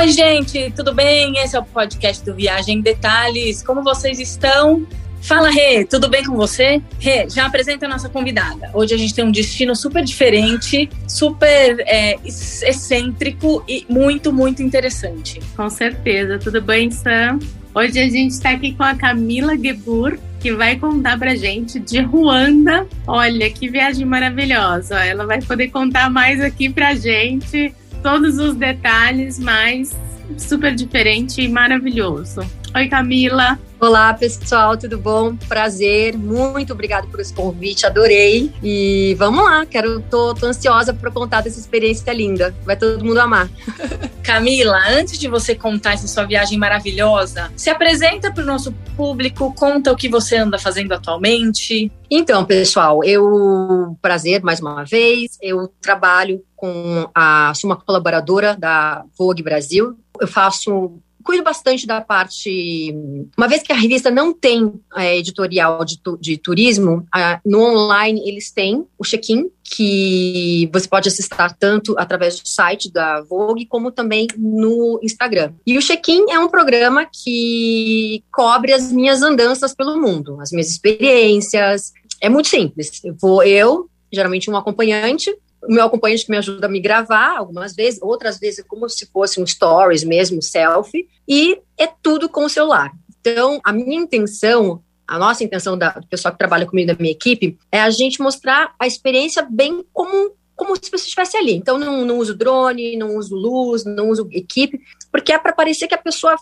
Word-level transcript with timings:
Oi, 0.00 0.08
gente, 0.08 0.72
tudo 0.74 0.94
bem? 0.94 1.36
Esse 1.36 1.54
é 1.54 1.58
o 1.58 1.62
podcast 1.62 2.24
do 2.24 2.34
Viagem 2.34 2.78
em 2.78 2.80
Detalhes. 2.80 3.62
Como 3.62 3.84
vocês 3.84 4.18
estão? 4.18 4.86
Fala, 5.20 5.50
Rê, 5.50 5.84
tudo 5.84 6.08
bem 6.08 6.24
com 6.24 6.34
você? 6.34 6.80
Rê, 6.98 7.28
já 7.28 7.44
apresenta 7.44 7.84
a 7.84 7.88
nossa 7.90 8.08
convidada. 8.08 8.70
Hoje 8.72 8.94
a 8.94 8.96
gente 8.96 9.14
tem 9.14 9.22
um 9.26 9.30
destino 9.30 9.76
super 9.76 10.02
diferente, 10.02 10.88
super 11.06 11.80
é, 11.80 12.18
excêntrico 12.24 13.62
e 13.68 13.84
muito, 13.90 14.32
muito 14.32 14.62
interessante. 14.62 15.38
Com 15.54 15.68
certeza. 15.68 16.38
Tudo 16.38 16.62
bem, 16.62 16.90
Sam? 16.90 17.38
Hoje 17.74 17.98
a 17.98 18.08
gente 18.08 18.30
está 18.30 18.52
aqui 18.52 18.72
com 18.72 18.82
a 18.82 18.94
Camila 18.94 19.54
Gebur, 19.54 20.18
que 20.40 20.50
vai 20.54 20.76
contar 20.76 21.18
pra 21.18 21.34
gente 21.34 21.78
de 21.78 22.00
Ruanda. 22.00 22.86
Olha, 23.06 23.50
que 23.50 23.68
viagem 23.68 24.06
maravilhosa. 24.06 25.04
Ela 25.04 25.26
vai 25.26 25.42
poder 25.42 25.68
contar 25.68 26.08
mais 26.08 26.40
aqui 26.40 26.70
pra 26.70 26.94
gente 26.94 27.74
todos 28.02 28.38
os 28.38 28.54
detalhes, 28.54 29.38
mas 29.38 29.96
super 30.38 30.74
diferente 30.74 31.42
e 31.42 31.48
maravilhoso. 31.48 32.40
Oi, 32.74 32.88
Camila. 32.88 33.58
Olá, 33.80 34.12
pessoal, 34.12 34.76
tudo 34.76 34.98
bom? 34.98 35.34
Prazer, 35.34 36.14
muito 36.14 36.74
obrigado 36.74 37.08
por 37.08 37.18
esse 37.18 37.32
convite, 37.32 37.86
adorei. 37.86 38.52
E 38.62 39.16
vamos 39.18 39.42
lá, 39.42 39.64
quero, 39.64 40.02
tô, 40.02 40.34
tô 40.34 40.44
ansiosa 40.44 40.92
para 40.92 41.10
contar 41.10 41.40
dessa 41.40 41.58
experiência 41.58 42.12
linda. 42.12 42.54
Vai 42.62 42.76
todo 42.76 43.02
mundo 43.02 43.18
amar. 43.18 43.48
Camila, 44.22 44.78
antes 44.90 45.18
de 45.18 45.28
você 45.28 45.54
contar 45.54 45.94
essa 45.94 46.06
sua 46.06 46.24
viagem 46.24 46.58
maravilhosa, 46.58 47.50
se 47.56 47.70
apresenta 47.70 48.30
para 48.30 48.42
o 48.42 48.46
nosso 48.46 48.70
público, 48.94 49.54
conta 49.54 49.90
o 49.90 49.96
que 49.96 50.10
você 50.10 50.36
anda 50.36 50.58
fazendo 50.58 50.92
atualmente. 50.92 51.90
Então, 52.10 52.44
pessoal, 52.44 53.02
eu 53.02 53.96
prazer 54.02 54.42
mais 54.42 54.60
uma 54.60 54.84
vez. 54.84 55.38
Eu 55.40 55.72
trabalho 55.80 56.44
com 56.54 57.08
a 57.14 57.54
sou 57.54 57.70
uma 57.70 57.76
colaboradora 57.76 58.54
da 58.54 59.04
Vogue 59.18 59.42
Brasil. 59.42 59.98
Eu 60.20 60.28
faço 60.28 61.00
cuido 61.22 61.42
bastante 61.42 61.86
da 61.86 62.00
parte. 62.00 62.94
Uma 63.36 63.48
vez 63.48 63.62
que 63.62 63.72
a 63.72 63.76
revista 63.76 64.10
não 64.10 64.32
tem 64.32 64.72
é, 64.96 65.18
editorial 65.18 65.84
de, 65.84 66.00
de 66.20 66.36
turismo, 66.36 67.06
a, 67.12 67.40
no 67.44 67.60
online 67.62 68.22
eles 68.28 68.50
têm 68.50 68.84
o 68.98 69.04
check-in, 69.04 69.50
que 69.62 70.68
você 70.72 70.88
pode 70.88 71.08
acessar 71.08 71.56
tanto 71.56 71.94
através 71.98 72.40
do 72.40 72.48
site 72.48 72.90
da 72.90 73.20
Vogue, 73.22 73.66
como 73.66 73.92
também 73.92 74.26
no 74.36 74.98
Instagram. 75.02 75.52
E 75.66 75.78
o 75.78 75.82
check-in 75.82 76.30
é 76.30 76.38
um 76.38 76.48
programa 76.48 77.06
que 77.06 78.24
cobre 78.32 78.72
as 78.72 78.90
minhas 78.90 79.22
andanças 79.22 79.74
pelo 79.74 80.00
mundo, 80.00 80.40
as 80.40 80.50
minhas 80.50 80.68
experiências. 80.68 81.92
É 82.20 82.28
muito 82.28 82.48
simples. 82.48 83.00
Eu 83.04 83.16
vou 83.20 83.42
eu, 83.42 83.88
geralmente 84.12 84.50
um 84.50 84.56
acompanhante, 84.56 85.34
o 85.62 85.72
meu 85.72 85.84
acompanhante 85.84 86.24
que 86.24 86.30
me 86.30 86.38
ajuda 86.38 86.66
a 86.66 86.70
me 86.70 86.80
gravar 86.80 87.36
algumas 87.36 87.74
vezes, 87.74 88.00
outras 88.02 88.38
vezes 88.38 88.64
como 88.66 88.88
se 88.88 89.06
fosse 89.06 89.40
um 89.40 89.46
stories 89.46 90.04
mesmo, 90.04 90.42
selfie, 90.42 91.08
e 91.28 91.60
é 91.78 91.86
tudo 91.86 92.28
com 92.28 92.44
o 92.44 92.48
celular. 92.48 92.92
Então, 93.20 93.60
a 93.62 93.72
minha 93.72 94.00
intenção, 94.00 94.82
a 95.06 95.18
nossa 95.18 95.44
intenção 95.44 95.76
da, 95.76 95.90
do 95.90 96.06
pessoal 96.06 96.32
que 96.32 96.38
trabalha 96.38 96.66
comigo 96.66 96.88
da 96.88 96.98
minha 96.98 97.12
equipe, 97.12 97.58
é 97.70 97.80
a 97.80 97.90
gente 97.90 98.20
mostrar 98.20 98.74
a 98.78 98.86
experiência 98.86 99.46
bem 99.48 99.84
como 99.92 100.32
como 100.60 100.76
se 100.76 100.90
você 100.90 101.04
estivesse 101.04 101.38
ali. 101.38 101.54
Então, 101.54 101.78
não, 101.78 102.04
não 102.04 102.18
uso 102.18 102.36
drone, 102.36 102.94
não 102.94 103.16
uso 103.16 103.34
luz, 103.34 103.82
não 103.86 104.10
uso 104.10 104.28
equipe, 104.30 104.78
porque 105.10 105.32
é 105.32 105.38
para 105.38 105.54
parecer 105.54 105.88
que 105.88 105.94
a 105.94 105.98
pessoa 105.98 106.36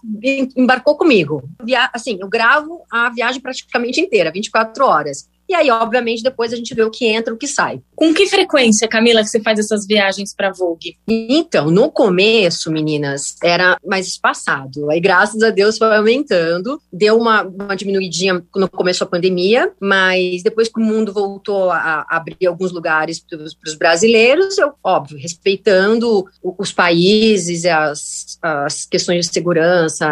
embarcou 0.57 0.97
comigo. 0.97 1.49
Via 1.63 1.89
assim, 1.93 2.19
eu 2.21 2.29
gravo 2.29 2.83
a 2.91 3.11
viagem 3.11 3.41
praticamente 3.41 4.01
inteira, 4.01 4.33
24 4.33 4.85
horas. 4.85 5.29
E 5.49 5.55
aí, 5.55 5.71
obviamente, 5.71 6.23
depois 6.23 6.53
a 6.53 6.57
gente 6.57 6.75
vê 6.75 6.83
o 6.83 6.91
que 6.91 7.07
entra, 7.07 7.33
o 7.33 7.37
que 7.37 7.47
sai. 7.47 7.81
Com 7.97 8.13
que 8.13 8.27
frequência, 8.27 8.87
Camila, 8.87 9.23
que 9.23 9.29
você 9.29 9.41
faz 9.41 9.59
essas 9.59 9.87
viagens 9.87 10.35
para 10.35 10.53
Vogue? 10.53 10.97
Então, 11.09 11.71
no 11.71 11.91
começo, 11.91 12.71
meninas, 12.71 13.37
era 13.43 13.79
mais 13.87 14.07
espaçado. 14.07 14.91
Aí, 14.91 15.01
graças 15.01 15.43
a 15.43 15.49
Deus, 15.49 15.79
foi 15.79 15.97
aumentando. 15.97 16.81
Deu 16.93 17.17
uma, 17.17 17.43
uma 17.43 17.75
diminuidinha 17.75 18.43
quando 18.53 18.69
começou 18.69 19.07
a 19.07 19.09
pandemia, 19.11 19.73
mas 19.81 20.43
depois 20.43 20.69
que 20.69 20.79
o 20.79 20.85
mundo 20.85 21.15
voltou 21.15 21.71
a, 21.71 22.05
a 22.09 22.17
abrir 22.17 22.47
alguns 22.47 22.71
lugares 22.71 23.19
para 23.19 23.39
os 23.39 23.75
brasileiros, 23.75 24.59
eu, 24.59 24.73
óbvio, 24.85 25.19
respeitando 25.19 26.27
os 26.43 26.73
países, 26.73 27.65
as, 27.65 28.39
as 28.43 28.85
questões 28.85 29.27
de 29.27 29.33
segurança, 29.33 30.07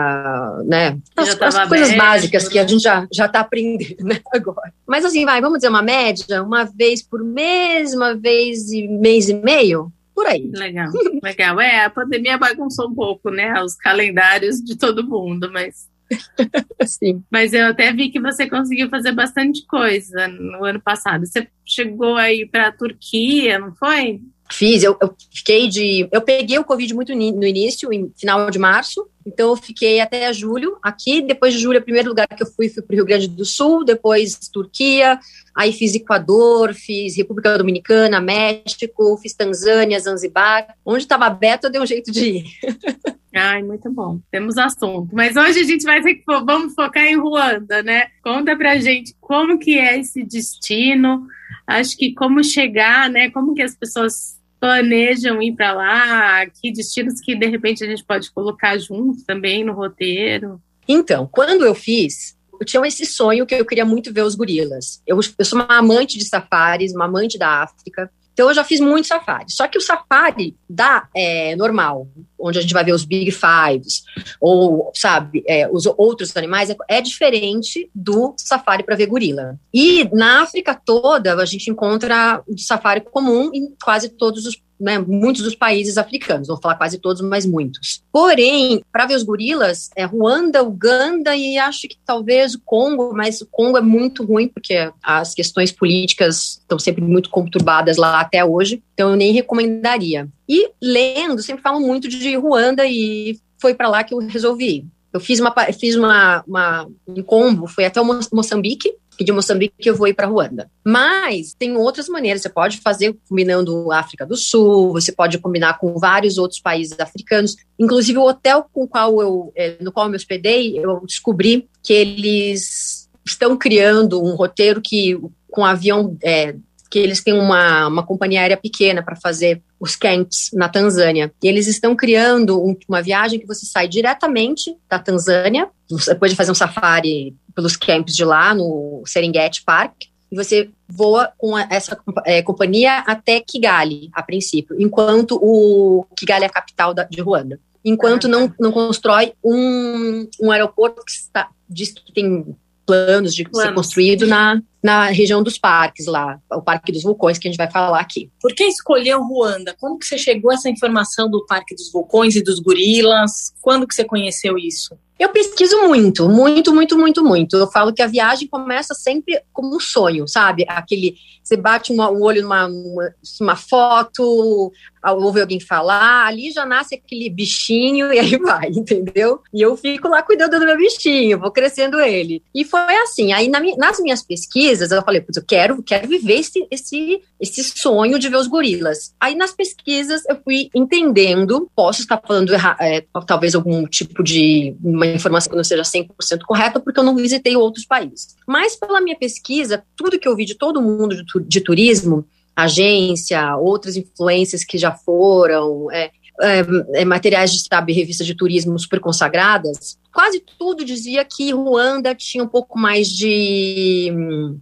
né? 0.64 0.96
As, 1.14 1.40
as 1.40 1.68
coisas 1.68 1.94
básicas 1.94 2.48
que 2.48 2.58
a 2.58 2.66
gente 2.66 2.82
já, 2.82 3.06
já 3.12 3.28
tá 3.28 3.40
aprendendo, 3.40 4.02
né, 4.02 4.18
agora. 4.32 4.72
Mas 4.86 5.04
assim, 5.04 5.25
vai, 5.26 5.40
vamos 5.40 5.58
dizer 5.58 5.68
uma 5.68 5.82
média, 5.82 6.42
uma 6.42 6.64
vez 6.64 7.02
por 7.02 7.22
mês, 7.22 7.92
uma 7.92 8.14
vez 8.14 8.72
e 8.72 8.88
mês 8.88 9.28
e 9.28 9.34
meio, 9.34 9.92
por 10.14 10.26
aí. 10.26 10.50
Legal, 10.54 10.90
legal. 11.22 11.60
É, 11.60 11.84
a 11.84 11.90
pandemia 11.90 12.38
bagunçou 12.38 12.88
um 12.88 12.94
pouco, 12.94 13.30
né, 13.30 13.62
os 13.62 13.74
calendários 13.74 14.62
de 14.62 14.78
todo 14.78 15.06
mundo, 15.06 15.50
mas 15.52 15.88
Sim. 16.86 17.22
Mas 17.30 17.52
eu 17.52 17.66
até 17.66 17.92
vi 17.92 18.10
que 18.10 18.20
você 18.20 18.48
conseguiu 18.48 18.88
fazer 18.88 19.12
bastante 19.12 19.66
coisa 19.66 20.28
no 20.28 20.64
ano 20.64 20.80
passado. 20.80 21.26
Você 21.26 21.48
chegou 21.64 22.16
aí 22.16 22.46
para 22.46 22.68
a 22.68 22.72
Turquia, 22.72 23.58
não 23.58 23.74
foi? 23.74 24.20
Fiz, 24.50 24.82
eu, 24.82 24.96
eu, 25.00 25.14
fiquei 25.34 25.68
de. 25.68 26.08
Eu 26.12 26.20
peguei 26.20 26.58
o 26.58 26.64
Covid 26.64 26.94
muito 26.94 27.14
no 27.14 27.44
início, 27.44 27.92
em 27.92 28.12
final 28.16 28.48
de 28.50 28.58
março, 28.58 29.08
então 29.26 29.50
eu 29.50 29.56
fiquei 29.56 30.00
até 30.00 30.32
julho 30.32 30.78
aqui. 30.82 31.20
Depois 31.20 31.52
de 31.52 31.58
julho, 31.58 31.80
o 31.80 31.82
primeiro 31.82 32.10
lugar 32.10 32.28
que 32.28 32.42
eu 32.42 32.46
fui 32.46 32.68
fui 32.68 32.82
para 32.82 32.94
o 32.94 32.96
Rio 32.96 33.04
Grande 33.04 33.28
do 33.28 33.44
Sul, 33.44 33.84
depois 33.84 34.38
Turquia, 34.52 35.18
aí 35.54 35.72
fiz 35.72 35.94
Equador, 35.94 36.74
fiz 36.74 37.16
República 37.16 37.58
Dominicana, 37.58 38.20
México, 38.20 39.18
fiz 39.20 39.34
Tanzânia, 39.34 39.98
Zanzibar. 39.98 40.74
Onde 40.84 41.02
estava 41.02 41.26
aberto, 41.26 41.64
eu 41.64 41.70
dei 41.70 41.80
um 41.80 41.86
jeito 41.86 42.12
de 42.12 42.24
ir. 42.26 42.44
Ai, 43.34 43.62
muito 43.62 43.90
bom. 43.90 44.18
Temos 44.30 44.56
assunto. 44.56 45.14
Mas 45.14 45.36
hoje 45.36 45.60
a 45.60 45.64
gente 45.64 45.84
vai 45.84 46.00
ter 46.00 46.14
que 46.14 46.24
vamos 46.26 46.74
focar 46.74 47.04
em 47.04 47.18
Ruanda, 47.18 47.82
né? 47.82 48.06
Conta 48.22 48.56
pra 48.56 48.78
gente 48.78 49.14
como 49.20 49.58
que 49.58 49.78
é 49.78 49.98
esse 49.98 50.24
destino. 50.24 51.26
Acho 51.66 51.96
que 51.96 52.14
como 52.14 52.42
chegar, 52.42 53.10
né? 53.10 53.28
Como 53.30 53.52
que 53.52 53.60
as 53.60 53.76
pessoas 53.76 54.35
planejam 54.60 55.40
ir 55.42 55.54
para 55.54 55.72
lá? 55.72 56.46
Que 56.46 56.72
destinos 56.72 57.20
que 57.20 57.34
de 57.34 57.46
repente 57.46 57.84
a 57.84 57.86
gente 57.86 58.04
pode 58.04 58.30
colocar 58.30 58.78
junto 58.78 59.24
também 59.24 59.64
no 59.64 59.72
roteiro? 59.72 60.60
Então, 60.88 61.28
quando 61.30 61.64
eu 61.64 61.74
fiz, 61.74 62.36
eu 62.60 62.66
tinha 62.66 62.86
esse 62.86 63.04
sonho 63.04 63.46
que 63.46 63.54
eu 63.54 63.66
queria 63.66 63.84
muito 63.84 64.12
ver 64.12 64.22
os 64.22 64.34
gorilas. 64.34 65.02
Eu, 65.06 65.18
eu 65.38 65.44
sou 65.44 65.58
uma 65.58 65.78
amante 65.78 66.18
de 66.18 66.24
safaris, 66.24 66.94
uma 66.94 67.04
amante 67.04 67.38
da 67.38 67.62
África. 67.62 68.10
Então 68.36 68.50
eu 68.50 68.54
já 68.54 68.62
fiz 68.62 68.80
muito 68.80 69.08
safari. 69.08 69.46
Só 69.48 69.66
que 69.66 69.78
o 69.78 69.80
safari 69.80 70.54
da 70.68 71.08
é, 71.16 71.56
normal, 71.56 72.06
onde 72.38 72.58
a 72.58 72.60
gente 72.60 72.74
vai 72.74 72.84
ver 72.84 72.92
os 72.92 73.02
Big 73.02 73.30
Fives, 73.32 74.02
ou, 74.38 74.92
sabe, 74.94 75.42
é, 75.48 75.66
os 75.72 75.86
outros 75.86 76.36
animais, 76.36 76.68
é, 76.68 76.76
é 76.86 77.00
diferente 77.00 77.90
do 77.94 78.34
safari 78.36 78.84
para 78.84 78.94
ver 78.94 79.06
gorila. 79.06 79.58
E 79.72 80.06
na 80.14 80.42
África 80.42 80.74
toda, 80.74 81.34
a 81.34 81.46
gente 81.46 81.70
encontra 81.70 82.42
o 82.46 82.58
safari 82.58 83.00
comum 83.00 83.50
em 83.54 83.74
quase 83.82 84.10
todos 84.10 84.44
os 84.44 84.54
né, 84.78 84.98
muitos 84.98 85.42
dos 85.42 85.54
países 85.54 85.96
africanos, 85.98 86.48
vou 86.48 86.60
falar 86.60 86.76
quase 86.76 86.98
todos, 86.98 87.22
mas 87.22 87.46
muitos. 87.46 88.02
Porém, 88.12 88.82
para 88.92 89.06
ver 89.06 89.14
os 89.14 89.22
gorilas, 89.22 89.90
é 89.96 90.04
Ruanda, 90.04 90.62
Uganda 90.62 91.34
e 91.34 91.58
acho 91.58 91.88
que 91.88 91.96
talvez 92.04 92.54
o 92.54 92.60
Congo, 92.64 93.12
mas 93.14 93.40
o 93.40 93.46
Congo 93.46 93.78
é 93.78 93.80
muito 93.80 94.24
ruim 94.24 94.48
porque 94.48 94.90
as 95.02 95.34
questões 95.34 95.72
políticas 95.72 96.58
estão 96.60 96.78
sempre 96.78 97.02
muito 97.02 97.30
conturbadas 97.30 97.96
lá 97.96 98.20
até 98.20 98.44
hoje, 98.44 98.82
então 98.94 99.10
eu 99.10 99.16
nem 99.16 99.32
recomendaria. 99.32 100.28
E 100.48 100.70
lendo, 100.80 101.42
sempre 101.42 101.62
falam 101.62 101.80
muito 101.80 102.08
de 102.08 102.36
Ruanda 102.36 102.84
e 102.86 103.38
foi 103.58 103.74
para 103.74 103.88
lá 103.88 104.04
que 104.04 104.14
eu 104.14 104.18
resolvi. 104.18 104.86
Eu 105.12 105.20
fiz 105.20 105.40
uma 105.40 105.54
fiz 105.72 105.96
uma, 105.96 106.44
uma 106.46 106.86
um 107.08 107.22
combo, 107.22 107.66
foi 107.66 107.86
até 107.86 108.00
Moçambique, 108.02 108.94
e 109.18 109.24
de 109.24 109.32
Moçambique 109.32 109.74
eu 109.86 109.94
vou 109.94 110.08
ir 110.08 110.14
para 110.14 110.26
Ruanda. 110.26 110.70
Mas 110.84 111.54
tem 111.58 111.76
outras 111.76 112.08
maneiras, 112.08 112.42
você 112.42 112.48
pode 112.48 112.78
fazer 112.78 113.16
combinando 113.28 113.90
África 113.92 114.26
do 114.26 114.36
Sul, 114.36 114.92
você 114.92 115.12
pode 115.12 115.38
combinar 115.38 115.78
com 115.78 115.98
vários 115.98 116.38
outros 116.38 116.60
países 116.60 116.98
africanos. 116.98 117.56
Inclusive 117.78 118.18
o 118.18 118.26
hotel 118.26 118.66
com 118.72 118.86
qual 118.86 119.20
eu, 119.20 119.52
é, 119.56 119.76
no 119.80 119.92
qual 119.92 120.06
eu 120.06 120.10
me 120.10 120.16
hospedei, 120.16 120.78
eu 120.78 121.02
descobri 121.06 121.68
que 121.82 121.92
eles 121.92 123.08
estão 123.24 123.56
criando 123.56 124.22
um 124.22 124.34
roteiro 124.34 124.80
que 124.80 125.18
com 125.50 125.64
avião 125.64 126.16
é, 126.22 126.54
que 126.90 126.98
eles 126.98 127.22
têm 127.22 127.34
uma, 127.34 127.88
uma 127.88 128.02
companhia 128.04 128.40
aérea 128.40 128.56
pequena 128.56 129.02
para 129.02 129.16
fazer 129.16 129.62
os 129.78 129.96
camps 129.96 130.50
na 130.52 130.68
Tanzânia. 130.68 131.32
E 131.42 131.48
eles 131.48 131.66
estão 131.66 131.94
criando 131.94 132.62
um, 132.62 132.76
uma 132.88 133.02
viagem 133.02 133.38
que 133.38 133.46
você 133.46 133.66
sai 133.66 133.88
diretamente 133.88 134.74
da 134.88 134.98
Tanzânia, 134.98 135.68
depois 136.06 136.30
de 136.30 136.36
fazer 136.36 136.50
um 136.50 136.54
safari 136.54 137.34
pelos 137.56 137.76
camps 137.76 138.14
de 138.14 138.24
lá, 138.24 138.54
no 138.54 139.02
Serengeti 139.06 139.64
Park, 139.64 139.94
e 140.30 140.36
você 140.36 140.68
voa 140.86 141.32
com 141.38 141.58
essa 141.58 141.98
é, 142.24 142.42
companhia 142.42 142.98
até 142.98 143.40
Kigali, 143.40 144.10
a 144.12 144.22
princípio, 144.22 144.76
enquanto 144.78 145.38
o 145.42 146.04
Kigali 146.16 146.44
é 146.44 146.46
a 146.46 146.50
capital 146.50 146.92
da, 146.92 147.04
de 147.04 147.20
Ruanda. 147.20 147.58
Enquanto 147.84 148.28
não, 148.28 148.52
não 148.60 148.72
constrói 148.72 149.32
um, 149.42 150.28
um 150.42 150.50
aeroporto 150.50 151.02
que 151.04 151.12
está, 151.12 151.48
diz 151.68 151.92
que 151.92 152.12
tem 152.12 152.54
planos 152.84 153.34
de 153.34 153.44
planos. 153.44 153.68
ser 153.68 153.74
construído 153.74 154.26
na, 154.26 154.60
na 154.82 155.06
região 155.06 155.42
dos 155.42 155.58
parques 155.58 156.06
lá, 156.06 156.38
o 156.52 156.62
Parque 156.62 156.92
dos 156.92 157.02
Vulcões, 157.02 157.38
que 157.38 157.48
a 157.48 157.50
gente 157.50 157.58
vai 157.58 157.70
falar 157.70 158.00
aqui. 158.00 158.30
Por 158.40 158.54
que 158.54 158.64
escolheu 158.64 159.22
Ruanda? 159.22 159.74
Como 159.80 159.98
que 159.98 160.06
você 160.06 160.18
chegou 160.18 160.50
a 160.50 160.54
essa 160.54 160.68
informação 160.68 161.28
do 161.28 161.44
Parque 161.46 161.74
dos 161.74 161.90
Vulcões 161.90 162.36
e 162.36 162.42
dos 162.42 162.60
gorilas? 162.60 163.52
Quando 163.60 163.86
que 163.86 163.94
você 163.94 164.04
conheceu 164.04 164.56
isso? 164.56 164.96
Eu 165.18 165.30
pesquiso 165.30 165.80
muito, 165.88 166.28
muito, 166.28 166.74
muito, 166.74 166.98
muito, 166.98 167.24
muito. 167.24 167.56
Eu 167.56 167.70
falo 167.70 167.92
que 167.92 168.02
a 168.02 168.06
viagem 168.06 168.46
começa 168.46 168.92
sempre 168.92 169.40
como 169.50 169.74
um 169.74 169.80
sonho, 169.80 170.28
sabe? 170.28 170.66
Aquele, 170.68 171.16
você 171.42 171.56
bate 171.56 171.90
um 171.90 172.00
olho 172.22 172.42
numa 172.42 172.66
uma, 172.66 173.14
uma 173.40 173.56
foto, 173.56 174.70
ouve 175.02 175.40
alguém 175.40 175.58
falar, 175.58 176.26
ali 176.26 176.50
já 176.50 176.66
nasce 176.66 176.96
aquele 176.96 177.30
bichinho 177.30 178.12
e 178.12 178.18
aí 178.18 178.36
vai, 178.36 178.68
entendeu? 178.68 179.40
E 179.54 179.62
eu 179.62 179.74
fico 179.74 180.06
lá 180.06 180.22
cuidando 180.22 180.58
do 180.58 180.66
meu 180.66 180.76
bichinho, 180.76 181.40
vou 181.40 181.50
crescendo 181.50 181.98
ele. 181.98 182.42
E 182.54 182.62
foi 182.62 182.94
assim, 182.96 183.32
aí 183.32 183.48
na, 183.48 183.60
nas 183.78 183.98
minhas 184.00 184.22
pesquisas 184.22 184.65
eu 184.68 185.02
falei, 185.02 185.24
eu 185.34 185.42
quero, 185.46 185.82
quero 185.82 186.08
viver 186.08 186.40
esse, 186.40 186.66
esse, 186.70 187.20
esse 187.40 187.62
sonho 187.62 188.18
de 188.18 188.28
ver 188.28 188.36
os 188.36 188.46
gorilas. 188.46 189.14
Aí 189.20 189.34
nas 189.34 189.52
pesquisas 189.52 190.22
eu 190.28 190.38
fui 190.42 190.70
entendendo, 190.74 191.70
posso 191.74 192.00
estar 192.00 192.20
falando 192.26 192.52
é, 192.80 193.04
talvez 193.26 193.54
algum 193.54 193.86
tipo 193.86 194.22
de 194.22 194.74
uma 194.82 195.06
informação 195.06 195.50
que 195.50 195.56
não 195.56 195.64
seja 195.64 195.82
100% 195.82 196.08
correta, 196.46 196.80
porque 196.80 196.98
eu 196.98 197.04
não 197.04 197.16
visitei 197.16 197.56
outros 197.56 197.86
países. 197.86 198.36
Mas 198.46 198.76
pela 198.76 199.00
minha 199.00 199.16
pesquisa, 199.16 199.82
tudo 199.96 200.18
que 200.18 200.28
eu 200.28 200.36
vi 200.36 200.44
de 200.44 200.54
todo 200.54 200.82
mundo 200.82 201.16
de, 201.16 201.24
de 201.46 201.60
turismo, 201.60 202.26
agência, 202.54 203.56
outras 203.56 203.96
influências 203.96 204.64
que 204.64 204.78
já 204.78 204.92
foram, 204.92 205.90
é, 205.92 206.10
é, 206.40 207.00
é, 207.00 207.04
materiais 207.04 207.52
de 207.52 207.66
sabe, 207.66 207.92
revistas 207.92 208.26
de 208.26 208.34
turismo 208.34 208.78
super 208.78 209.00
consagradas, 209.00 209.98
quase 210.12 210.42
tudo 210.58 210.84
dizia 210.84 211.24
que 211.24 211.52
Ruanda 211.52 212.14
tinha 212.14 212.44
um 212.44 212.48
pouco 212.48 212.78
mais 212.78 213.08
de, 213.08 214.12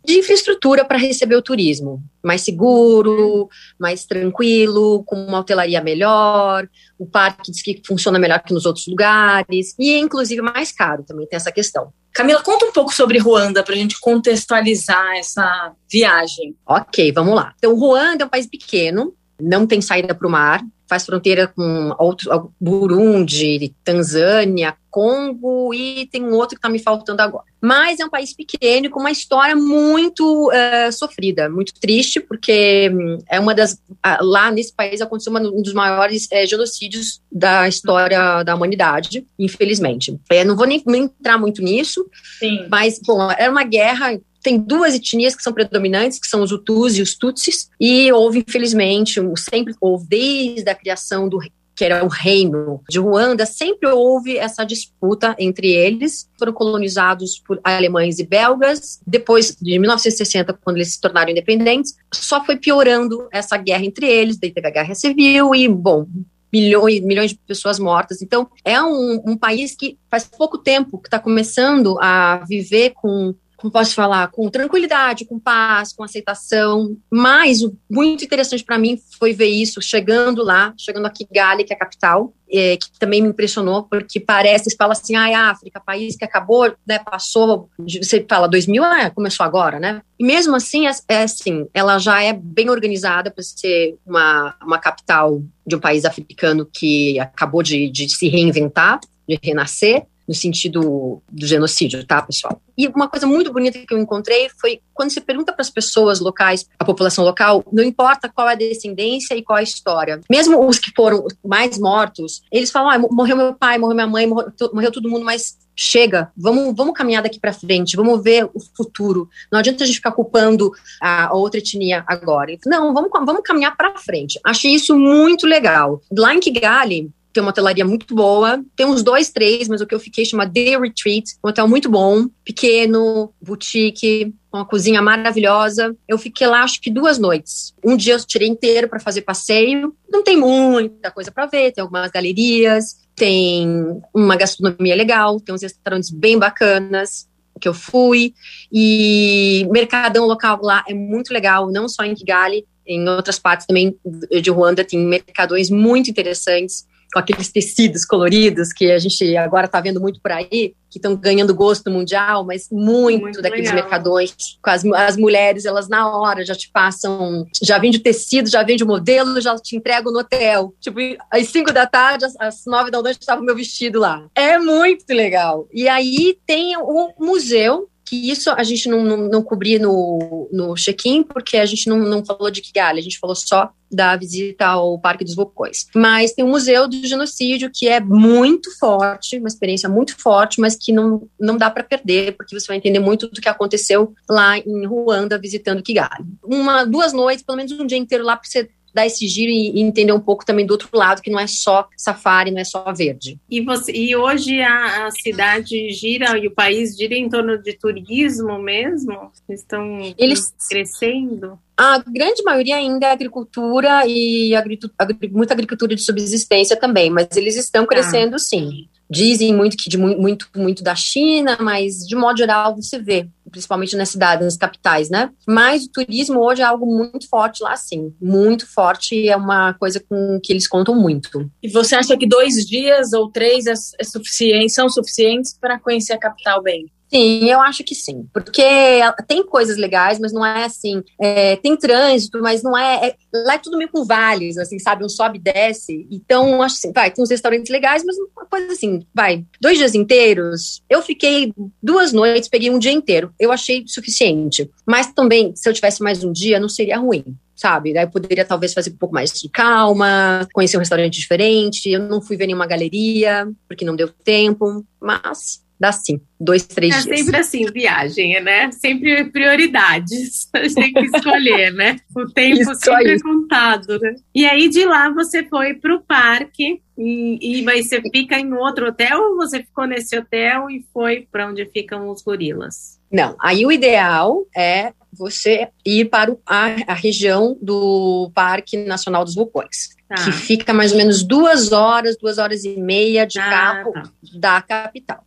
de 0.05 0.19
infraestrutura 0.19 0.85
para 0.85 0.99
receber 0.99 1.37
o 1.37 1.43
turismo. 1.43 2.03
Mais 2.23 2.41
seguro, 2.41 3.49
mais 3.79 4.05
tranquilo, 4.05 5.05
com 5.05 5.17
uma 5.17 5.39
hotelaria 5.39 5.81
melhor, 5.81 6.69
o 6.99 7.07
parque 7.07 7.51
diz 7.51 7.63
que 7.63 7.83
funciona 7.87 8.19
melhor 8.19 8.41
que 8.43 8.55
nos 8.55 8.67
outros 8.67 8.87
lugares, 8.87 9.75
e 9.79 9.97
inclusive 9.99 10.43
mais 10.43 10.73
caro 10.73 11.05
também 11.05 11.27
tem 11.27 11.37
essa 11.37 11.53
questão. 11.53 11.93
Camila, 12.13 12.43
conta 12.43 12.67
um 12.67 12.73
pouco 12.73 12.95
sobre 12.95 13.19
Ruanda 13.19 13.65
para 13.65 13.75
a 13.75 13.77
gente 13.77 13.99
contextualizar 13.99 15.17
essa 15.17 15.73
viagem. 15.91 16.55
Ok, 16.65 17.11
vamos 17.11 17.35
lá. 17.35 17.53
Então, 17.59 17.75
Ruanda 17.75 18.23
é 18.23 18.27
um 18.27 18.31
país 18.31 18.47
pequeno, 18.47 19.13
não 19.41 19.67
tem 19.67 19.81
saída 19.81 20.15
para 20.15 20.29
o 20.29 20.31
mar, 20.31 20.63
faz 20.89 21.05
fronteira 21.05 21.47
com 21.47 21.95
outros, 21.99 22.29
Burundi, 22.61 23.75
Tanzânia, 23.83 24.77
Congo 24.91 25.75
e 25.75 26.07
tem 26.07 26.23
um 26.23 26.35
outro 26.35 26.51
que 26.51 26.59
está 26.59 26.69
me 26.69 26.79
faltando 26.79 27.21
agora. 27.21 27.45
Mas 27.61 27.99
é 27.99 28.05
um 28.05 28.11
país 28.11 28.33
pequeno 28.33 28.89
com 28.91 29.01
uma 29.01 29.11
história 29.11 29.57
muito 29.57 30.49
uh, 30.51 30.93
sofrida, 30.93 31.49
muito 31.49 31.75
triste, 31.75 32.21
porque 32.21 32.89
um, 32.95 33.19
é 33.29 33.41
uma 33.41 33.55
das. 33.55 33.73
Uh, 33.73 34.23
lá 34.23 34.53
nesse 34.53 34.73
país 34.73 35.01
aconteceu 35.01 35.33
uma, 35.33 35.41
um 35.41 35.63
dos 35.63 35.73
maiores 35.73 36.27
uh, 36.27 36.47
genocídios 36.47 37.21
da 37.33 37.67
história 37.67 38.45
da 38.45 38.55
humanidade, 38.55 39.27
infelizmente. 39.37 40.17
É, 40.31 40.45
não 40.45 40.55
vou 40.55 40.67
nem, 40.67 40.81
nem 40.87 41.05
entrar 41.05 41.39
muito 41.39 41.61
nisso, 41.61 42.07
Sim. 42.39 42.69
mas, 42.71 43.01
bom, 43.05 43.29
era 43.33 43.51
uma 43.51 43.65
guerra 43.65 44.17
tem 44.45 44.59
duas 44.59 44.95
etnias 44.95 45.35
que 45.35 45.43
são 45.43 45.53
predominantes, 45.53 46.21
que 46.21 46.29
são 46.29 46.43
os 46.43 46.53
Hutus 46.53 46.99
e 46.99 47.03
os 47.03 47.17
Tutsis, 47.17 47.71
e 47.81 48.13
houve, 48.13 48.45
infelizmente, 48.47 49.21
sempre 49.39 49.75
houve, 49.81 50.07
desde 50.07 50.71
a 50.71 50.75
criação 50.75 51.29
do 51.29 51.41
que 51.75 51.85
era 51.85 52.05
o 52.05 52.09
reino 52.09 52.81
de 52.89 53.01
Ruanda, 53.01 53.45
sempre 53.45 53.89
houve 53.89 54.37
essa 54.37 54.65
disputa 54.65 55.35
entre 55.39 55.73
eles. 55.73 56.29
Foram 56.39 56.53
colonizados 56.53 57.43
por 57.45 57.59
alemães 57.65 58.21
e 58.21 58.25
belgas. 58.25 59.01
Depois 59.05 59.57
de 59.61 59.79
1960, 59.79 60.53
quando 60.63 60.77
eles 60.77 60.93
se 60.93 61.01
tornaram 61.01 61.33
independentes, 61.33 61.97
só 62.13 62.45
foi 62.45 62.57
piorando 62.57 63.27
essa 63.33 63.57
guerra 63.57 63.85
entre 63.85 64.07
eles. 64.07 64.39
Daí 64.39 64.53
teve 64.53 64.69
a 64.69 64.71
guerra 64.71 64.95
civil 64.95 65.53
e, 65.53 65.67
bom, 65.67 66.07
milhões, 66.53 67.01
milhões 67.01 67.31
de 67.33 67.39
pessoas 67.39 67.81
mortas. 67.81 68.23
Então, 68.23 68.49
é 68.65 68.81
um, 68.81 69.21
um 69.27 69.37
país 69.37 69.75
que 69.75 69.99
faz 70.09 70.25
pouco 70.25 70.59
tempo 70.59 70.99
que 70.99 71.09
está 71.09 71.19
começando 71.19 71.99
a 72.01 72.45
viver 72.49 72.91
com 72.91 73.35
como 73.65 73.73
posso 73.73 73.95
falar, 73.95 74.29
com 74.29 74.51
tranquilidade, 74.51 75.25
com 75.25 75.39
paz, 75.39 75.91
com 75.91 76.05
aceitação. 76.05 76.99
Mas 77.11 77.63
o 77.63 77.75
muito 77.91 78.23
interessante 78.23 78.63
para 78.63 78.79
mim 78.79 79.01
foi 79.19 79.33
ver 79.33 79.47
isso 79.47 79.81
chegando 79.81 80.45
lá, 80.45 80.75
chegando 80.77 81.07
a 81.07 81.11
Kigali, 81.11 81.65
que 81.65 81.73
é 81.73 81.77
a 81.77 81.79
capital, 81.79 82.35
é, 82.53 82.77
que 82.77 82.91
também 82.99 83.23
me 83.23 83.29
impressionou, 83.29 83.85
porque 83.85 84.21
parece, 84.21 84.69
você 84.69 84.77
fala 84.77 84.93
assim, 84.93 85.17
é 85.17 85.35
África, 85.35 85.81
país 85.81 86.15
que 86.15 86.27
acabou, 86.27 86.75
né, 86.87 86.99
passou, 86.99 87.71
você 87.79 88.25
fala 88.29 88.47
2000, 88.47 88.85
ah, 88.85 89.11
começou 89.11 89.47
agora, 89.47 89.81
né? 89.81 90.03
E 90.19 90.25
mesmo 90.25 90.55
assim, 90.55 90.87
é, 90.87 90.93
é 91.09 91.23
assim, 91.23 91.67
ela 91.73 91.99
já 91.99 92.23
é 92.23 92.35
bem 92.35 92.69
organizada 92.69 93.31
para 93.31 93.43
ser 93.43 93.97
uma, 94.05 94.55
uma 94.63 94.79
capital 94.79 95.43
de 95.67 95.75
um 95.75 95.81
país 95.81 96.05
africano 96.05 96.69
que 96.71 97.19
acabou 97.19 97.63
de, 97.63 97.89
de 97.89 98.15
se 98.15 98.29
reinventar, 98.29 99.01
de 99.27 99.39
renascer, 99.43 100.07
no 100.27 100.35
sentido 100.35 101.23
do 101.31 101.47
genocídio, 101.47 102.05
tá, 102.07 102.23
pessoal? 102.23 102.61
E 102.77 102.89
uma 102.89 103.09
coisa 103.09 103.27
muito 103.27 103.53
bonita 103.53 103.79
que 103.79 103.95
eu 103.95 103.99
encontrei 103.99 104.49
foi 104.61 104.81
quando 104.93 105.11
você 105.11 105.21
pergunta 105.21 105.53
para 105.53 105.63
as 105.63 105.71
pessoas 105.71 106.21
locais, 106.21 106.69
a 106.79 106.85
população 106.85 107.25
local, 107.25 107.65
não 107.73 107.83
importa 107.83 108.29
qual 108.29 108.49
é 108.49 108.53
a 108.53 108.57
descendência 108.57 109.35
e 109.35 109.43
qual 109.43 109.59
é 109.59 109.61
a 109.61 109.65
história. 109.65 110.21
Mesmo 110.31 110.67
os 110.67 110.79
que 110.79 110.93
foram 110.95 111.27
mais 111.45 111.79
mortos, 111.79 112.43
eles 112.51 112.71
falam: 112.71 112.91
ah, 112.91 113.09
morreu 113.11 113.37
meu 113.37 113.55
pai, 113.55 113.79
morreu 113.79 113.95
minha 113.95 114.07
mãe, 114.07 114.27
morreu, 114.27 114.53
morreu 114.73 114.93
todo 114.93 115.09
mundo, 115.09 115.25
mas 115.25 115.57
chega, 115.77 116.31
vamos, 116.37 116.75
vamos 116.77 116.95
caminhar 116.95 117.23
daqui 117.23 117.41
para 117.41 117.53
frente, 117.53 117.97
vamos 117.97 118.23
ver 118.23 118.45
o 118.55 118.61
futuro. 118.77 119.29
Não 119.51 119.59
adianta 119.59 119.85
a 119.85 119.87
gente 119.87 119.97
ficar 119.97 120.13
culpando 120.13 120.73
a, 121.01 121.33
outra 121.35 121.59
etnia 121.59 122.05
agora. 122.07 122.57
Não, 122.67 122.95
vamos, 122.95 123.11
vamos 123.13 123.43
caminhar 123.43 123.77
para 123.77 123.97
frente. 123.99 124.39
Achei 124.45 124.73
isso 124.73 124.97
muito 124.97 125.47
legal. 125.47 126.01
Lá 126.17 126.35
em 126.35 126.41
Kigali, 126.41 127.11
tem 127.35 127.43
uma 127.43 127.51
hotelaria 127.51 127.85
muito 127.85 128.15
boa. 128.15 128.65
Tem 128.77 128.87
uns 128.87 129.03
dois, 129.03 129.31
três, 129.31 129.69
mas 129.69 129.81
o 129.81 129.87
que 129.87 129.95
eu 129.95 129.99
fiquei 129.99 130.25
chama 130.25 130.49
The 130.49 130.79
Retreat, 130.79 131.35
um 131.45 131.49
hotel 131.49 131.67
muito 131.67 131.91
bom, 131.91 132.29
pequeno, 132.45 133.35
boutique, 133.43 134.33
uma 134.53 134.65
cozinha 134.65 135.03
maravilhosa. 135.03 135.95
Eu 136.07 136.17
fiquei 136.17 136.47
lá 136.47 136.63
acho 136.63 136.81
que 136.81 136.91
duas 136.91 137.19
noites. 137.19 137.75
Um 137.85 137.97
dia 137.97 138.15
eu 138.15 138.25
tirei 138.25 138.47
inteiro 138.47 138.89
para 138.89 139.01
fazer 139.01 139.23
passeio. 139.23 139.95
Não 140.09 140.23
tem 140.23 140.37
muita 140.37 141.11
coisa 141.11 141.33
para 141.33 141.47
ver, 141.47 141.73
tem 141.73 141.83
algumas 141.83 142.11
galerias, 142.11 143.01
tem 143.17 144.01
uma 144.15 144.37
gastronomia 144.37 144.95
legal, 144.95 145.41
tem 145.41 145.55
uns 145.55 145.63
restaurantes 145.63 146.11
bem 146.11 146.39
bacanas 146.39 147.29
que 147.61 147.69
eu 147.69 147.75
fui 147.75 148.35
e 148.71 149.67
mercadão 149.71 150.27
local 150.27 150.59
lá 150.61 150.85
é 150.89 150.93
muito 150.93 151.33
legal, 151.33 151.71
não 151.71 151.89
só 151.89 152.03
em 152.03 152.15
Kigali, 152.15 152.67
em 152.85 153.09
outras 153.09 153.39
partes 153.39 153.65
também 153.65 153.97
de 154.43 154.51
Ruanda 154.51 154.85
tem 154.85 154.99
mercadões 154.99 155.71
muito 155.71 156.11
interessantes 156.11 156.85
com 157.15 157.21
aqueles 157.21 157.49
tecidos 157.49 158.05
coloridos 158.05 158.73
que 158.73 158.91
a 158.91 158.99
gente 158.99 159.37
agora 159.37 159.67
está 159.67 159.81
vendo 159.81 160.01
muito 160.01 160.21
por 160.21 160.33
aí, 160.33 160.75
que 160.91 160.99
estão 160.99 161.15
ganhando 161.15 161.55
gosto 161.55 161.89
mundial, 161.89 162.45
mas 162.45 162.69
muito, 162.73 163.23
muito 163.23 163.41
daqueles 163.41 163.71
legal. 163.71 163.83
mercadões 163.83 164.35
com 164.61 164.71
as, 164.71 164.85
as 164.85 165.17
mulheres, 165.17 165.65
elas 165.65 165.89
na 165.89 166.09
hora 166.09 166.45
já 166.45 166.57
te 166.57 166.69
passam, 166.73 167.47
já 167.63 167.79
vende 167.79 167.99
o 167.99 168.03
tecido, 168.03 168.51
já 168.51 168.65
vende 168.65 168.83
o 168.83 168.87
modelo, 168.87 169.41
já 169.41 169.55
te 169.57 169.77
entregam 169.77 170.13
no 170.13 170.19
hotel. 170.19 170.75
Tipo, 170.81 170.99
às 171.31 171.47
5 171.49 171.73
da 171.73 171.87
tarde, 171.87 172.25
às, 172.25 172.35
às 172.41 172.63
9 172.67 172.91
da 172.91 173.01
noite 173.01 173.21
estava 173.21 173.41
o 173.41 173.45
meu 173.45 173.55
vestido 173.55 174.01
lá. 174.01 174.27
É 174.35 174.59
muito 174.59 175.05
legal. 175.11 175.69
E 175.73 175.89
aí 175.89 176.37
tem 176.45 176.77
o 176.77 177.13
museu 177.19 177.89
que 178.15 178.31
isso 178.31 178.51
a 178.51 178.63
gente 178.63 178.89
não, 178.89 179.03
não, 179.03 179.17
não 179.29 179.43
cobria 179.43 179.79
no, 179.79 180.49
no 180.53 180.75
check-in, 180.75 181.23
porque 181.23 181.57
a 181.57 181.67
gente 181.67 181.89
não, 181.89 181.99
não 181.99 182.25
falou 182.25 182.51
de 182.51 182.61
Kigali, 182.61 183.01
a 183.01 183.03
gente 183.03 183.19
falou 183.19 183.35
só 183.35 183.71
da 183.91 184.17
visita 184.17 184.67
ao 184.67 184.99
Parque 184.99 185.25
dos 185.25 185.35
Vulcões. 185.35 185.87
Mas 185.95 186.33
tem 186.33 186.45
o 186.45 186.49
Museu 186.49 186.89
do 186.89 187.07
Genocídio, 187.07 187.71
que 187.73 187.89
é 187.89 188.01
muito 188.01 188.77
forte, 188.79 189.39
uma 189.39 189.49
experiência 189.49 189.89
muito 189.89 190.17
forte, 190.21 190.61
mas 190.61 190.77
que 190.77 190.93
não, 190.93 191.29
não 191.39 191.57
dá 191.57 191.71
para 191.71 191.85
perder, 191.85 192.37
porque 192.37 192.59
você 192.59 192.67
vai 192.67 192.77
entender 192.77 192.99
muito 192.99 193.29
do 193.29 193.41
que 193.41 193.49
aconteceu 193.49 194.13
lá 194.29 194.59
em 194.59 194.87
Ruanda, 194.87 195.39
visitando 195.39 195.83
Kigali. 195.83 196.25
Uma, 196.43 196.85
duas 196.85 197.13
noites, 197.13 197.45
pelo 197.45 197.57
menos 197.57 197.73
um 197.73 197.87
dia 197.87 197.99
inteiro 197.99 198.25
lá 198.25 198.37
para 198.37 198.49
você 198.49 198.69
dar 198.95 199.07
esse 199.07 199.27
giro 199.27 199.51
e, 199.51 199.73
e, 199.73 199.81
entender 199.81 200.13
um 200.13 200.21
pouco 200.21 200.47
também 200.47 200.65
do 200.65 200.71
outro 200.71 200.89
lado, 200.93 201.21
que 201.21 201.31
não 201.31 201.39
é 201.39 201.47
só 201.47 201.89
safari, 201.97 202.51
não 202.51 202.61
é 202.61 202.65
só 202.65 202.93
verde. 202.93 203.39
E, 203.51 203.61
você, 203.61 203.93
e 203.93 204.15
hoje 204.15 204.61
a, 204.61 205.07
a 205.07 205.11
cidade 205.11 205.91
gira 205.91 206.39
e 206.39 206.47
o 206.47 206.55
país 206.55 206.97
gira 206.97 207.15
em 207.15 207.29
torno 207.29 207.59
de 207.59 207.73
turismo 207.75 208.59
mesmo? 208.59 209.33
Estão 209.49 210.15
Eles, 210.17 210.55
crescendo? 210.69 211.59
A 211.77 211.99
grande 211.99 212.43
maioria 212.45 212.77
ainda 212.77 213.09
é 213.09 213.11
agricultura 213.11 214.07
e 214.07 214.55
agri, 214.55 214.79
agri, 214.97 215.29
muita 215.33 215.55
agricultura 215.55 215.95
de 215.95 216.03
subsistência 216.03 216.77
também, 216.77 217.11
mas 217.11 217.29
eles 217.37 217.57
estão 217.57 217.83
ah. 217.83 217.87
crescendo 217.87 218.37
ah. 218.37 218.39
sim. 218.39 218.89
Dizem 219.11 219.55
muito 219.55 219.77
que 219.77 219.91
de 219.91 219.99
muito, 219.99 220.49
muito 220.57 220.83
da 220.83 220.95
China, 220.95 221.59
mas 221.61 222.07
de 222.07 222.17
modo 222.17 222.39
geral 222.39 222.75
você 222.75 222.99
vê, 222.99 223.29
principalmente 223.55 223.97
nas 223.97 224.09
cidades, 224.09 224.45
nas 224.45 224.57
capitais, 224.57 225.09
né? 225.09 225.31
Mas 225.47 225.85
o 225.85 225.93
turismo 225.93 226.41
hoje 226.41 226.61
é 226.61 226.65
algo 226.65 226.87
muito 226.87 227.29
forte 227.29 227.63
lá, 227.63 227.77
sim. 227.77 228.13
Muito 228.21 228.67
forte 228.67 229.29
é 229.29 229.37
uma 229.37 229.73
coisa 229.75 230.01
com 230.01 230.41
que 230.43 230.53
eles 230.53 230.67
contam 230.67 230.97
muito. 230.97 231.49
E 231.63 231.69
você 231.69 231.95
acha 231.95 232.17
que 232.17 232.27
dois 232.27 232.67
dias 232.67 233.13
ou 233.13 233.31
três 233.31 233.67
é, 233.67 233.75
é 234.01 234.05
suficiente, 234.05 234.73
são 234.73 234.89
suficientes 234.89 235.57
para 235.57 235.79
conhecer 235.79 236.15
a 236.15 236.19
capital 236.19 236.63
bem? 236.63 236.87
Sim, 237.15 237.49
eu 237.49 237.61
acho 237.61 237.85
que 237.85 237.95
sim. 237.95 238.27
Porque 238.33 239.01
tem 239.29 239.47
coisas 239.47 239.77
legais, 239.77 240.19
mas 240.19 240.33
não 240.33 240.45
é 240.45 240.65
assim. 240.65 241.01
É, 241.21 241.55
tem 241.57 241.77
trânsito, 241.77 242.41
mas 242.41 242.61
não 242.63 242.77
é, 242.77 243.09
é, 243.09 243.15
Lá 243.47 243.55
é 243.55 243.59
tudo 243.59 243.79
meio 243.79 243.89
com 243.89 244.05
vales, 244.05 244.59
assim, 244.59 244.81
sabe? 244.81 245.05
Um 245.05 245.09
sobe 245.09 245.39
e 245.39 245.41
desce. 245.41 246.09
Então, 246.11 246.61
acho 246.61 246.75
assim, 246.75 246.93
vai, 246.93 247.13
tem 247.13 247.23
uns 247.23 247.31
restaurantes 247.31 247.71
legais, 247.71 248.03
mas 248.05 248.17
uma 248.19 248.47
coisa 248.47 248.73
assim, 248.73 249.07
vai. 249.15 249.45
Dois 249.61 249.79
dias 249.79 249.95
inteiros, 249.95 250.83
eu 250.91 251.03
fiquei 251.03 251.53
duas 251.81 252.13
noites, 252.13 252.49
peguei 252.49 252.69
um 252.69 252.81
dia 252.81 252.93
inteiro. 252.93 253.33
Eu 253.39 253.53
achei 253.53 253.85
suficiente. 253.87 254.69
Mas 254.85 255.13
também, 255.13 255.55
se 255.55 255.69
eu 255.69 255.73
tivesse 255.73 256.03
mais 256.03 256.25
um 256.25 256.33
dia, 256.33 256.59
não 256.59 256.69
seria 256.69 256.99
ruim 256.99 257.25
sabe? 257.57 257.95
Daí 257.95 258.05
eu 258.05 258.11
poderia 258.11 258.45
talvez 258.45 258.75
fazer 258.75 258.91
um 258.91 258.97
pouco 258.97 259.15
mais 259.15 259.31
de 259.31 259.49
calma, 259.49 260.47
conhecer 260.53 260.77
um 260.77 260.81
restaurante 260.81 261.19
diferente. 261.19 261.89
Eu 261.89 262.01
não 262.01 262.21
fui 262.21 262.37
ver 262.37 262.47
nenhuma 262.47 262.67
galeria, 262.67 263.49
porque 263.69 263.85
não 263.85 263.95
deu 263.95 264.09
tempo, 264.09 264.85
mas 265.01 265.64
dá 265.79 265.93
sim, 265.93 266.21
dois, 266.41 266.65
três 266.67 266.95
é 266.95 267.01
dias. 267.01 267.21
É 267.21 267.23
sempre 267.23 267.37
assim, 267.37 267.67
viagem, 267.73 268.41
né? 268.43 268.71
Sempre 268.73 269.25
prioridades. 269.31 270.49
A 270.55 270.63
gente 270.63 270.75
tem 270.75 270.93
que 270.93 271.17
escolher, 271.17 271.73
né? 271.73 271.97
O 272.17 272.27
tempo 272.27 272.61
Isso 272.61 272.75
sempre 272.77 273.11
aí. 273.11 273.17
é 273.17 273.21
contado, 273.21 273.99
né? 273.99 274.15
E 274.35 274.47
aí 274.47 274.69
de 274.69 274.85
lá 274.85 275.11
você 275.11 275.45
foi 275.45 275.75
para 275.75 275.95
o 275.95 276.01
parque 276.01 276.81
e, 276.97 277.59
e 277.59 277.63
mas 277.63 277.89
você 277.89 278.01
fica 278.01 278.39
em 278.39 278.53
outro 278.53 278.89
hotel 278.89 279.21
ou 279.21 279.37
você 279.37 279.63
ficou 279.63 279.87
nesse 279.87 280.17
hotel 280.17 280.71
e 280.71 280.85
foi 280.93 281.27
para 281.31 281.49
onde 281.49 281.65
ficam 281.67 282.09
os 282.09 282.23
gorilas? 282.23 283.01
Não, 283.11 283.37
aí 283.41 283.65
o 283.65 283.71
ideal 283.71 284.45
é 284.57 284.93
você 285.13 285.69
ir 285.85 286.07
para 286.07 286.37
a, 286.47 286.93
a 286.93 286.95
região 286.95 287.57
do 287.63 288.31
Parque 288.35 288.77
Nacional 288.77 289.25
dos 289.25 289.35
Vulcões, 289.35 289.91
tá. 290.09 290.17
que 290.17 290.33
fica 290.33 290.73
mais 290.73 290.93
ou 290.93 290.99
menos 290.99 291.23
duas 291.23 291.73
horas, 291.73 292.17
duas 292.17 292.39
horas 292.39 292.65
e 292.65 292.77
meia 292.77 293.25
de 293.25 293.39
ah, 293.39 293.49
carro 293.49 293.93
tá. 293.93 294.11
da 294.35 294.63
capital. 294.63 295.25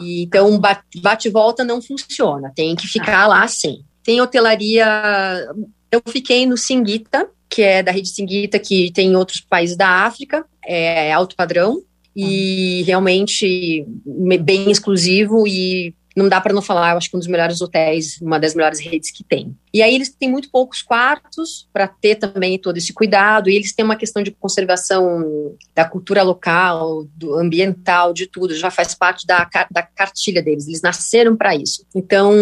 E, 0.00 0.22
então, 0.22 0.60
bate 1.00 1.28
volta 1.28 1.64
não 1.64 1.80
funciona, 1.80 2.52
tem 2.54 2.74
que 2.76 2.86
ficar 2.86 3.26
lá 3.26 3.46
sim. 3.48 3.84
Tem 4.02 4.20
hotelaria. 4.20 4.86
Eu 5.90 6.02
fiquei 6.08 6.46
no 6.46 6.56
Singuita, 6.56 7.28
que 7.48 7.62
é 7.62 7.82
da 7.82 7.92
rede 7.92 8.08
Singuita, 8.08 8.58
que 8.58 8.90
tem 8.92 9.10
em 9.10 9.16
outros 9.16 9.40
países 9.40 9.76
da 9.76 9.88
África, 9.88 10.44
é 10.64 11.12
alto 11.12 11.36
padrão 11.36 11.82
e 12.14 12.80
uhum. 12.80 12.86
realmente 12.86 13.86
bem 14.42 14.70
exclusivo 14.70 15.46
e 15.46 15.94
não 16.16 16.28
dá 16.28 16.40
para 16.40 16.52
não 16.52 16.62
falar, 16.62 16.92
eu 16.92 16.98
acho 16.98 17.10
que 17.10 17.16
um 17.16 17.18
dos 17.18 17.28
melhores 17.28 17.60
hotéis, 17.60 18.20
uma 18.20 18.38
das 18.38 18.54
melhores 18.54 18.80
redes 18.80 19.10
que 19.10 19.24
tem. 19.24 19.56
E 19.72 19.82
aí 19.82 19.94
eles 19.94 20.10
têm 20.10 20.30
muito 20.30 20.50
poucos 20.50 20.82
quartos 20.82 21.68
para 21.72 21.88
ter 21.88 22.16
também 22.16 22.58
todo 22.58 22.76
esse 22.76 22.92
cuidado, 22.92 23.48
e 23.48 23.56
eles 23.56 23.72
têm 23.72 23.84
uma 23.84 23.96
questão 23.96 24.22
de 24.22 24.30
conservação 24.30 25.54
da 25.74 25.84
cultura 25.84 26.22
local, 26.22 27.04
do 27.14 27.34
ambiental, 27.34 28.12
de 28.12 28.26
tudo, 28.26 28.54
já 28.54 28.70
faz 28.70 28.94
parte 28.94 29.26
da, 29.26 29.48
da 29.70 29.82
cartilha 29.82 30.42
deles, 30.42 30.66
eles 30.66 30.82
nasceram 30.82 31.36
para 31.36 31.54
isso. 31.54 31.84
Então, 31.94 32.32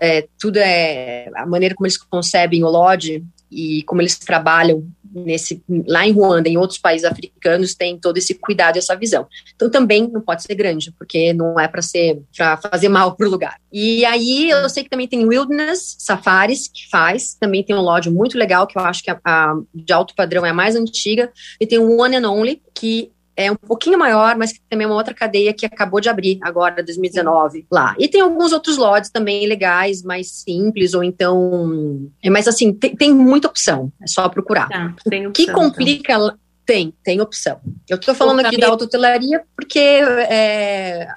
é, 0.00 0.26
tudo 0.38 0.58
é 0.58 1.30
a 1.34 1.46
maneira 1.46 1.74
como 1.74 1.86
eles 1.86 1.96
concebem 1.96 2.62
o 2.64 2.68
lodge 2.68 3.24
e 3.50 3.82
como 3.82 4.00
eles 4.00 4.18
trabalham 4.18 4.86
nesse 5.12 5.62
lá 5.86 6.06
em 6.06 6.12
Ruanda, 6.12 6.48
em 6.48 6.56
outros 6.56 6.78
países 6.78 7.04
africanos, 7.04 7.74
tem 7.74 7.98
todo 7.98 8.16
esse 8.16 8.34
cuidado 8.34 8.76
e 8.76 8.78
essa 8.78 8.96
visão. 8.96 9.26
Então 9.54 9.70
também 9.70 10.08
não 10.10 10.20
pode 10.20 10.42
ser 10.42 10.54
grande, 10.54 10.92
porque 10.92 11.32
não 11.32 11.58
é 11.58 11.66
para 11.68 11.82
ser 11.82 12.22
para 12.36 12.56
fazer 12.56 12.88
mal 12.88 13.16
pro 13.16 13.30
lugar. 13.30 13.56
E 13.72 14.04
aí 14.04 14.50
eu 14.50 14.68
sei 14.68 14.84
que 14.84 14.90
também 14.90 15.08
tem 15.08 15.24
Wilderness 15.24 15.96
Safaris 15.98 16.68
que 16.68 16.88
faz, 16.90 17.34
também 17.34 17.62
tem 17.62 17.74
um 17.74 17.80
lodge 17.80 18.10
muito 18.10 18.38
legal 18.38 18.66
que 18.66 18.78
eu 18.78 18.82
acho 18.82 19.02
que 19.02 19.10
a, 19.10 19.20
a 19.24 19.54
de 19.74 19.92
alto 19.92 20.14
padrão 20.14 20.44
é 20.44 20.50
a 20.50 20.54
mais 20.54 20.76
antiga, 20.76 21.32
e 21.60 21.66
tem 21.66 21.78
o 21.78 22.00
One 22.00 22.16
and 22.16 22.30
Only 22.30 22.62
que 22.74 23.12
é 23.36 23.50
um 23.50 23.56
pouquinho 23.56 23.98
maior, 23.98 24.36
mas 24.36 24.52
que 24.52 24.60
também 24.68 24.84
é 24.84 24.88
uma 24.88 24.96
outra 24.96 25.14
cadeia 25.14 25.52
que 25.52 25.64
acabou 25.64 26.00
de 26.00 26.08
abrir 26.08 26.38
agora, 26.42 26.82
2019, 26.82 27.66
lá. 27.70 27.94
E 27.98 28.08
tem 28.08 28.20
alguns 28.20 28.52
outros 28.52 28.76
lotes 28.76 29.10
também 29.10 29.46
legais, 29.46 30.02
mais 30.02 30.30
simples, 30.30 30.94
ou 30.94 31.02
então. 31.02 32.10
É, 32.22 32.28
mas 32.30 32.46
assim, 32.46 32.72
tem, 32.72 32.94
tem 32.94 33.14
muita 33.14 33.48
opção, 33.48 33.92
é 34.02 34.06
só 34.06 34.28
procurar. 34.28 34.68
Tá, 34.68 34.92
opção, 34.92 35.28
o 35.28 35.32
que 35.32 35.42
então. 35.42 35.54
complica. 35.54 36.12
Então. 36.12 36.38
Tem, 36.66 36.94
tem 37.02 37.20
opção. 37.20 37.58
Eu 37.88 37.96
estou 37.96 38.14
falando 38.14 38.40
aqui 38.40 38.56
da 38.56 38.68
autotelaria 38.68 39.42
porque 39.56 39.78
é, 39.78 41.08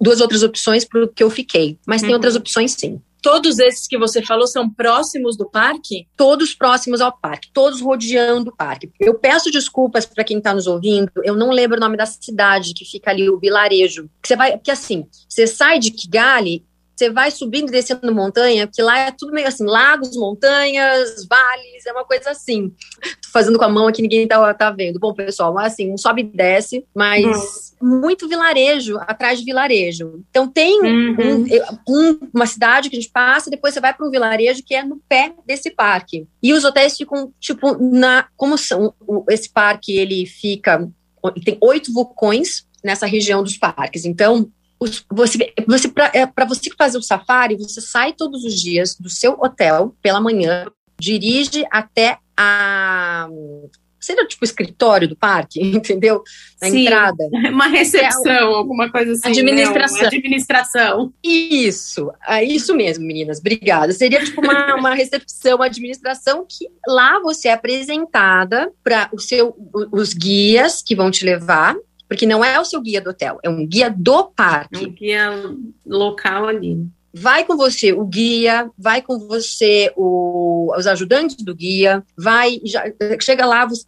duas 0.00 0.20
outras 0.20 0.42
opções 0.42 0.84
para 0.84 1.04
o 1.04 1.08
que 1.08 1.22
eu 1.22 1.30
fiquei, 1.30 1.78
mas 1.86 2.00
tem 2.00 2.10
uhum. 2.10 2.16
outras 2.16 2.34
opções 2.34 2.72
sim. 2.72 3.00
Todos 3.22 3.60
esses 3.60 3.86
que 3.86 3.96
você 3.96 4.20
falou 4.20 4.48
são 4.48 4.68
próximos 4.68 5.36
do 5.36 5.48
parque? 5.48 6.08
Todos 6.16 6.54
próximos 6.54 7.00
ao 7.00 7.16
parque, 7.16 7.50
todos 7.54 7.80
rodeando 7.80 8.50
o 8.50 8.56
parque. 8.56 8.90
Eu 8.98 9.14
peço 9.14 9.50
desculpas 9.50 10.04
para 10.04 10.24
quem 10.24 10.38
está 10.38 10.52
nos 10.52 10.66
ouvindo, 10.66 11.10
eu 11.22 11.36
não 11.36 11.50
lembro 11.50 11.76
o 11.76 11.80
nome 11.80 11.96
da 11.96 12.04
cidade 12.04 12.74
que 12.74 12.84
fica 12.84 13.10
ali, 13.10 13.30
o 13.30 13.38
vilarejo. 13.38 14.10
Que 14.20 14.28
você 14.28 14.36
vai, 14.36 14.58
que 14.58 14.70
assim, 14.70 15.06
você 15.28 15.46
sai 15.46 15.78
de 15.78 15.92
Kigali 15.92 16.64
você 16.94 17.10
vai 17.10 17.30
subindo 17.30 17.68
e 17.68 17.72
descendo 17.72 18.14
montanha, 18.14 18.66
que 18.66 18.82
lá 18.82 18.98
é 18.98 19.10
tudo 19.10 19.32
meio 19.32 19.48
assim, 19.48 19.64
lagos, 19.64 20.16
montanhas, 20.16 21.26
vales, 21.28 21.86
é 21.86 21.92
uma 21.92 22.04
coisa 22.04 22.30
assim. 22.30 22.68
Tô 23.00 23.30
fazendo 23.32 23.58
com 23.58 23.64
a 23.64 23.68
mão 23.68 23.86
aqui, 23.86 24.02
ninguém 24.02 24.26
tá, 24.26 24.52
tá 24.54 24.70
vendo. 24.70 24.98
Bom, 24.98 25.14
pessoal, 25.14 25.58
assim, 25.58 25.92
um 25.92 25.98
sobe 25.98 26.22
e 26.22 26.24
desce, 26.24 26.84
mas 26.94 27.74
uhum. 27.80 28.00
muito 28.00 28.28
vilarejo, 28.28 28.98
atrás 29.00 29.38
de 29.38 29.44
vilarejo. 29.44 30.22
Então 30.30 30.46
tem 30.46 30.80
uhum. 30.80 31.16
um, 31.18 31.46
um, 31.88 32.18
uma 32.34 32.46
cidade 32.46 32.88
que 32.88 32.96
a 32.96 33.00
gente 33.00 33.12
passa, 33.12 33.50
depois 33.50 33.74
você 33.74 33.80
vai 33.80 33.94
para 33.94 34.06
um 34.06 34.10
vilarejo 34.10 34.62
que 34.64 34.74
é 34.74 34.84
no 34.84 35.00
pé 35.08 35.32
desse 35.46 35.70
parque. 35.70 36.26
E 36.42 36.52
os 36.52 36.64
hotéis 36.64 36.96
ficam, 36.96 37.32
tipo, 37.40 37.76
na. 37.78 38.26
Como 38.36 38.58
são, 38.58 38.94
esse 39.28 39.50
parque, 39.50 39.96
ele 39.96 40.26
fica. 40.26 40.88
Tem 41.44 41.56
oito 41.60 41.92
vulcões 41.92 42.66
nessa 42.82 43.06
região 43.06 43.42
dos 43.42 43.56
parques. 43.56 44.04
Então, 44.04 44.50
você, 45.10 45.52
você 45.66 45.88
para 45.88 46.10
é, 46.14 46.46
você 46.46 46.70
fazer 46.76 46.98
o 46.98 47.02
safari, 47.02 47.56
você 47.56 47.80
sai 47.80 48.12
todos 48.12 48.44
os 48.44 48.60
dias 48.60 48.96
do 48.96 49.08
seu 49.08 49.32
hotel 49.40 49.94
pela 50.02 50.20
manhã, 50.20 50.66
dirige 50.98 51.64
até 51.70 52.18
a 52.36 53.28
seria 54.02 54.26
tipo 54.26 54.44
escritório 54.44 55.08
do 55.08 55.16
parque, 55.16 55.62
entendeu? 55.62 56.22
Na 56.60 56.68
Sim, 56.68 56.82
entrada. 56.82 57.24
Uma 57.50 57.68
recepção, 57.68 58.32
é, 58.32 58.40
alguma 58.40 58.90
coisa 58.90 59.12
assim. 59.12 59.28
Administração. 59.28 59.98
Não, 59.98 60.06
administração. 60.06 61.14
Isso, 61.22 62.10
é 62.26 62.44
isso 62.44 62.74
mesmo, 62.74 63.06
meninas. 63.06 63.38
Obrigada. 63.38 63.92
Seria 63.92 64.22
tipo 64.24 64.40
uma, 64.40 64.74
uma 64.76 64.94
recepção, 64.94 65.56
uma 65.56 65.66
administração 65.66 66.44
que 66.48 66.68
lá 66.86 67.20
você 67.20 67.48
é 67.48 67.52
apresentada 67.52 68.72
para 68.82 69.08
o 69.12 69.18
seu, 69.18 69.54
os 69.92 70.12
guias 70.12 70.82
que 70.82 70.96
vão 70.96 71.10
te 71.10 71.24
levar 71.24 71.76
porque 72.12 72.26
não 72.26 72.44
é 72.44 72.60
o 72.60 72.64
seu 72.64 72.78
guia 72.82 73.00
do 73.00 73.08
hotel, 73.08 73.40
é 73.42 73.48
um 73.48 73.66
guia 73.66 73.88
do 73.88 74.24
parque. 74.24 74.84
É 74.84 74.86
um 74.86 74.92
guia 74.92 75.56
local 75.86 76.46
ali. 76.46 76.86
Vai 77.10 77.42
com 77.46 77.56
você 77.56 77.90
o 77.90 78.04
guia, 78.04 78.70
vai 78.76 79.00
com 79.00 79.18
você 79.18 79.90
o, 79.96 80.74
os 80.76 80.86
ajudantes 80.86 81.36
do 81.36 81.54
guia, 81.54 82.04
vai, 82.14 82.60
já, 82.66 82.84
chega 83.18 83.46
lá, 83.46 83.64
você, 83.64 83.86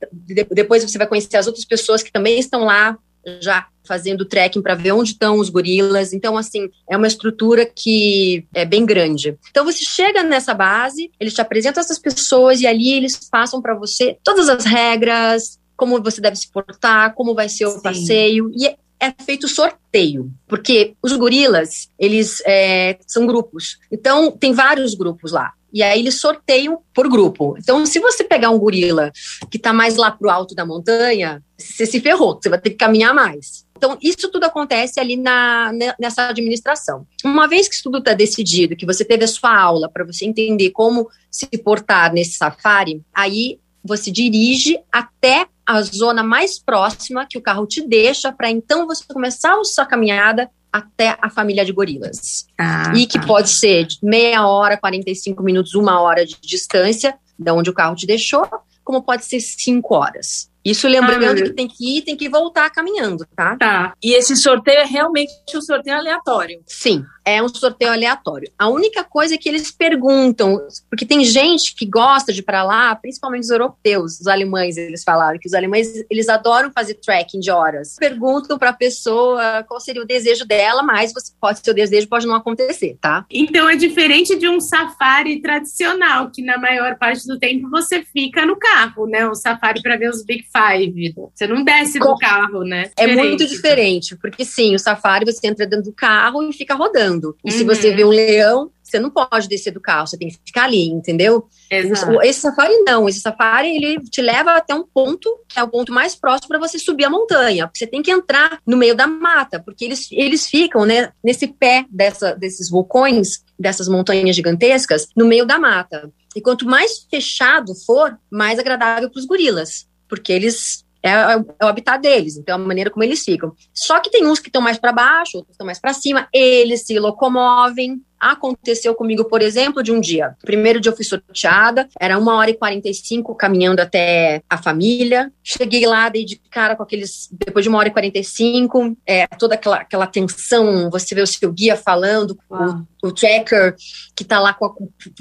depois 0.50 0.82
você 0.82 0.96
vai 0.96 1.06
conhecer 1.06 1.36
as 1.36 1.46
outras 1.46 1.66
pessoas 1.66 2.02
que 2.02 2.10
também 2.10 2.38
estão 2.38 2.64
lá 2.64 2.96
já 3.40 3.66
fazendo 3.86 4.24
trekking 4.24 4.62
para 4.62 4.74
ver 4.74 4.92
onde 4.92 5.10
estão 5.10 5.38
os 5.38 5.50
gorilas. 5.50 6.14
Então, 6.14 6.38
assim, 6.38 6.70
é 6.88 6.96
uma 6.96 7.06
estrutura 7.06 7.66
que 7.66 8.46
é 8.54 8.64
bem 8.64 8.86
grande. 8.86 9.36
Então, 9.50 9.66
você 9.66 9.84
chega 9.84 10.22
nessa 10.22 10.54
base, 10.54 11.10
eles 11.20 11.34
te 11.34 11.42
apresentam 11.42 11.82
essas 11.82 11.98
pessoas 11.98 12.62
e 12.62 12.66
ali 12.66 12.94
eles 12.94 13.28
passam 13.28 13.60
para 13.60 13.74
você 13.74 14.16
todas 14.24 14.48
as 14.48 14.64
regras, 14.64 15.58
como 15.76 16.02
você 16.02 16.20
deve 16.20 16.36
se 16.36 16.50
portar, 16.50 17.14
como 17.14 17.34
vai 17.34 17.48
ser 17.48 17.66
o 17.66 17.70
Sim. 17.70 17.82
passeio. 17.82 18.50
E 18.54 18.66
é, 18.66 18.76
é 19.00 19.14
feito 19.22 19.48
sorteio, 19.48 20.30
porque 20.46 20.94
os 21.02 21.12
gorilas, 21.12 21.90
eles 21.98 22.42
é, 22.46 22.98
são 23.06 23.26
grupos. 23.26 23.78
Então, 23.90 24.30
tem 24.30 24.52
vários 24.52 24.94
grupos 24.94 25.32
lá. 25.32 25.52
E 25.74 25.82
aí 25.82 25.98
eles 25.98 26.20
sorteiam 26.20 26.78
por 26.94 27.08
grupo. 27.08 27.56
Então, 27.58 27.84
se 27.84 27.98
você 27.98 28.22
pegar 28.22 28.50
um 28.50 28.58
gorila 28.58 29.10
que 29.50 29.56
está 29.56 29.72
mais 29.72 29.96
lá 29.96 30.08
pro 30.08 30.30
alto 30.30 30.54
da 30.54 30.64
montanha, 30.64 31.42
você 31.58 31.84
se 31.84 32.00
ferrou, 32.00 32.38
você 32.40 32.48
vai 32.48 32.60
ter 32.60 32.70
que 32.70 32.76
caminhar 32.76 33.12
mais. 33.12 33.66
Então, 33.76 33.98
isso 34.00 34.30
tudo 34.30 34.44
acontece 34.44 35.00
ali 35.00 35.16
na, 35.16 35.72
nessa 35.98 36.28
administração. 36.28 37.04
Uma 37.24 37.48
vez 37.48 37.66
que 37.66 37.74
isso 37.74 37.82
tudo 37.82 37.98
está 37.98 38.14
decidido, 38.14 38.76
que 38.76 38.86
você 38.86 39.04
teve 39.04 39.24
a 39.24 39.28
sua 39.28 39.60
aula 39.60 39.90
para 39.92 40.04
você 40.04 40.24
entender 40.24 40.70
como 40.70 41.08
se 41.28 41.46
portar 41.58 42.12
nesse 42.12 42.38
safari, 42.38 43.02
aí 43.12 43.58
você 43.84 44.12
dirige 44.12 44.78
até 44.92 45.46
a 45.66 45.82
zona 45.82 46.22
mais 46.22 46.58
próxima 46.58 47.26
que 47.28 47.38
o 47.38 47.42
carro 47.42 47.66
te 47.66 47.86
deixa, 47.86 48.32
para 48.32 48.50
então 48.50 48.86
você 48.86 49.04
começar 49.12 49.58
a 49.58 49.64
sua 49.64 49.86
caminhada 49.86 50.50
até 50.72 51.16
a 51.22 51.30
família 51.30 51.64
de 51.64 51.72
gorilas. 51.72 52.46
Ah, 52.58 52.92
e 52.96 53.06
que 53.06 53.18
tá. 53.18 53.26
pode 53.26 53.48
ser 53.48 53.86
meia 54.02 54.46
hora, 54.46 54.76
45 54.76 55.42
minutos, 55.42 55.74
uma 55.74 56.00
hora 56.00 56.26
de 56.26 56.36
distância 56.42 57.14
da 57.38 57.54
onde 57.54 57.70
o 57.70 57.74
carro 57.74 57.94
te 57.94 58.06
deixou, 58.06 58.46
como 58.82 59.02
pode 59.02 59.24
ser 59.24 59.40
cinco 59.40 59.94
horas. 59.94 60.50
Isso 60.64 60.88
lembrando 60.88 61.40
ah, 61.40 61.42
que 61.42 61.52
tem 61.52 61.68
que 61.68 61.98
ir, 61.98 62.02
tem 62.02 62.16
que 62.16 62.28
voltar 62.28 62.70
caminhando, 62.70 63.26
tá? 63.36 63.56
Tá. 63.56 63.94
E 64.02 64.14
esse 64.14 64.34
sorteio 64.36 64.80
é 64.80 64.84
realmente 64.84 65.32
um 65.54 65.60
sorteio 65.60 65.96
aleatório? 65.96 66.62
Sim, 66.66 67.04
é 67.24 67.42
um 67.42 67.48
sorteio 67.48 67.92
aleatório. 67.92 68.50
A 68.58 68.68
única 68.68 69.02
coisa 69.02 69.34
é 69.34 69.38
que 69.38 69.48
eles 69.48 69.70
perguntam, 69.70 70.58
porque 70.88 71.06
tem 71.06 71.24
gente 71.24 71.74
que 71.74 71.86
gosta 71.86 72.32
de 72.32 72.40
ir 72.40 72.42
para 72.42 72.62
lá, 72.62 72.94
principalmente 72.94 73.44
os 73.44 73.50
europeus, 73.50 74.20
os 74.20 74.26
alemães, 74.26 74.76
eles 74.76 75.02
falaram 75.02 75.38
que 75.38 75.48
os 75.48 75.54
alemães, 75.54 75.88
eles 76.10 76.28
adoram 76.28 76.70
fazer 76.72 76.94
tracking 76.94 77.40
de 77.40 77.50
horas. 77.50 77.96
Perguntam 77.98 78.58
para 78.58 78.70
a 78.70 78.74
pessoa 78.74 79.64
qual 79.66 79.80
seria 79.80 80.02
o 80.02 80.06
desejo 80.06 80.46
dela, 80.46 80.82
mas 80.82 81.12
você 81.12 81.32
pode 81.40 81.60
seu 81.64 81.74
desejo 81.74 82.08
pode 82.08 82.26
não 82.26 82.34
acontecer, 82.34 82.98
tá? 83.00 83.24
Então 83.30 83.68
é 83.68 83.76
diferente 83.76 84.36
de 84.36 84.48
um 84.48 84.60
safari 84.60 85.40
tradicional, 85.40 86.30
que 86.30 86.42
na 86.42 86.58
maior 86.58 86.96
parte 86.98 87.26
do 87.26 87.38
tempo 87.38 87.70
você 87.70 88.02
fica 88.02 88.44
no 88.44 88.56
carro, 88.56 89.06
né? 89.06 89.26
Um 89.26 89.34
safari 89.34 89.80
para 89.80 89.96
ver 89.96 90.10
os 90.10 90.24
Big 90.24 90.44
Five. 90.54 91.14
Você 91.34 91.46
não 91.46 91.64
desce 91.64 91.98
do 91.98 92.16
carro, 92.16 92.62
né? 92.62 92.90
É 92.96 93.06
muito 93.08 93.44
diferente, 93.46 94.16
porque 94.16 94.44
sim, 94.44 94.74
o 94.74 94.78
safari 94.78 95.24
você 95.24 95.46
entra 95.48 95.66
dentro 95.66 95.86
do 95.86 95.92
carro 95.92 96.48
e 96.48 96.52
fica 96.52 96.74
rodando. 96.74 97.36
E 97.44 97.50
uhum. 97.50 97.58
se 97.58 97.64
você 97.64 97.94
vê 97.94 98.04
um 98.04 98.10
leão, 98.10 98.70
você 98.84 98.98
não 99.00 99.10
pode 99.10 99.48
descer 99.48 99.72
do 99.72 99.80
carro, 99.80 100.06
você 100.06 100.16
tem 100.16 100.28
que 100.28 100.38
ficar 100.44 100.64
ali, 100.64 100.86
entendeu? 100.86 101.48
Exato. 101.70 102.22
Esse 102.22 102.40
safari 102.40 102.76
não, 102.82 103.08
esse 103.08 103.20
safari 103.20 103.74
ele 103.74 103.98
te 104.04 104.22
leva 104.22 104.52
até 104.52 104.74
um 104.74 104.84
ponto 104.84 105.28
que 105.48 105.58
é 105.58 105.62
o 105.62 105.68
ponto 105.68 105.92
mais 105.92 106.14
próximo 106.14 106.48
para 106.48 106.58
você 106.58 106.78
subir 106.78 107.04
a 107.04 107.10
montanha. 107.10 107.68
Você 107.74 107.86
tem 107.86 108.02
que 108.02 108.10
entrar 108.10 108.60
no 108.64 108.76
meio 108.76 108.94
da 108.94 109.06
mata, 109.06 109.58
porque 109.58 109.84
eles, 109.84 110.08
eles 110.12 110.46
ficam 110.46 110.84
né, 110.84 111.10
nesse 111.22 111.48
pé 111.48 111.84
dessa, 111.90 112.34
desses 112.34 112.70
vulcões, 112.70 113.42
dessas 113.58 113.88
montanhas 113.88 114.36
gigantescas, 114.36 115.08
no 115.16 115.26
meio 115.26 115.46
da 115.46 115.58
mata. 115.58 116.12
E 116.36 116.40
quanto 116.40 116.66
mais 116.66 117.06
fechado 117.10 117.74
for, 117.86 118.16
mais 118.30 118.58
agradável 118.58 119.08
para 119.10 119.18
os 119.18 119.24
gorilas, 119.24 119.86
porque 120.08 120.32
eles 120.32 120.84
é, 121.02 121.10
é, 121.10 121.36
o 121.36 121.68
habitat 121.68 122.00
deles, 122.00 122.38
então 122.38 122.58
é 122.58 122.62
a 122.62 122.66
maneira 122.66 122.90
como 122.90 123.04
eles 123.04 123.22
ficam. 123.22 123.54
Só 123.74 124.00
que 124.00 124.10
tem 124.10 124.26
uns 124.26 124.40
que 124.40 124.48
estão 124.48 124.62
mais 124.62 124.78
para 124.78 124.90
baixo, 124.90 125.36
outros 125.36 125.52
estão 125.52 125.66
mais 125.66 125.78
para 125.78 125.92
cima, 125.92 126.26
eles 126.32 126.86
se 126.86 126.98
locomovem, 126.98 128.02
Aconteceu 128.24 128.94
comigo, 128.94 129.26
por 129.26 129.42
exemplo, 129.42 129.82
de 129.82 129.92
um 129.92 130.00
dia. 130.00 130.34
Primeiro 130.42 130.80
dia 130.80 130.90
eu 130.90 130.96
fui 130.96 131.04
sorteada, 131.04 131.86
era 132.00 132.18
uma 132.18 132.36
hora 132.36 132.50
e 132.50 132.54
45 132.54 133.34
caminhando 133.34 133.80
até 133.80 134.40
a 134.48 134.56
família. 134.56 135.30
Cheguei 135.42 135.86
lá, 135.86 136.08
dei 136.08 136.24
de 136.24 136.40
cara 136.50 136.74
com 136.74 136.82
aqueles. 136.82 137.28
Depois 137.30 137.62
de 137.62 137.68
uma 137.68 137.76
hora 137.76 137.88
e 137.88 137.92
45, 137.92 138.96
é, 139.06 139.26
toda 139.26 139.56
aquela, 139.56 139.76
aquela 139.76 140.06
tensão, 140.06 140.88
você 140.90 141.14
vê 141.14 141.20
o 141.20 141.26
seu 141.26 141.52
guia 141.52 141.76
falando, 141.76 142.34
o, 142.48 143.08
o, 143.08 143.12
tracker 143.12 143.76
que 144.16 144.24
tá 144.24 144.40
lá 144.40 144.54
com 144.54 144.64
a, 144.64 144.70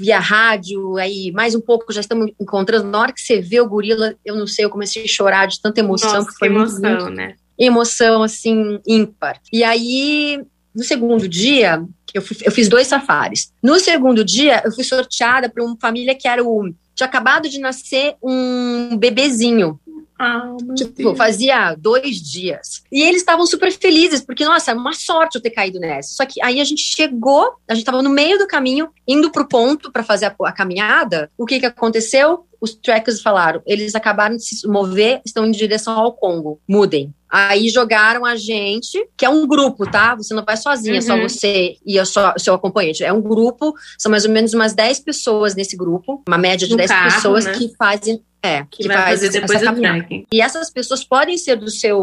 via 0.00 0.18
rádio, 0.18 0.96
aí 0.96 1.30
mais 1.30 1.54
um 1.54 1.60
pouco 1.60 1.92
já 1.92 2.00
estamos 2.00 2.32
encontrando. 2.40 2.88
Na 2.88 3.00
hora 3.00 3.12
que 3.12 3.20
você 3.20 3.38
vê 3.38 3.60
o 3.60 3.68
gorila, 3.68 4.14
eu 4.24 4.34
não 4.34 4.46
sei, 4.46 4.64
eu 4.64 4.70
comecei 4.70 5.04
a 5.04 5.08
chorar 5.08 5.46
de 5.46 5.60
tanta 5.60 5.78
emoção, 5.78 6.14
Nossa, 6.14 6.32
foi 6.38 6.48
emoção, 6.48 6.90
muito, 6.90 7.10
né? 7.10 7.34
Emoção, 7.58 8.22
assim, 8.22 8.80
ímpar. 8.86 9.38
E 9.52 9.62
aí, 9.62 10.42
no 10.74 10.82
segundo 10.82 11.28
dia, 11.28 11.84
eu, 12.12 12.22
fui, 12.22 12.36
eu 12.42 12.52
fiz 12.52 12.68
dois 12.68 12.86
safaris. 12.86 13.52
No 13.62 13.78
segundo 13.78 14.24
dia, 14.24 14.62
eu 14.64 14.72
fui 14.72 14.84
sorteada 14.84 15.48
para 15.48 15.64
uma 15.64 15.76
família 15.80 16.14
que 16.14 16.28
era 16.28 16.42
o. 16.42 16.72
Tinha 16.94 17.06
acabado 17.06 17.48
de 17.48 17.58
nascer 17.58 18.14
um 18.22 18.96
bebezinho. 18.96 19.80
Ah, 20.16 20.56
tipo, 20.76 21.14
fazia 21.16 21.74
dois 21.74 22.22
dias. 22.22 22.84
E 22.90 23.02
eles 23.02 23.16
estavam 23.16 23.44
super 23.46 23.72
felizes, 23.72 24.20
porque, 24.20 24.44
nossa, 24.44 24.70
é 24.70 24.74
uma 24.74 24.92
sorte 24.92 25.36
eu 25.36 25.42
ter 25.42 25.50
caído 25.50 25.80
nessa. 25.80 26.14
Só 26.14 26.24
que 26.24 26.40
aí 26.40 26.60
a 26.60 26.64
gente 26.64 26.82
chegou, 26.82 27.54
a 27.68 27.74
gente 27.74 27.82
estava 27.82 28.00
no 28.00 28.10
meio 28.10 28.38
do 28.38 28.46
caminho, 28.46 28.90
indo 29.08 29.32
para 29.32 29.42
o 29.42 29.48
ponto 29.48 29.90
para 29.90 30.04
fazer 30.04 30.26
a, 30.26 30.34
a, 30.44 30.52
caminhada. 30.52 31.30
O 31.36 31.44
que, 31.44 31.58
que 31.58 31.66
aconteceu? 31.66 32.46
Os 32.64 32.74
trackers 32.74 33.20
falaram, 33.20 33.60
eles 33.66 33.94
acabaram 33.94 34.36
de 34.36 34.42
se 34.42 34.66
mover, 34.66 35.20
estão 35.22 35.44
em 35.44 35.50
direção 35.50 35.92
ao 35.92 36.14
Congo. 36.14 36.58
Mudem. 36.66 37.12
Aí 37.28 37.68
jogaram 37.68 38.24
a 38.24 38.36
gente, 38.36 39.06
que 39.16 39.26
é 39.26 39.28
um 39.28 39.46
grupo, 39.46 39.84
tá? 39.90 40.14
Você 40.14 40.32
não 40.32 40.42
vai 40.42 40.56
sozinha, 40.56 40.94
uhum. 40.94 41.02
só 41.02 41.20
você 41.20 41.76
e 41.84 42.00
o 42.00 42.06
seu 42.38 42.54
acompanhante. 42.54 43.04
É 43.04 43.12
um 43.12 43.20
grupo, 43.20 43.74
são 43.98 44.10
mais 44.10 44.24
ou 44.24 44.30
menos 44.30 44.54
umas 44.54 44.72
10 44.72 45.00
pessoas 45.00 45.54
nesse 45.54 45.76
grupo, 45.76 46.22
uma 46.26 46.38
média 46.38 46.66
de 46.66 46.72
no 46.72 46.78
10 46.78 46.90
carro, 46.90 47.12
pessoas 47.12 47.44
né? 47.44 47.52
que 47.52 47.74
fazem 47.76 48.22
é, 48.44 48.62
que, 48.70 48.82
que 48.82 48.88
vai 48.88 48.96
faz 48.98 49.20
fazer 49.20 49.40
depois 49.40 49.62
essa 49.62 49.64
caminhada. 49.64 50.06
E 50.30 50.40
essas 50.40 50.70
pessoas 50.70 51.02
podem 51.02 51.38
ser 51.38 51.56
do 51.56 51.70
seu 51.70 51.98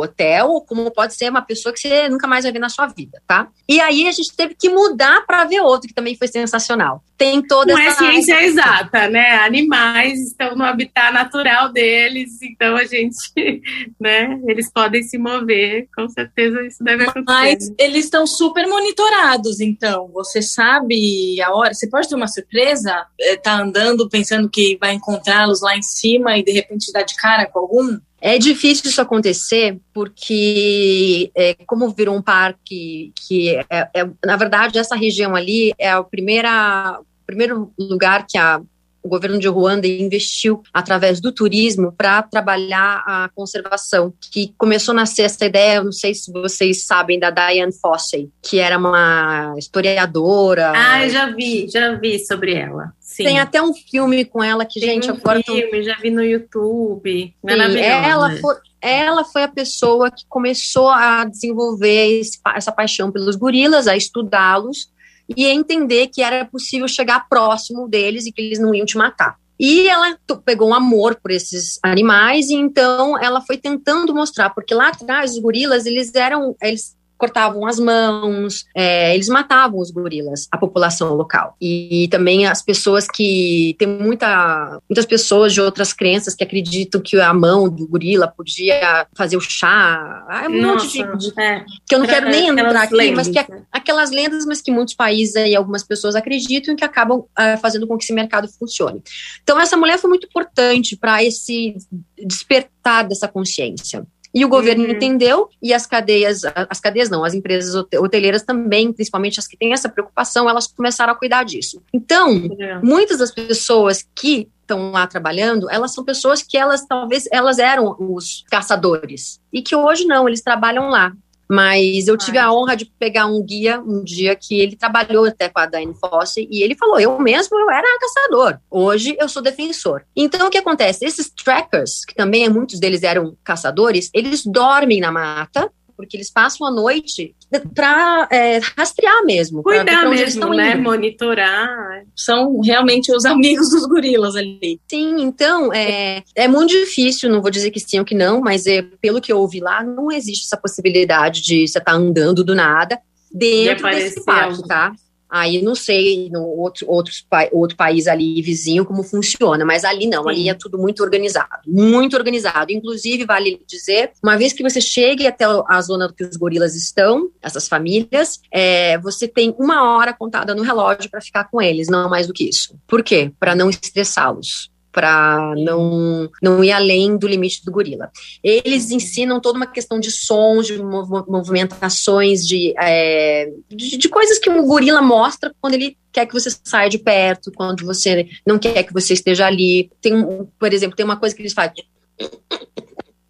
hotel, 0.00 0.64
como 0.66 0.90
pode 0.90 1.14
ser 1.14 1.30
uma 1.30 1.42
pessoa 1.42 1.72
que 1.72 1.78
você 1.78 2.08
nunca 2.08 2.26
mais 2.26 2.42
vai 2.42 2.52
ver 2.52 2.58
na 2.58 2.68
sua 2.68 2.88
vida, 2.88 3.22
tá? 3.24 3.46
E 3.68 3.80
aí 3.80 4.08
a 4.08 4.12
gente 4.12 4.34
teve 4.34 4.56
que 4.56 4.68
mudar 4.68 5.24
para 5.24 5.44
ver 5.44 5.60
outro, 5.60 5.86
que 5.86 5.94
também 5.94 6.16
foi 6.16 6.26
sensacional. 6.26 7.04
Tem 7.24 7.40
toda 7.40 7.72
Não 7.72 7.80
essa. 7.80 8.02
Não 8.02 8.08
é 8.08 8.12
ciência 8.12 8.36
área. 8.36 8.46
exata, 8.46 9.08
né? 9.08 9.30
Animais 9.38 10.20
estão 10.20 10.54
no 10.54 10.62
habitat 10.62 11.12
natural 11.12 11.72
deles, 11.72 12.42
então 12.42 12.76
a 12.76 12.84
gente, 12.84 13.16
né? 13.98 14.38
Eles 14.46 14.70
podem 14.70 15.02
se 15.02 15.16
mover, 15.16 15.88
com 15.96 16.06
certeza 16.08 16.60
isso 16.62 16.84
deve 16.84 17.04
acontecer. 17.04 17.24
Mas 17.24 17.72
eles 17.78 18.04
estão 18.04 18.26
super 18.26 18.66
monitorados, 18.66 19.60
então. 19.60 20.10
Você 20.12 20.42
sabe 20.42 21.40
a 21.40 21.54
hora, 21.54 21.72
você 21.72 21.88
pode 21.88 22.08
ter 22.08 22.14
uma 22.14 22.28
surpresa, 22.28 23.06
eh, 23.18 23.36
tá 23.36 23.58
andando 23.58 24.08
pensando 24.08 24.50
que 24.50 24.76
vai 24.78 24.92
encontrar 24.92 25.46
los 25.46 25.62
lá 25.62 25.76
em 25.76 25.82
cima 25.82 26.36
e 26.36 26.44
de 26.44 26.52
repente 26.52 26.92
dar 26.92 27.02
de 27.02 27.14
cara 27.16 27.46
com 27.46 27.58
algum? 27.58 27.98
É 28.26 28.38
difícil 28.38 28.88
isso 28.88 29.02
acontecer 29.02 29.78
porque, 29.92 31.30
é, 31.34 31.54
como 31.66 31.90
virou 31.90 32.16
um 32.16 32.22
parque 32.22 33.12
que, 33.14 33.50
é, 33.50 33.88
é, 33.94 34.10
na 34.24 34.34
verdade, 34.34 34.78
essa 34.78 34.96
região 34.96 35.36
ali 35.36 35.74
é 35.78 35.90
a 35.90 36.02
primeira, 36.02 37.00
primeiro 37.26 37.72
lugar 37.78 38.26
que 38.28 38.38
a 38.38 38.60
o 39.04 39.08
governo 39.08 39.38
de 39.38 39.46
Ruanda 39.46 39.86
investiu 39.86 40.62
através 40.72 41.20
do 41.20 41.30
turismo 41.30 41.92
para 41.92 42.22
trabalhar 42.22 43.04
a 43.06 43.28
conservação, 43.34 44.14
que 44.18 44.54
começou 44.56 44.92
a 44.92 44.96
nascer 44.96 45.22
essa 45.22 45.44
ideia, 45.44 45.84
não 45.84 45.92
sei 45.92 46.14
se 46.14 46.32
vocês 46.32 46.86
sabem, 46.86 47.18
da 47.18 47.30
Diane 47.30 47.70
Fossey, 47.70 48.30
que 48.40 48.58
era 48.58 48.78
uma 48.78 49.54
historiadora. 49.58 50.72
Ah, 50.74 51.06
já 51.06 51.28
vi, 51.28 51.68
já 51.68 51.92
vi 51.96 52.18
sobre 52.18 52.54
ela. 52.54 52.94
Sim. 52.98 53.24
Tem 53.24 53.38
até 53.38 53.60
um 53.60 53.74
filme 53.74 54.24
com 54.24 54.42
ela 54.42 54.64
que, 54.64 54.80
Tem 54.80 54.94
gente, 54.94 55.10
um 55.10 55.14
agora. 55.16 55.42
Filme, 55.42 55.70
tô... 55.70 55.82
já 55.82 55.96
vi 56.00 56.10
no 56.10 56.24
YouTube. 56.24 57.34
Sim, 57.46 57.78
ela 57.78 58.30
foi, 58.38 58.56
ela 58.80 59.24
foi 59.24 59.42
a 59.42 59.48
pessoa 59.48 60.10
que 60.10 60.24
começou 60.30 60.88
a 60.88 61.26
desenvolver 61.26 62.20
esse, 62.20 62.38
essa 62.56 62.72
paixão 62.72 63.12
pelos 63.12 63.36
gorilas, 63.36 63.86
a 63.86 63.94
estudá-los 63.94 64.93
e 65.28 65.46
entender 65.46 66.08
que 66.08 66.22
era 66.22 66.44
possível 66.44 66.88
chegar 66.88 67.28
próximo 67.28 67.88
deles 67.88 68.26
e 68.26 68.32
que 68.32 68.40
eles 68.40 68.58
não 68.58 68.74
iam 68.74 68.86
te 68.86 68.96
matar. 68.96 69.36
E 69.58 69.88
ela 69.88 70.18
pegou 70.44 70.70
um 70.70 70.74
amor 70.74 71.16
por 71.16 71.30
esses 71.30 71.78
animais 71.82 72.50
e 72.50 72.54
então 72.54 73.16
ela 73.22 73.40
foi 73.40 73.56
tentando 73.56 74.14
mostrar, 74.14 74.50
porque 74.50 74.74
lá 74.74 74.88
atrás 74.88 75.32
os 75.32 75.38
gorilas, 75.38 75.86
eles 75.86 76.12
eram, 76.14 76.56
eles 76.60 76.96
cortavam 77.16 77.66
as 77.66 77.78
mãos, 77.78 78.64
é, 78.74 79.14
eles 79.14 79.28
matavam 79.28 79.80
os 79.80 79.90
gorilas, 79.90 80.48
a 80.50 80.58
população 80.58 81.14
local. 81.14 81.56
E, 81.60 82.04
e, 82.04 82.08
também 82.08 82.46
as 82.46 82.62
pessoas 82.62 83.06
que. 83.08 83.74
Tem 83.78 83.88
muita, 83.88 84.78
muitas 84.88 85.06
pessoas 85.06 85.52
de 85.52 85.60
outras 85.60 85.92
crenças 85.92 86.34
que 86.34 86.44
acreditam 86.44 87.00
que 87.00 87.18
a 87.20 87.32
mão 87.32 87.68
do 87.68 87.86
gorila 87.86 88.28
podia 88.28 89.06
fazer 89.16 89.36
o 89.36 89.40
chá. 89.40 90.26
É 90.44 90.48
um 90.48 90.60
Nossa, 90.60 90.84
monte 90.84 91.18
de. 91.18 91.40
É. 91.40 91.64
Que 91.86 91.94
eu 91.94 91.98
não 91.98 92.06
quero 92.06 92.28
nem 92.28 92.48
entrar 92.48 92.82
aqui, 92.82 92.94
lendas, 92.94 93.28
mas 93.28 93.28
que 93.28 93.38
é, 93.38 93.62
aquelas 93.72 94.10
lendas, 94.10 94.44
mas 94.44 94.60
que 94.60 94.70
muitos 94.70 94.94
países 94.94 95.34
e 95.34 95.54
algumas 95.54 95.82
pessoas 95.82 96.14
acreditam 96.14 96.74
e 96.74 96.76
que 96.76 96.84
acabam 96.84 97.20
uh, 97.20 97.58
fazendo 97.60 97.86
com 97.86 97.96
que 97.96 98.04
esse 98.04 98.12
mercado 98.12 98.48
funcione. 98.48 99.02
Então, 99.42 99.60
essa 99.60 99.76
mulher 99.76 99.98
foi 99.98 100.10
muito 100.10 100.26
importante 100.26 100.96
para 100.96 101.22
esse 101.22 101.76
despertar 102.18 103.06
dessa 103.06 103.28
consciência. 103.28 104.06
E 104.34 104.44
o 104.44 104.48
governo 104.48 104.84
uhum. 104.84 104.90
entendeu 104.90 105.48
e 105.62 105.72
as 105.72 105.86
cadeias, 105.86 106.42
as 106.68 106.80
cadeias 106.80 107.08
não, 107.08 107.24
as 107.24 107.34
empresas 107.34 107.74
hoteleiras 107.74 108.42
também, 108.42 108.92
principalmente 108.92 109.38
as 109.38 109.46
que 109.46 109.56
têm 109.56 109.72
essa 109.72 109.88
preocupação, 109.88 110.50
elas 110.50 110.66
começaram 110.66 111.12
a 111.12 111.16
cuidar 111.16 111.44
disso. 111.44 111.80
Então, 111.92 112.30
uhum. 112.30 112.80
muitas 112.82 113.18
das 113.18 113.30
pessoas 113.30 114.04
que 114.14 114.48
estão 114.60 114.90
lá 114.90 115.06
trabalhando, 115.06 115.70
elas 115.70 115.92
são 115.92 116.02
pessoas 116.02 116.42
que 116.42 116.56
elas 116.56 116.84
talvez 116.86 117.28
elas 117.30 117.58
eram 117.58 117.94
os 117.98 118.44
caçadores 118.50 119.40
e 119.52 119.62
que 119.62 119.76
hoje 119.76 120.04
não, 120.06 120.26
eles 120.26 120.42
trabalham 120.42 120.88
lá. 120.88 121.12
Mas 121.48 122.08
eu 122.08 122.16
tive 122.16 122.38
a 122.38 122.52
honra 122.52 122.76
de 122.76 122.86
pegar 122.98 123.26
um 123.26 123.42
guia 123.42 123.80
um 123.80 124.02
dia 124.02 124.34
que 124.34 124.60
ele 124.60 124.76
trabalhou 124.76 125.24
até 125.26 125.48
com 125.48 125.60
a 125.60 125.66
Diane 125.66 125.94
Fosse 125.94 126.48
e 126.50 126.62
ele 126.62 126.76
falou: 126.76 126.98
eu 126.98 127.18
mesmo 127.18 127.58
eu 127.58 127.70
era 127.70 127.98
caçador, 127.98 128.58
hoje 128.70 129.16
eu 129.18 129.28
sou 129.28 129.42
defensor. 129.42 130.02
Então 130.16 130.46
o 130.46 130.50
que 130.50 130.58
acontece? 130.58 131.04
Esses 131.04 131.30
trackers, 131.30 132.04
que 132.04 132.14
também 132.14 132.48
muitos 132.48 132.78
deles 132.78 133.02
eram 133.02 133.36
caçadores, 133.44 134.10
eles 134.14 134.44
dormem 134.44 135.00
na 135.00 135.12
mata 135.12 135.70
porque 135.96 136.16
eles 136.16 136.30
passam 136.30 136.66
a 136.66 136.70
noite 136.70 137.34
para 137.74 138.28
é, 138.30 138.60
rastrear 138.76 139.24
mesmo. 139.24 139.62
Cuidar 139.62 140.08
mesmo, 140.08 140.52
né? 140.54 140.74
Monitorar. 140.74 142.04
São 142.16 142.60
realmente 142.60 143.12
os 143.14 143.24
amigos 143.26 143.70
dos 143.70 143.86
gorilas 143.86 144.36
ali. 144.36 144.80
Sim, 144.88 145.20
então 145.20 145.72
é, 145.72 146.22
é 146.34 146.48
muito 146.48 146.70
difícil, 146.70 147.30
não 147.30 147.42
vou 147.42 147.50
dizer 147.50 147.70
que 147.70 147.80
sim 147.80 147.98
ou 147.98 148.04
que 148.04 148.14
não, 148.14 148.40
mas 148.40 148.66
é, 148.66 148.82
pelo 149.00 149.20
que 149.20 149.32
eu 149.32 149.38
ouvi 149.38 149.60
lá, 149.60 149.82
não 149.82 150.10
existe 150.10 150.44
essa 150.44 150.56
possibilidade 150.56 151.42
de 151.42 151.66
você 151.66 151.78
estar 151.78 151.92
tá 151.92 151.92
andando 151.92 152.44
do 152.44 152.54
nada 152.54 152.98
dentro 153.32 153.88
de 153.88 153.96
desse 153.96 154.24
parque, 154.24 154.66
tá? 154.66 154.92
Aí 155.34 155.60
não 155.60 155.74
sei 155.74 156.30
no 156.30 156.44
outro, 156.44 156.88
outros, 156.88 157.26
outro 157.50 157.76
país 157.76 158.06
ali 158.06 158.40
vizinho 158.40 158.84
como 158.84 159.02
funciona, 159.02 159.64
mas 159.64 159.84
ali 159.84 160.06
não, 160.06 160.28
ali 160.28 160.48
é 160.48 160.54
tudo 160.54 160.78
muito 160.78 161.02
organizado, 161.02 161.62
muito 161.66 162.16
organizado. 162.16 162.70
Inclusive, 162.70 163.24
vale 163.24 163.60
dizer, 163.66 164.12
uma 164.22 164.38
vez 164.38 164.52
que 164.52 164.62
você 164.62 164.80
chegue 164.80 165.26
até 165.26 165.44
a 165.44 165.82
zona 165.82 166.12
que 166.16 166.22
os 166.22 166.36
gorilas 166.36 166.76
estão, 166.76 167.30
essas 167.42 167.66
famílias, 167.66 168.38
é, 168.48 168.96
você 168.98 169.26
tem 169.26 169.52
uma 169.58 169.96
hora 169.96 170.14
contada 170.14 170.54
no 170.54 170.62
relógio 170.62 171.10
para 171.10 171.20
ficar 171.20 171.50
com 171.50 171.60
eles, 171.60 171.88
não 171.88 172.08
mais 172.08 172.28
do 172.28 172.32
que 172.32 172.48
isso. 172.48 172.78
Por 172.86 173.02
quê? 173.02 173.32
Para 173.40 173.56
não 173.56 173.68
estressá-los 173.68 174.72
para 174.94 175.52
não, 175.56 176.30
não 176.40 176.62
ir 176.62 176.70
além 176.70 177.16
do 177.16 177.26
limite 177.26 177.64
do 177.64 177.72
gorila. 177.72 178.10
Eles 178.42 178.92
ensinam 178.92 179.40
toda 179.40 179.58
uma 179.58 179.66
questão 179.66 179.98
de 179.98 180.10
sons, 180.10 180.68
de 180.68 180.80
movimentações, 180.80 182.46
de, 182.46 182.72
é, 182.78 183.50
de, 183.68 183.98
de, 183.98 184.08
coisas 184.08 184.38
que 184.38 184.48
o 184.48 184.64
gorila 184.64 185.02
mostra 185.02 185.52
quando 185.60 185.74
ele 185.74 185.98
quer 186.12 186.26
que 186.26 186.32
você 186.32 186.48
saia 186.62 186.88
de 186.88 186.98
perto, 186.98 187.50
quando 187.52 187.84
você 187.84 188.28
não 188.46 188.56
quer 188.56 188.84
que 188.84 188.92
você 188.92 189.14
esteja 189.14 189.46
ali. 189.46 189.90
Tem, 190.00 190.14
por 190.58 190.72
exemplo, 190.72 190.96
tem 190.96 191.04
uma 191.04 191.16
coisa 191.16 191.34
que 191.34 191.42
eles 191.42 191.52
fazem 191.52 191.84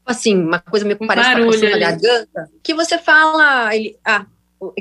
assim, 0.06 0.36
uma 0.36 0.58
coisa 0.58 0.84
meio 0.84 0.98
que 0.98 1.06
parece 1.06 1.30
Barulho, 1.30 1.58
com 1.58 1.66
a 1.66 1.78
garganta, 1.78 2.50
que 2.62 2.74
você 2.74 2.98
fala, 2.98 3.74
ele, 3.74 3.96
ah, 4.04 4.26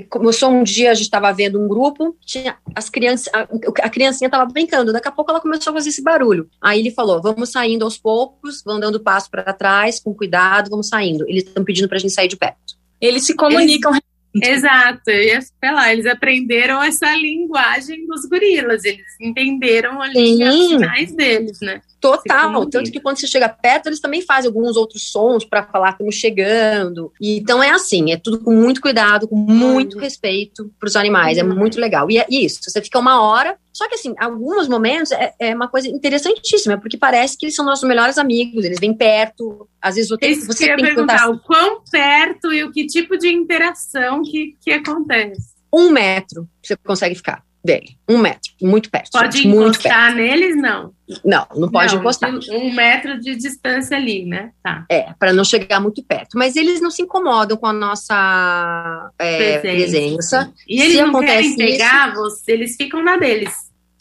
começou 0.10 0.50
um 0.50 0.64
dia, 0.64 0.92
a 0.92 0.94
gente 0.94 1.06
estava 1.06 1.32
vendo 1.34 1.60
um 1.60 1.68
grupo, 1.68 2.16
tinha 2.26 2.58
as 2.76 2.90
crianças, 2.90 3.34
a, 3.34 3.48
a 3.82 3.90
criancinha 3.90 4.28
estava 4.28 4.46
brincando, 4.46 4.94
daqui 4.94 5.08
a 5.08 5.12
pouco 5.12 5.32
ela 5.32 5.42
começou 5.42 5.72
a 5.72 5.74
fazer 5.74 5.90
esse 5.90 6.02
barulho. 6.02 6.50
Aí 6.62 6.80
ele 6.80 6.92
falou: 6.92 7.22
vamos 7.22 7.52
saindo 7.52 7.84
aos 7.84 7.98
poucos, 7.98 8.64
vão 8.64 8.80
dando 8.80 9.00
passo 9.00 9.30
para 9.30 9.54
trás, 9.54 10.00
com 10.00 10.14
cuidado, 10.14 10.70
vamos 10.70 10.88
saindo. 10.88 11.28
Eles 11.28 11.44
estão 11.44 11.64
pedindo 11.64 11.88
para 11.88 11.98
a 11.98 12.00
gente 12.00 12.14
sair 12.14 12.28
de 12.28 12.38
perto. 12.38 12.78
Eles 13.02 13.26
se 13.26 13.36
comunicam 13.36 13.92
eles, 13.92 14.04
Exato, 14.42 15.12
eu 15.12 15.24
ia 15.24 15.40
falar, 15.62 15.94
eles 15.94 16.08
aprenderam 16.08 16.82
essa 16.82 17.16
linguagem 17.16 18.08
dos 18.08 18.26
gorilas, 18.26 18.84
eles 18.84 19.06
entenderam 19.22 20.02
ali 20.02 20.38
Sim. 20.38 20.44
os 20.44 20.70
sinais 20.70 21.12
deles, 21.14 21.60
né? 21.62 21.82
Total, 22.04 22.66
tanto 22.66 22.92
que 22.92 23.00
quando 23.00 23.18
você 23.18 23.26
chega 23.26 23.48
perto, 23.48 23.88
eles 23.88 24.02
também 24.02 24.22
fazem 24.22 24.50
alguns 24.50 24.76
outros 24.76 25.10
sons 25.10 25.46
para 25.46 25.64
falar 25.64 25.92
estamos 25.92 26.16
chegando. 26.16 27.14
E, 27.20 27.38
então 27.38 27.64
é 27.64 27.70
assim, 27.70 28.12
é 28.12 28.18
tudo 28.18 28.42
com 28.42 28.54
muito 28.54 28.82
cuidado, 28.82 29.26
com 29.26 29.38
muito 29.38 29.98
respeito 29.98 30.70
para 30.78 30.88
os 30.88 30.98
animais, 30.98 31.38
é 31.38 31.44
muito 31.44 31.80
legal. 31.80 32.12
E 32.12 32.18
é 32.18 32.26
isso, 32.30 32.60
você 32.62 32.82
fica 32.82 33.00
uma 33.00 33.22
hora. 33.22 33.58
Só 33.72 33.88
que, 33.88 33.96
assim, 33.96 34.14
alguns 34.20 34.68
momentos 34.68 35.14
é, 35.14 35.34
é, 35.40 35.56
uma 35.56 35.70
coisa 35.70 35.88
interessantíssima, 35.88 36.78
porque 36.78 36.98
parece 36.98 37.38
que 37.38 37.46
eles 37.46 37.56
são 37.56 37.64
nossos 37.64 37.88
melhores 37.88 38.18
amigos, 38.18 38.66
eles 38.66 38.82
vêm 38.82 38.94
perto, 38.94 39.68
às 39.82 39.96
vezes 39.96 40.12
Isso 40.12 40.46
você 40.46 40.68
tem 40.68 40.76
que 40.76 40.84
perguntar 40.84 41.30
o 41.30 41.40
quão 41.40 41.82
perto 41.90 42.52
e 42.52 42.66
o 42.66 42.72
que 42.72 42.86
tipo 42.86 43.18
de 43.18 43.30
interação 43.30 44.24
que, 44.24 44.58
que 44.62 44.72
acontece. 44.72 45.54
Um 45.74 45.90
metro 45.90 46.50
você 46.62 46.76
consegue 46.76 47.16
ficar 47.16 47.44
dele. 47.64 47.98
Um 48.10 48.18
metro, 48.18 48.52
muito 48.62 48.90
perto. 48.90 49.12
Pode 49.12 49.38
gente, 49.38 49.48
encostar 49.48 50.14
neles, 50.14 50.56
não? 50.58 50.92
Não, 51.24 51.48
não 51.56 51.70
pode 51.70 51.94
não, 51.94 52.02
encostar. 52.02 52.32
Um 52.52 52.74
metro 52.74 53.20
de 53.20 53.36
distância 53.36 53.96
ali, 53.96 54.26
né? 54.26 54.52
Tá. 54.62 54.86
É, 54.90 55.14
para 55.18 55.32
não 55.32 55.44
chegar 55.44 55.80
muito 55.80 56.04
perto. 56.04 56.38
Mas 56.38 56.56
eles 56.56 56.82
não 56.82 56.92
se 56.92 57.02
incomodam 57.02 57.58
com 57.58 57.68
a 57.68 57.74
nossa 57.74 59.12
é, 59.18 59.60
presença. 59.60 59.76
presença. 59.76 60.54
E 60.68 60.82
eles 60.82 60.98
se 60.98 61.02
não 61.02 61.20
querem 61.20 61.56
pegar, 61.56 62.10
isso, 62.10 62.16
você, 62.18 62.52
eles 62.52 62.76
ficam 62.76 63.02
na 63.02 63.16
deles. 63.16 63.54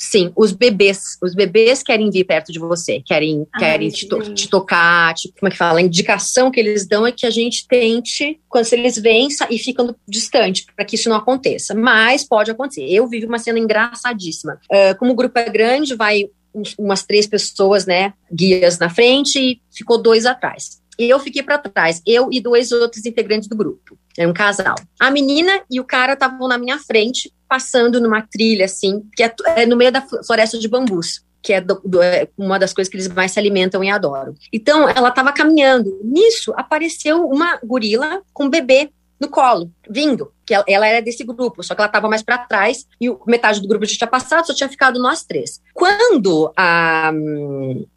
Sim, 0.04 0.32
os 0.34 0.50
bebês, 0.50 1.16
os 1.22 1.32
bebês 1.32 1.80
querem 1.80 2.10
vir 2.10 2.24
perto 2.24 2.50
de 2.50 2.58
você, 2.58 3.00
querem, 3.06 3.46
Ai, 3.54 3.60
querem 3.60 3.88
te, 3.88 4.08
to 4.08 4.34
te, 4.34 4.48
tocar, 4.48 5.14
tipo, 5.14 5.38
como 5.38 5.46
é 5.46 5.50
que 5.52 5.56
fala? 5.56 5.78
A 5.78 5.82
indicação 5.82 6.50
que 6.50 6.58
eles 6.58 6.88
dão 6.88 7.06
é 7.06 7.12
que 7.12 7.24
a 7.24 7.30
gente 7.30 7.68
tente, 7.68 8.40
quando 8.48 8.66
eles 8.72 8.98
vêm 8.98 9.28
e 9.48 9.58
ficam 9.58 9.94
distante, 10.06 10.66
para 10.74 10.84
que 10.84 10.96
isso 10.96 11.08
não 11.08 11.14
aconteça. 11.14 11.72
Mas 11.72 12.24
pode 12.24 12.50
acontecer. 12.50 12.84
Eu 12.84 13.06
vivi 13.06 13.26
uma 13.26 13.38
cena 13.38 13.60
engraçadíssima. 13.60 14.58
Uh, 14.64 14.98
como 14.98 15.12
o 15.12 15.14
grupo 15.14 15.38
é 15.38 15.48
grande, 15.48 15.94
vai 15.94 16.28
umas 16.76 17.04
três 17.04 17.28
pessoas, 17.28 17.86
né, 17.86 18.12
guias 18.30 18.80
na 18.80 18.90
frente 18.90 19.38
e 19.38 19.60
ficou 19.70 20.02
dois 20.02 20.26
atrás. 20.26 20.82
E 20.98 21.08
eu 21.08 21.18
fiquei 21.20 21.42
para 21.42 21.58
trás, 21.58 22.02
eu 22.04 22.28
e 22.30 22.40
dois 22.40 22.72
outros 22.72 23.06
integrantes 23.06 23.48
do 23.48 23.56
grupo. 23.56 23.96
Era 24.18 24.28
um 24.28 24.34
casal. 24.34 24.74
A 25.00 25.10
menina 25.10 25.62
e 25.70 25.80
o 25.80 25.84
cara 25.84 26.12
estavam 26.12 26.46
na 26.46 26.58
minha 26.58 26.78
frente, 26.78 27.32
passando 27.52 28.00
numa 28.00 28.22
trilha, 28.22 28.64
assim, 28.64 29.02
que 29.14 29.22
é, 29.22 29.34
é 29.56 29.66
no 29.66 29.76
meio 29.76 29.92
da 29.92 30.00
floresta 30.00 30.58
de 30.58 30.66
bambus 30.66 31.22
que 31.42 31.52
é, 31.52 31.60
do, 31.60 31.82
do, 31.84 32.00
é, 32.00 32.28
uma 32.38 32.56
das 32.56 32.72
coisas 32.72 32.88
que 32.88 32.96
eles 32.96 33.08
mais 33.08 33.32
se 33.32 33.38
alimentam 33.38 33.82
e 33.82 33.90
adoram. 33.90 34.32
Então, 34.52 34.88
ela 34.88 35.08
estava 35.08 35.32
caminhando. 35.32 35.98
Nisso, 36.04 36.52
apareceu 36.56 37.28
uma 37.28 37.58
gorila 37.64 38.22
com 38.32 38.44
um 38.44 38.48
bebê 38.48 38.90
no 39.20 39.28
colo, 39.28 39.68
vindo. 39.90 40.32
Que 40.46 40.54
ela, 40.54 40.64
ela 40.68 40.86
era 40.86 41.02
desse 41.02 41.24
grupo, 41.24 41.62
só 41.64 41.74
que 41.74 41.80
ela 41.80 41.88
estava 41.88 42.08
mais 42.08 42.22
para 42.22 42.38
trás 42.38 42.86
e 43.00 43.10
o, 43.10 43.20
metade 43.26 43.60
do 43.60 43.66
grupo 43.66 43.84
já 43.84 43.96
tinha 43.96 44.08
passado, 44.08 44.46
só 44.46 44.54
tinha 44.54 44.68
ficado 44.68 45.02
nós 45.02 45.24
três. 45.24 45.60
Quando 45.74 46.52
a, 46.56 47.12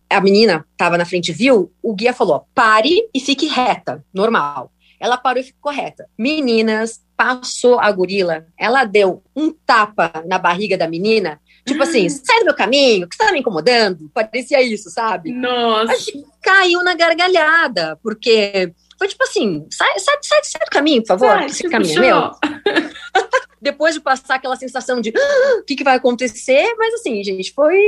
a 0.09 0.21
menina 0.21 0.65
estava 0.71 0.97
na 0.97 1.05
frente 1.05 1.31
viu, 1.31 1.71
o 1.83 1.93
guia 1.93 2.13
falou: 2.13 2.47
pare 2.55 3.07
e 3.13 3.19
fique 3.19 3.45
reta, 3.45 4.03
normal. 4.11 4.71
Ela 4.99 5.17
parou 5.17 5.41
e 5.41 5.45
ficou 5.45 5.71
reta. 5.71 6.07
Meninas, 6.17 7.01
passou 7.15 7.79
a 7.79 7.91
gorila, 7.91 8.45
ela 8.59 8.83
deu 8.83 9.23
um 9.35 9.51
tapa 9.51 10.23
na 10.25 10.37
barriga 10.37 10.77
da 10.77 10.87
menina, 10.87 11.39
tipo 11.65 11.81
assim, 11.81 12.09
sai 12.09 12.39
do 12.39 12.45
meu 12.45 12.55
caminho, 12.55 13.07
que 13.07 13.15
você 13.15 13.25
tá 13.25 13.31
me 13.31 13.39
incomodando. 13.39 14.09
Parecia 14.13 14.61
isso, 14.61 14.89
sabe? 14.89 15.31
Nossa. 15.31 15.93
A 15.93 15.95
gente 15.95 16.25
caiu 16.41 16.83
na 16.83 16.93
gargalhada, 16.93 17.97
porque 18.03 18.71
foi 18.97 19.07
tipo 19.07 19.23
assim, 19.23 19.65
sai, 19.71 19.99
sai, 19.99 20.17
sai, 20.21 20.43
sai 20.43 20.61
do 20.65 20.71
caminho, 20.71 21.01
por 21.01 21.07
favor, 21.07 21.29
sai, 21.29 21.45
esse 21.47 21.69
caminho 21.69 21.97
é 21.97 22.01
meu. 22.01 22.31
Depois 23.61 23.95
de 23.95 24.01
passar 24.01 24.35
aquela 24.35 24.55
sensação 24.55 25.01
de 25.01 25.11
ah, 25.15 25.59
o 25.59 25.63
que, 25.63 25.75
que 25.75 25.83
vai 25.83 25.95
acontecer, 25.95 26.75
mas 26.77 26.93
assim, 26.95 27.23
gente, 27.23 27.51
foi 27.53 27.79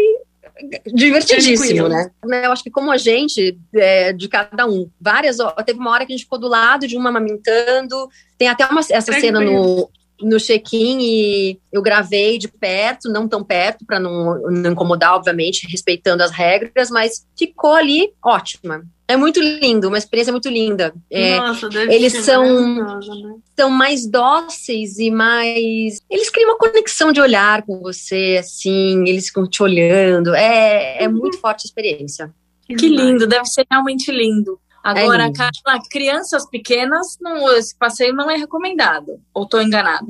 divertidíssimo, 0.86 1.88
né? 1.88 2.10
Eu 2.44 2.52
acho 2.52 2.64
que 2.64 2.72
como 2.72 2.92
a 2.92 2.98
gente, 2.98 3.58
é, 3.76 4.14
de 4.14 4.28
cada 4.28 4.66
um, 4.66 4.90
várias, 5.00 5.38
teve 5.66 5.80
uma 5.80 5.92
hora 5.92 6.06
que 6.06 6.14
a 6.14 6.16
gente 6.16 6.26
ficou 6.26 6.40
do 6.40 6.48
lado 6.48 6.88
de 6.88 6.98
uma 6.98 7.10
amamentando, 7.10 8.10
tem 8.38 8.48
até 8.48 8.66
uma, 8.66 8.82
essa 8.90 9.14
cena 9.14 9.40
no, 9.40 9.90
no 10.22 10.40
check-in 10.40 11.00
e 11.00 11.60
eu 11.72 11.82
gravei 11.82 12.38
de 12.38 12.48
perto, 12.48 13.10
não 13.10 13.28
tão 13.28 13.44
perto, 13.44 13.86
para 13.86 14.00
não, 14.00 14.42
não 14.50 14.72
incomodar, 14.72 15.16
obviamente, 15.16 15.68
respeitando 15.70 16.24
as 16.24 16.32
regras, 16.32 16.90
mas 16.90 17.26
ficou 17.38 17.74
ali 17.74 18.12
ótima. 18.24 18.84
É 19.08 19.16
muito 19.16 19.40
lindo, 19.40 19.88
uma 19.88 19.98
experiência 19.98 20.34
muito 20.34 20.50
linda. 20.50 20.94
É, 21.10 21.38
Nossa, 21.38 21.70
eles 21.90 22.14
são, 22.26 22.76
né? 22.76 23.36
são 23.58 23.70
mais 23.70 24.06
dóceis 24.06 25.00
e 25.00 25.10
mais. 25.10 26.02
Eles 26.10 26.30
criam 26.30 26.50
uma 26.50 26.58
conexão 26.58 27.14
de 27.14 27.22
olhar 27.22 27.62
com 27.62 27.80
você, 27.80 28.38
assim, 28.40 29.08
eles 29.08 29.28
ficam 29.28 29.48
te 29.48 29.64
olhando. 29.64 30.36
É, 30.36 31.04
é 31.04 31.08
uhum. 31.08 31.16
muito 31.16 31.40
forte 31.40 31.62
a 31.64 31.68
experiência. 31.68 32.34
Que 32.68 32.90
lindo, 32.90 33.26
deve 33.26 33.46
ser 33.46 33.66
realmente 33.72 34.12
lindo. 34.12 34.60
Agora, 34.84 35.26
é 35.26 35.34
Carla, 35.34 35.82
crianças 35.90 36.46
pequenas, 36.50 37.18
não, 37.20 37.50
esse 37.58 37.78
passeio 37.78 38.14
não 38.14 38.30
é 38.30 38.38
recomendado. 38.38 39.20
Ou 39.34 39.44
estou 39.44 39.62
enganado? 39.62 40.06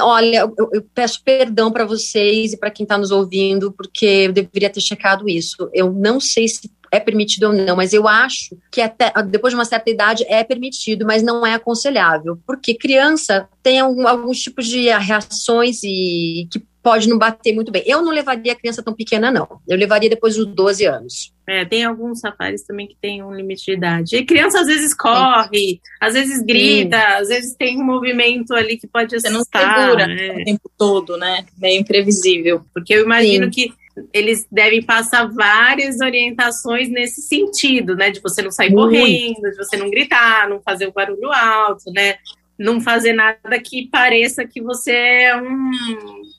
Olha, 0.00 0.40
eu, 0.58 0.70
eu 0.72 0.82
peço 0.94 1.22
perdão 1.24 1.72
para 1.72 1.84
vocês 1.84 2.52
e 2.52 2.58
para 2.58 2.70
quem 2.70 2.84
está 2.84 2.98
nos 2.98 3.10
ouvindo, 3.10 3.72
porque 3.72 4.04
eu 4.04 4.32
deveria 4.32 4.68
ter 4.68 4.80
checado 4.80 5.28
isso. 5.28 5.68
Eu 5.72 5.92
não 5.92 6.20
sei 6.20 6.46
se 6.46 6.70
é 6.92 7.00
permitido 7.00 7.44
ou 7.44 7.52
não, 7.54 7.74
mas 7.74 7.94
eu 7.94 8.06
acho 8.06 8.54
que 8.70 8.82
até 8.82 9.10
depois 9.22 9.52
de 9.52 9.56
uma 9.56 9.64
certa 9.64 9.90
idade 9.90 10.24
é 10.28 10.44
permitido, 10.44 11.06
mas 11.06 11.22
não 11.22 11.44
é 11.44 11.54
aconselhável, 11.54 12.38
porque 12.46 12.74
criança 12.74 13.48
tem 13.62 13.80
algum, 13.80 14.06
alguns 14.06 14.38
tipos 14.38 14.66
de 14.66 14.90
reações 14.90 15.82
e 15.82 16.46
que 16.52 16.62
pode 16.82 17.08
não 17.08 17.16
bater 17.16 17.54
muito 17.54 17.70
bem. 17.70 17.82
Eu 17.86 18.02
não 18.02 18.12
levaria 18.12 18.52
a 18.52 18.56
criança 18.56 18.82
tão 18.82 18.92
pequena, 18.92 19.30
não. 19.30 19.46
Eu 19.68 19.78
levaria 19.78 20.10
depois 20.10 20.36
dos 20.36 20.46
12 20.46 20.84
anos. 20.84 21.32
É, 21.48 21.64
tem 21.64 21.84
alguns 21.84 22.18
safaris 22.20 22.64
também 22.64 22.88
que 22.88 22.96
tem 23.00 23.22
um 23.22 23.32
limite 23.32 23.64
de 23.66 23.72
idade. 23.72 24.16
E 24.16 24.24
criança 24.24 24.60
às 24.60 24.66
vezes 24.66 24.92
corre, 24.92 25.80
às 26.00 26.14
vezes 26.14 26.42
grita, 26.42 26.98
Sim. 26.98 27.04
às 27.04 27.28
vezes 27.28 27.54
tem 27.54 27.80
um 27.80 27.84
movimento 27.84 28.52
ali 28.52 28.76
que 28.76 28.88
pode 28.88 29.14
assustar. 29.14 29.62
Você 29.62 29.68
não 29.68 29.86
segura 29.86 30.06
né? 30.08 30.40
o 30.40 30.44
tempo 30.44 30.70
todo, 30.76 31.16
né? 31.16 31.44
Meio 31.56 31.80
imprevisível. 31.80 32.64
Porque 32.74 32.94
eu 32.94 33.04
imagino 33.04 33.44
Sim. 33.44 33.50
que 33.50 33.72
eles 34.12 34.46
devem 34.50 34.82
passar 34.82 35.28
várias 35.30 36.00
orientações 36.00 36.88
nesse 36.88 37.22
sentido, 37.22 37.94
né? 37.94 38.10
De 38.10 38.20
você 38.20 38.42
não 38.42 38.50
sair 38.50 38.70
Muito. 38.70 38.90
correndo, 38.90 39.50
de 39.50 39.56
você 39.56 39.76
não 39.76 39.90
gritar, 39.90 40.48
não 40.48 40.60
fazer 40.60 40.86
o 40.86 40.92
barulho 40.92 41.30
alto, 41.32 41.90
né? 41.92 42.16
Não 42.58 42.80
fazer 42.80 43.12
nada 43.12 43.60
que 43.62 43.88
pareça 43.90 44.46
que 44.46 44.62
você 44.62 44.92
é 44.92 45.36
um 45.36 45.70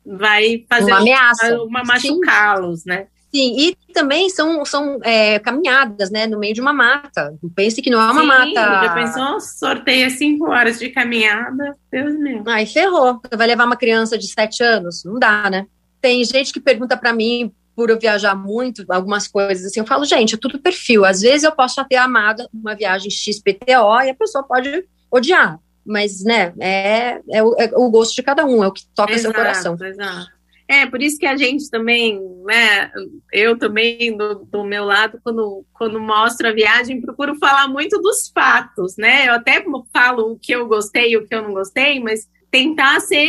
vai 0.05 0.65
fazer 0.69 0.91
uma 0.91 0.99
ameaça, 0.99 1.63
uma 1.63 1.83
machucá-los, 1.83 2.85
né? 2.85 3.07
Sim, 3.33 3.55
e 3.57 3.75
também 3.91 4.29
são, 4.29 4.63
são 4.63 4.99
é, 5.01 5.39
caminhadas, 5.39 6.11
né, 6.11 6.27
no 6.27 6.37
meio 6.37 6.53
de 6.53 6.61
uma 6.61 6.71
mata. 6.71 7.33
Pense 7.55 7.81
que 7.81 7.89
não 7.89 7.99
é 7.99 8.11
uma 8.11 8.21
Sim, 8.21 8.27
mata. 8.27 8.85
Já 8.85 8.93
pensou? 8.93 9.39
Sorteia 9.39 10.09
cinco 10.11 10.51
horas 10.51 10.77
de 10.77 10.89
caminhada, 10.89 11.75
Deus 11.91 12.13
meu. 12.19 12.43
Aí 12.45 12.67
ferrou. 12.67 13.19
Vai 13.35 13.47
levar 13.47 13.65
uma 13.65 13.75
criança 13.75 14.19
de 14.19 14.27
sete 14.27 14.63
anos? 14.63 15.03
Não 15.03 15.17
dá, 15.17 15.49
né? 15.49 15.65
Tem 16.03 16.21
gente 16.25 16.51
que 16.51 16.59
pergunta 16.59 16.97
para 16.97 17.13
mim, 17.13 17.49
por 17.73 17.89
eu 17.89 17.97
viajar 17.97 18.35
muito, 18.35 18.83
algumas 18.89 19.25
coisas 19.25 19.67
assim, 19.67 19.79
eu 19.79 19.87
falo, 19.87 20.03
gente, 20.03 20.35
é 20.35 20.37
tudo 20.37 20.59
perfil. 20.59 21.05
Às 21.05 21.21
vezes 21.21 21.45
eu 21.45 21.51
posso 21.53 21.81
ter 21.85 21.95
amado 21.95 22.45
uma 22.53 22.75
viagem 22.75 23.09
XPTO 23.09 24.01
e 24.03 24.09
a 24.09 24.13
pessoa 24.13 24.43
pode 24.43 24.83
odiar. 25.09 25.57
mas, 25.85 26.21
né, 26.21 26.53
é, 26.59 27.21
é, 27.31 27.41
o, 27.41 27.55
é 27.57 27.71
o 27.73 27.89
gosto 27.89 28.15
de 28.15 28.21
cada 28.21 28.45
um, 28.45 28.61
é 28.61 28.67
o 28.67 28.71
que 28.73 28.85
toca 28.93 29.13
exato, 29.13 29.21
seu 29.21 29.33
coração. 29.33 29.77
Exato. 29.81 30.27
É, 30.67 30.85
por 30.85 31.01
isso 31.01 31.17
que 31.17 31.25
a 31.25 31.37
gente 31.37 31.69
também, 31.69 32.19
né, 32.43 32.91
eu 33.31 33.57
também, 33.57 34.17
do, 34.17 34.43
do, 34.43 34.65
meu 34.65 34.83
lado, 34.83 35.21
quando, 35.23 35.65
quando 35.71 36.01
mostro 36.01 36.49
a 36.49 36.51
viagem, 36.51 36.99
procuro 36.99 37.35
falar 37.35 37.69
muito 37.69 37.97
dos 38.01 38.29
fatos, 38.29 38.97
né? 38.97 39.29
Eu 39.29 39.35
até 39.35 39.63
falo 39.93 40.33
o 40.33 40.37
que 40.37 40.51
eu 40.51 40.67
gostei 40.67 41.11
e 41.11 41.17
o 41.17 41.25
que 41.25 41.33
eu 41.33 41.43
não 41.43 41.53
gostei, 41.53 42.01
mas 42.01 42.27
tentar 42.51 42.99
ser 42.99 43.23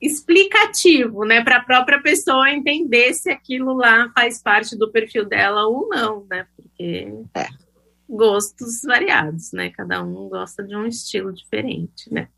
explicativo, 0.00 1.24
né, 1.24 1.42
para 1.42 1.58
a 1.58 1.64
própria 1.64 2.00
pessoa 2.02 2.50
entender 2.50 3.14
se 3.14 3.30
aquilo 3.30 3.74
lá 3.74 4.10
faz 4.14 4.42
parte 4.42 4.76
do 4.76 4.90
perfil 4.90 5.24
dela 5.24 5.66
ou 5.66 5.88
não, 5.88 6.26
né? 6.30 6.46
Porque 6.56 7.12
é. 7.34 7.46
gostos 8.08 8.82
variados, 8.84 9.52
né? 9.52 9.70
Cada 9.70 10.02
um 10.02 10.28
gosta 10.28 10.62
de 10.62 10.76
um 10.76 10.86
estilo 10.86 11.32
diferente, 11.32 12.12
né? 12.12 12.28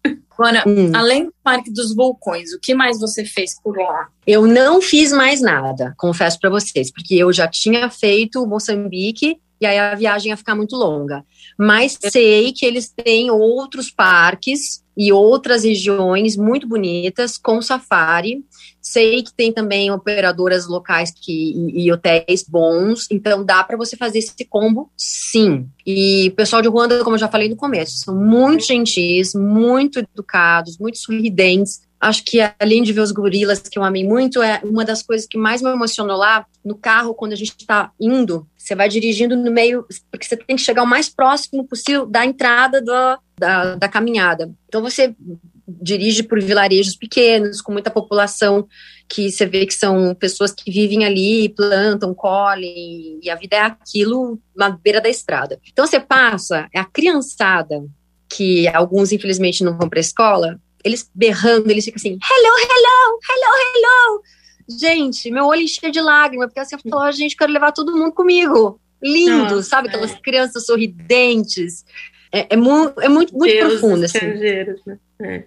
Ana, 0.40 0.62
hum. 0.66 0.92
além 0.94 1.24
do 1.24 1.34
Parque 1.42 1.72
dos 1.72 1.94
Vulcões, 1.94 2.52
o 2.52 2.60
que 2.60 2.72
mais 2.72 3.00
você 3.00 3.24
fez 3.24 3.60
por 3.60 3.76
lá? 3.76 4.08
Eu 4.24 4.46
não 4.46 4.80
fiz 4.80 5.12
mais 5.12 5.40
nada, 5.40 5.94
confesso 5.98 6.38
para 6.38 6.48
vocês, 6.48 6.92
porque 6.92 7.16
eu 7.16 7.32
já 7.32 7.48
tinha 7.48 7.90
feito 7.90 8.46
Moçambique 8.46 9.40
e 9.60 9.66
aí 9.66 9.76
a 9.76 9.94
viagem 9.96 10.30
ia 10.30 10.36
ficar 10.36 10.54
muito 10.54 10.76
longa. 10.76 11.24
Mas 11.58 11.98
sei 12.00 12.52
que 12.52 12.64
eles 12.64 12.88
têm 12.88 13.30
outros 13.30 13.90
parques 13.90 14.84
e 14.98 15.12
outras 15.12 15.62
regiões 15.62 16.36
muito 16.36 16.66
bonitas 16.66 17.38
com 17.38 17.62
safari. 17.62 18.44
Sei 18.82 19.22
que 19.22 19.32
tem 19.32 19.52
também 19.52 19.92
operadoras 19.92 20.66
locais 20.66 21.12
que, 21.14 21.52
e, 21.52 21.84
e 21.84 21.92
hotéis 21.92 22.42
bons, 22.42 23.06
então 23.08 23.44
dá 23.44 23.62
para 23.62 23.76
você 23.76 23.96
fazer 23.96 24.18
esse 24.18 24.44
combo, 24.44 24.90
sim. 24.96 25.68
E 25.86 26.28
o 26.28 26.32
pessoal 26.32 26.60
de 26.60 26.68
Ruanda, 26.68 27.04
como 27.04 27.14
eu 27.14 27.20
já 27.20 27.28
falei 27.28 27.48
no 27.48 27.54
começo, 27.54 27.98
são 27.98 28.16
muito 28.16 28.64
gentis, 28.64 29.34
muito 29.34 30.00
educados, 30.00 30.76
muito 30.78 30.98
sorridentes. 30.98 31.86
Acho 32.00 32.24
que 32.24 32.38
além 32.60 32.82
de 32.82 32.92
ver 32.92 33.00
os 33.00 33.10
gorilas, 33.10 33.60
que 33.60 33.78
eu 33.78 33.82
amei 33.82 34.04
muito, 34.04 34.40
é 34.40 34.60
uma 34.62 34.84
das 34.84 35.02
coisas 35.02 35.26
que 35.26 35.36
mais 35.36 35.60
me 35.60 35.68
emocionou 35.68 36.16
lá 36.16 36.46
no 36.64 36.76
carro, 36.76 37.14
quando 37.14 37.32
a 37.32 37.36
gente 37.36 37.56
está 37.58 37.90
indo. 38.00 38.46
Você 38.56 38.74
vai 38.74 38.88
dirigindo 38.88 39.36
no 39.36 39.50
meio, 39.50 39.84
porque 40.10 40.26
você 40.26 40.36
tem 40.36 40.56
que 40.56 40.62
chegar 40.62 40.84
o 40.84 40.86
mais 40.86 41.08
próximo 41.08 41.66
possível 41.66 42.06
da 42.06 42.24
entrada 42.24 42.80
do, 42.80 43.18
da, 43.38 43.74
da 43.74 43.88
caminhada. 43.88 44.52
Então 44.68 44.80
você 44.80 45.14
dirige 45.66 46.22
por 46.22 46.40
vilarejos 46.40 46.96
pequenos, 46.96 47.60
com 47.60 47.72
muita 47.72 47.90
população, 47.90 48.66
que 49.08 49.30
você 49.30 49.44
vê 49.44 49.66
que 49.66 49.74
são 49.74 50.14
pessoas 50.14 50.52
que 50.52 50.70
vivem 50.70 51.04
ali, 51.04 51.48
plantam, 51.48 52.14
colhem, 52.14 53.18
e 53.22 53.28
a 53.28 53.34
vida 53.34 53.56
é 53.56 53.60
aquilo 53.60 54.38
na 54.56 54.70
beira 54.70 55.00
da 55.00 55.08
estrada. 55.08 55.58
Então 55.70 55.86
você 55.86 55.98
passa, 55.98 56.68
é 56.72 56.78
a 56.78 56.84
criançada, 56.84 57.84
que 58.28 58.68
alguns 58.68 59.10
infelizmente 59.10 59.64
não 59.64 59.76
vão 59.76 59.88
para 59.88 59.98
a 59.98 60.00
escola, 60.00 60.60
eles 60.84 61.10
berrando, 61.14 61.70
eles 61.70 61.84
ficam 61.84 61.96
assim, 61.96 62.18
hello, 62.22 62.56
hello, 62.58 63.18
hello, 63.30 63.54
hello. 63.74 64.22
Gente, 64.68 65.30
meu 65.30 65.46
olho 65.46 65.62
encheu 65.62 65.90
de 65.90 66.00
lágrimas, 66.00 66.48
porque 66.48 66.60
assim, 66.60 66.76
eu 66.76 66.90
falou, 66.90 67.10
gente, 67.12 67.36
quero 67.36 67.52
levar 67.52 67.72
todo 67.72 67.96
mundo 67.96 68.12
comigo. 68.12 68.80
Lindo, 69.02 69.62
sabe? 69.62 69.88
Aquelas 69.88 70.12
é. 70.12 70.20
crianças 70.20 70.66
sorridentes. 70.66 71.84
É, 72.32 72.54
é, 72.54 72.56
mu 72.56 72.92
é 73.00 73.08
muito, 73.08 73.34
muito 73.36 73.52
Deus 73.52 73.78
profundo, 73.78 74.04
assim. 74.04 74.18
Né? 74.18 74.98
É. 75.22 75.44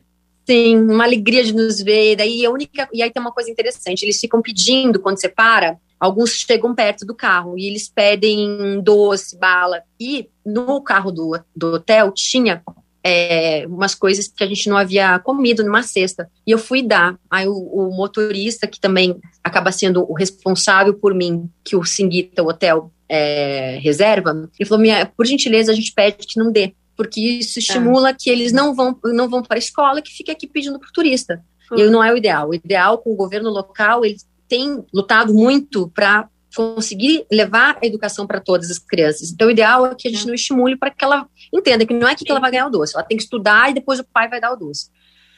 Sim, 0.50 0.78
uma 0.78 1.04
alegria 1.04 1.44
de 1.44 1.54
nos 1.54 1.82
ver. 1.82 2.16
Daí 2.16 2.46
a 2.46 2.50
única. 2.50 2.90
E 2.92 3.04
aí 3.04 3.12
tem 3.12 3.22
uma 3.22 3.32
coisa 3.32 3.52
interessante: 3.52 4.04
eles 4.04 4.20
ficam 4.20 4.42
pedindo 4.42 5.00
quando 5.00 5.20
você 5.20 5.30
para. 5.30 5.78
Alguns 6.00 6.32
chegam 6.32 6.74
perto 6.74 7.06
do 7.06 7.14
carro 7.14 7.60
e 7.60 7.68
eles 7.68 7.88
pedem 7.88 8.82
doce, 8.82 9.38
bala. 9.38 9.84
E 10.00 10.30
no 10.44 10.82
carro 10.82 11.12
do, 11.12 11.40
do 11.56 11.76
hotel 11.76 12.12
tinha 12.12 12.64
é, 13.04 13.66
umas 13.68 13.96
coisas 13.96 14.28
que 14.28 14.44
a 14.44 14.48
gente 14.48 14.70
não 14.70 14.78
havia 14.78 15.18
comido 15.20 15.64
numa 15.64 15.84
cesta. 15.84 16.30
E 16.46 16.52
eu 16.52 16.60
fui 16.60 16.84
dar. 16.84 17.18
Aí 17.30 17.48
o, 17.48 17.54
o 17.54 17.96
motorista, 17.96 18.68
que 18.68 18.80
também 18.80 19.20
acaba 19.44 19.72
sendo 19.72 20.06
o 20.10 20.14
responsável 20.14 20.94
por 20.94 21.14
mim, 21.14 21.50
que 21.64 21.76
o 21.76 21.84
Singuita, 21.84 22.44
o 22.44 22.48
hotel, 22.48 22.92
é, 23.10 23.80
reserva, 23.82 24.50
ele 24.58 24.68
falou: 24.68 24.82
Minha, 24.82 25.06
por 25.06 25.26
gentileza, 25.26 25.72
a 25.72 25.76
gente 25.76 25.94
pede 25.94 26.26
que 26.26 26.40
não 26.40 26.52
dê. 26.52 26.74
Porque 26.96 27.20
isso 27.20 27.58
estimula 27.58 28.10
é. 28.10 28.16
que 28.18 28.30
eles 28.30 28.52
não 28.52 28.76
vão, 28.76 28.98
não 29.06 29.28
vão 29.28 29.42
para 29.42 29.58
a 29.58 29.60
escola, 29.60 30.02
que 30.02 30.12
fica 30.12 30.32
aqui 30.32 30.48
pedindo 30.48 30.80
para 30.80 30.90
o 30.90 30.94
turista. 30.94 31.42
Uhum. 31.72 31.80
E 31.80 31.90
não 31.90 32.04
é 32.04 32.14
o 32.14 32.18
ideal. 32.18 32.50
O 32.50 32.54
ideal 32.54 32.98
com 33.00 33.12
o 33.12 33.16
governo 33.16 33.50
local, 33.50 34.06
ele 34.06 34.18
tem 34.48 34.84
lutado 34.94 35.34
muito 35.34 35.90
para 35.90 36.30
conseguir 36.56 37.26
levar 37.32 37.78
a 37.82 37.86
educação 37.86 38.28
para 38.28 38.40
todas 38.40 38.70
as 38.70 38.80
crianças. 38.80 39.32
Então, 39.32 39.48
o 39.48 39.52
ideal 39.52 39.86
é 39.86 39.96
que 39.96 40.08
a 40.08 40.12
gente 40.12 40.28
não 40.28 40.34
estimule 40.34 40.78
para 40.78 40.92
que 40.92 41.04
ela 41.04 41.28
entenda 41.54 41.86
que 41.86 41.94
não 41.94 42.08
é 42.08 42.16
que 42.16 42.30
ela 42.30 42.40
vai 42.40 42.52
ganhar 42.52 42.68
o 42.68 42.70
doce, 42.70 42.94
ela 42.96 43.04
tem 43.04 43.18
que 43.18 43.24
estudar 43.24 43.70
e 43.70 43.74
depois 43.74 44.00
o 44.00 44.04
pai 44.04 44.28
vai 44.30 44.40
dar 44.40 44.52
o 44.52 44.56
doce. 44.56 44.90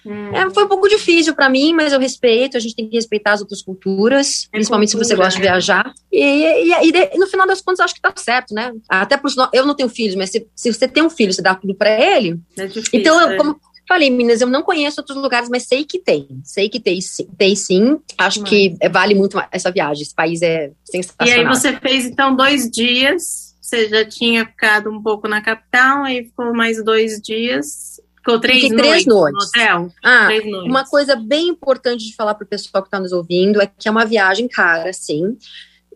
Hum. 0.06 0.36
É, 0.36 0.50
foi 0.50 0.66
um 0.66 0.68
pouco 0.68 0.90
difícil 0.90 1.34
para 1.34 1.50
mim, 1.50 1.74
mas 1.74 1.94
eu 1.94 2.00
respeito. 2.00 2.58
A 2.58 2.60
gente 2.60 2.76
tem 2.76 2.90
que 2.90 2.96
respeitar 2.96 3.34
as 3.34 3.42
outras 3.42 3.62
culturas, 3.62 4.48
é 4.52 4.58
principalmente 4.58 4.92
cultura, 4.92 5.06
se 5.06 5.10
você 5.10 5.16
gosta 5.16 5.40
de 5.40 5.42
viajar. 5.42 5.94
E, 6.12 6.22
e, 6.22 6.90
e, 6.90 7.18
no 7.18 7.28
final 7.28 7.48
das 7.48 7.62
contas, 7.62 7.80
acho 7.80 7.96
que 7.96 8.02
tá 8.02 8.14
certo, 8.16 8.54
né? 8.54 8.74
Até 8.90 9.16
por 9.16 9.32
eu 9.54 9.66
não 9.66 9.76
tenho 9.76 9.90
filhos, 9.90 10.16
mas 10.16 10.30
se, 10.30 10.46
se 10.54 10.74
você 10.74 10.88
tem 10.88 11.04
um 11.04 11.10
filho, 11.10 11.34
você 11.34 11.42
dá 11.42 11.56
tudo 11.56 11.74
para 11.74 11.90
ele. 11.90 12.38
É 12.58 12.66
difícil, 12.66 13.00
então, 13.00 13.20
eu, 13.22 13.32
é. 13.32 13.38
como 13.38 13.58
falei, 13.88 14.10
meninas, 14.10 14.42
eu 14.42 14.48
não 14.48 14.64
conheço 14.64 15.02
outros 15.02 15.18
lugares, 15.18 15.50
mas 15.50 15.64
sei 15.64 15.84
que 15.84 16.00
tem. 16.00 16.28
Sei 16.44 16.70
que 16.70 16.80
tem, 16.80 17.00
tem 17.38 17.56
sim. 17.56 18.00
Acho 18.18 18.42
mas... 18.42 18.50
que 18.50 18.76
vale 18.92 19.16
muito 19.16 19.42
essa 19.52 19.72
viagem. 19.72 20.04
Esse 20.04 20.16
país 20.16 20.42
é 20.42 20.72
sensacional. 20.84 21.28
E 21.28 21.40
aí 21.40 21.46
você 21.46 21.74
fez, 21.80 22.06
então, 22.06 22.36
dois 22.36 22.70
dias. 22.70 23.54
Você 23.62 23.88
já 23.88 24.04
tinha 24.06 24.46
ficado 24.46 24.92
um 24.92 25.02
pouco 25.02 25.28
na 25.28 25.42
capital, 25.42 26.04
aí 26.04 26.26
ficou 26.26 26.54
mais 26.54 26.84
dois 26.84 27.22
dias. 27.22 28.00
Ficou 28.18 28.40
três 28.40 28.64
noites, 28.64 28.78
três 28.78 29.06
noites 29.06 29.34
no 29.34 29.62
hotel? 29.62 29.92
Ah, 30.04 30.26
três 30.26 30.46
noites. 30.46 30.70
uma 30.70 30.86
coisa 30.86 31.16
bem 31.16 31.48
importante 31.48 32.06
de 32.06 32.16
falar 32.16 32.36
para 32.36 32.46
o 32.46 32.48
pessoal 32.48 32.84
que 32.84 32.88
está 32.88 33.00
nos 33.00 33.12
ouvindo 33.12 33.62
é 33.62 33.66
que 33.66 33.88
é 33.88 33.92
uma 33.92 34.06
viagem 34.06 34.48
cara, 34.48 34.92
sim. 34.94 35.38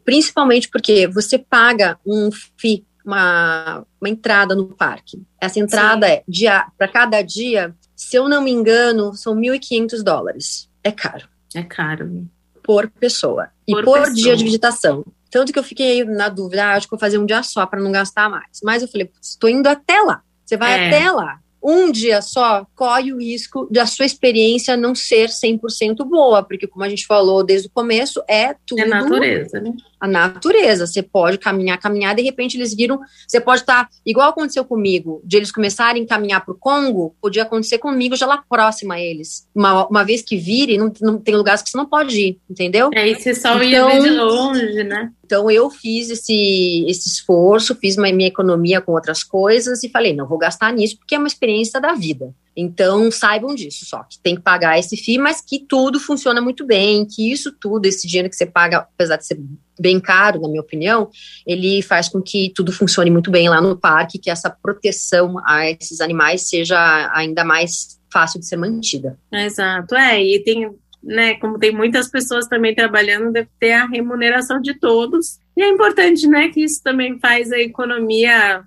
Principalmente 0.03 0.69
porque 0.69 1.07
você 1.07 1.37
paga 1.37 1.99
um 2.05 2.29
FII 2.31 2.86
uma, 3.07 3.85
uma 3.99 4.09
entrada 4.09 4.53
no 4.53 4.67
parque. 4.67 5.23
Essa 5.41 5.59
entrada 5.59 6.07
Sim. 6.07 6.47
é 6.47 6.63
para 6.77 6.87
cada 6.87 7.21
dia, 7.21 7.73
se 7.95 8.17
eu 8.17 8.27
não 8.27 8.41
me 8.41 8.51
engano, 8.51 9.13
são 9.13 9.35
1.500 9.35 10.03
dólares. 10.03 10.69
É 10.83 10.91
caro. 10.91 11.27
É 11.55 11.63
caro. 11.63 12.27
Por 12.61 12.89
pessoa. 12.89 13.49
Por 13.65 13.79
e 13.79 13.83
por 13.83 13.99
pessoa. 13.99 14.13
dia 14.13 14.35
de 14.35 14.43
visitação. 14.43 15.05
Tanto 15.31 15.53
que 15.53 15.59
eu 15.59 15.63
fiquei 15.63 16.03
na 16.03 16.29
dúvida, 16.29 16.65
ah, 16.65 16.73
acho 16.73 16.87
que 16.87 16.91
vou 16.91 16.99
fazer 16.99 17.17
um 17.17 17.25
dia 17.25 17.41
só 17.43 17.65
para 17.65 17.81
não 17.81 17.91
gastar 17.91 18.29
mais. 18.29 18.59
Mas 18.63 18.81
eu 18.81 18.87
falei, 18.87 19.09
estou 19.21 19.49
indo 19.49 19.67
até 19.67 20.01
lá. 20.01 20.21
Você 20.45 20.57
vai 20.57 20.73
é. 20.73 20.87
até 20.87 21.09
lá 21.11 21.39
um 21.61 21.91
dia 21.91 22.21
só 22.21 22.65
corre 22.75 23.11
o 23.11 23.19
risco 23.19 23.67
da 23.69 23.85
sua 23.85 24.05
experiência 24.05 24.77
não 24.77 24.95
ser 24.95 25.29
100% 25.29 25.97
boa, 26.05 26.41
porque 26.41 26.67
como 26.67 26.85
a 26.85 26.89
gente 26.89 27.05
falou 27.05 27.43
desde 27.43 27.67
o 27.67 27.71
começo, 27.71 28.23
é 28.27 28.55
tudo... 28.65 28.81
É 28.81 28.85
natureza, 28.85 29.59
né? 29.59 29.73
A 29.99 30.07
natureza, 30.07 30.85
você 30.85 31.01
pode 31.01 31.37
caminhar, 31.37 31.79
caminhar, 31.79 32.15
de 32.15 32.21
repente 32.21 32.57
eles 32.57 32.73
viram, 32.73 32.99
você 33.27 33.39
pode 33.39 33.61
estar, 33.61 33.85
tá, 33.85 33.89
igual 34.05 34.29
aconteceu 34.29 34.63
comigo, 34.63 35.21
de 35.23 35.37
eles 35.37 35.51
começarem 35.51 36.03
a 36.03 36.07
caminhar 36.07 36.45
para 36.45 36.53
o 36.53 36.57
Congo, 36.57 37.15
podia 37.21 37.43
acontecer 37.43 37.77
comigo 37.77 38.15
já 38.15 38.25
lá 38.25 38.43
próximo 38.49 38.93
a 38.93 38.99
eles. 38.99 39.47
Uma, 39.55 39.87
uma 39.87 40.03
vez 40.03 40.21
que 40.21 40.37
virem, 40.37 40.77
não, 40.77 40.91
não 41.01 41.17
tem 41.17 41.35
lugares 41.35 41.61
que 41.61 41.69
você 41.69 41.77
não 41.77 41.85
pode 41.85 42.19
ir, 42.19 42.39
entendeu? 42.49 42.89
É, 42.93 43.07
e 43.07 43.15
você 43.15 43.33
só 43.33 43.61
então, 43.61 43.89
ia 43.89 44.01
ver 44.01 44.01
de 44.01 44.09
longe, 44.15 44.83
né? 44.83 45.11
Então 45.25 45.51
eu 45.51 45.69
fiz 45.69 46.09
esse, 46.09 46.85
esse 46.87 47.09
esforço, 47.09 47.75
fiz 47.75 47.97
uma, 47.97 48.11
minha 48.11 48.29
economia 48.29 48.79
com 48.79 48.93
outras 48.93 49.23
coisas 49.23 49.83
e 49.83 49.89
falei, 49.89 50.15
não 50.15 50.27
vou 50.27 50.37
gastar 50.37 50.71
nisso 50.71 50.97
porque 50.97 51.15
é 51.15 51.17
uma 51.17 51.27
experiência 51.27 51.81
da 51.81 51.93
vida. 51.93 52.33
Então 52.59 53.11
saibam 53.11 53.53
disso 53.53 53.85
só, 53.85 54.03
que 54.03 54.19
tem 54.19 54.35
que 54.35 54.41
pagar 54.41 54.79
esse 54.79 54.97
FII, 54.97 55.19
mas 55.19 55.41
que 55.41 55.59
tudo 55.59 55.99
funciona 55.99 56.41
muito 56.41 56.65
bem, 56.65 57.05
que 57.05 57.31
isso 57.31 57.51
tudo, 57.51 57.85
esse 57.85 58.07
dinheiro 58.07 58.29
que 58.29 58.35
você 58.35 58.47
paga, 58.47 58.79
apesar 58.79 59.17
de 59.17 59.27
ser 59.27 59.39
bem 59.79 59.99
caro, 59.99 60.41
na 60.41 60.47
minha 60.47 60.61
opinião, 60.61 61.07
ele 61.45 61.83
faz 61.83 62.09
com 62.09 62.19
que 62.19 62.51
tudo 62.55 62.71
funcione 62.71 63.11
muito 63.11 63.29
bem 63.29 63.47
lá 63.47 63.61
no 63.61 63.77
parque, 63.77 64.17
que 64.17 64.31
essa 64.31 64.49
proteção 64.49 65.35
a 65.45 65.69
esses 65.69 66.01
animais 66.01 66.49
seja 66.49 67.11
ainda 67.13 67.43
mais 67.43 67.99
fácil 68.11 68.39
de 68.39 68.47
ser 68.47 68.57
mantida. 68.57 69.19
Exato, 69.31 69.93
é, 69.93 70.19
e 70.23 70.43
tem 70.43 70.67
né, 71.03 71.35
como 71.35 71.59
tem 71.59 71.71
muitas 71.71 72.09
pessoas 72.09 72.47
também 72.47 72.73
trabalhando, 72.73 73.31
deve 73.31 73.49
ter 73.59 73.73
a 73.73 73.85
remuneração 73.85 74.59
de 74.59 74.73
todos. 74.73 75.39
E 75.55 75.61
é 75.61 75.69
importante, 75.69 76.27
né, 76.27 76.49
que 76.49 76.61
isso 76.63 76.81
também 76.83 77.19
faz 77.19 77.51
a 77.51 77.59
economia 77.59 78.63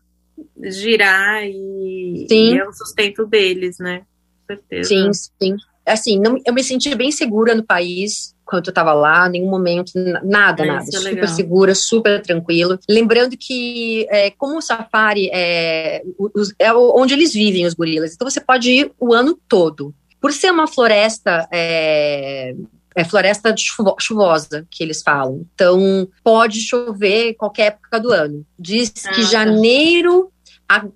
girar 0.62 1.44
e, 1.44 2.26
sim. 2.28 2.54
e 2.54 2.58
é 2.58 2.68
o 2.68 2.72
sustento 2.72 3.26
deles, 3.26 3.78
né? 3.78 4.02
Com 4.46 4.54
certeza. 4.54 4.88
Sim, 4.88 5.10
sim. 5.12 5.56
Assim, 5.86 6.18
não, 6.18 6.36
eu 6.44 6.52
me 6.52 6.62
senti 6.62 6.94
bem 6.94 7.10
segura 7.10 7.54
no 7.54 7.64
país 7.64 8.34
quando 8.50 8.66
eu 8.66 8.70
estava 8.70 8.92
lá, 8.92 9.28
nenhum 9.28 9.48
momento, 9.48 9.92
nada, 10.24 10.64
é, 10.64 10.66
nada. 10.66 10.84
É 10.92 10.98
super 10.98 11.28
segura, 11.28 11.74
super 11.74 12.20
tranquilo. 12.20 12.78
Lembrando 12.88 13.36
que, 13.38 14.06
é, 14.10 14.30
como 14.32 14.58
o 14.58 14.60
safari 14.60 15.30
é, 15.32 16.02
os, 16.18 16.52
é 16.58 16.72
onde 16.74 17.14
eles 17.14 17.32
vivem, 17.32 17.64
os 17.64 17.74
gorilas, 17.74 18.12
então 18.12 18.28
você 18.28 18.40
pode 18.40 18.70
ir 18.72 18.92
o 18.98 19.14
ano 19.14 19.38
todo. 19.48 19.94
Por 20.20 20.32
ser 20.32 20.50
uma 20.50 20.66
floresta 20.66 21.48
é, 21.52 22.54
é 22.96 23.04
floresta 23.04 23.54
chuvosa 23.98 24.66
que 24.70 24.82
eles 24.82 25.00
falam. 25.00 25.46
Então, 25.54 26.08
pode 26.24 26.60
chover 26.60 27.34
qualquer 27.34 27.68
época 27.68 28.00
do 28.00 28.12
ano. 28.12 28.44
Diz 28.58 28.92
ah, 29.06 29.10
que 29.10 29.22
tá. 29.22 29.28
janeiro 29.28 30.29
a, 30.70 30.86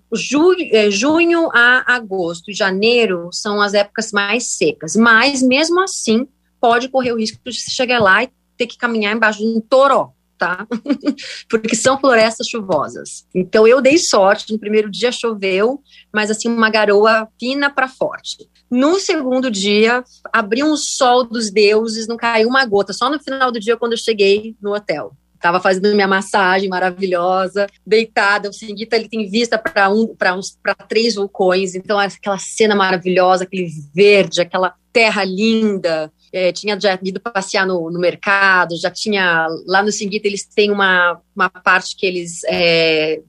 é, 0.71 0.89
junho 0.89 1.51
a 1.53 1.97
agosto 1.97 2.49
e 2.49 2.55
janeiro 2.55 3.29
são 3.33 3.61
as 3.61 3.75
épocas 3.75 4.13
mais 4.13 4.57
secas, 4.57 4.95
mas 4.95 5.43
mesmo 5.43 5.81
assim 5.81 6.29
pode 6.61 6.89
correr 6.89 7.13
o 7.13 7.19
risco 7.19 7.41
de 7.45 7.53
chegar 7.53 7.99
lá 8.01 8.23
e 8.23 8.31
ter 8.57 8.69
que 8.69 8.79
caminhar 8.79 9.17
embaixo 9.17 9.41
de 9.41 9.47
um 9.47 9.61
toró, 9.61 10.13
tá? 10.39 10.65
Porque 11.51 11.75
são 11.75 11.99
florestas 11.99 12.47
chuvosas. 12.47 13.27
Então 13.35 13.67
eu 13.67 13.83
dei 13.83 13.99
sorte, 13.99 14.53
no 14.53 14.61
primeiro 14.61 14.89
dia 14.89 15.11
choveu, 15.11 15.83
mas 16.13 16.31
assim 16.31 16.49
uma 16.49 16.71
garoa 16.71 17.27
fina 17.37 17.69
para 17.69 17.89
forte. 17.89 18.49
No 18.71 19.01
segundo 19.01 19.51
dia, 19.51 20.05
abriu 20.33 20.67
um 20.67 20.77
sol 20.77 21.25
dos 21.25 21.51
deuses, 21.51 22.07
não 22.07 22.17
caiu 22.17 22.49
uma 22.49 22.65
gota, 22.65 22.93
só 22.93 23.11
no 23.11 23.21
final 23.21 23.51
do 23.51 23.59
dia 23.59 23.77
quando 23.77 23.93
eu 23.93 23.99
cheguei 23.99 24.57
no 24.63 24.73
hotel. 24.73 25.17
Tava 25.45 25.61
fazendo 25.61 25.95
minha 25.95 26.09
massagem 26.09 26.71
maravilhosa, 26.71 27.67
deitada. 27.87 28.49
O 28.49 28.53
Singuita 28.55 28.97
ele 28.97 29.11
tem 29.11 29.29
vista 29.29 29.59
para 29.59 29.91
um, 29.91 30.07
para 30.07 30.35
uns, 30.35 30.59
para 30.63 30.75
três 30.75 31.17
vulcões. 31.17 31.75
Então 31.75 31.99
aquela 31.99 32.39
cena 32.39 32.75
maravilhosa, 32.75 33.45
aquele 33.45 33.69
verde, 33.95 34.41
aquela 34.41 34.75
terra 34.91 35.23
linda. 35.23 36.11
É, 36.33 36.51
tinha 36.51 36.81
já 36.81 36.99
ido 37.03 37.21
passear 37.21 37.67
no, 37.67 37.91
no, 37.91 38.01
mercado, 38.01 38.75
já 38.81 38.91
tinha 38.91 39.47
lá 39.67 39.83
no 39.83 39.93
Singuita 39.93 40.27
eles 40.27 40.47
têm 40.47 40.71
uma, 40.71 41.21
uma 41.37 41.51
parte 41.51 41.95
que 41.95 42.07
eles 42.07 42.41
é, 42.47 43.21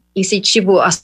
as, 0.81 1.01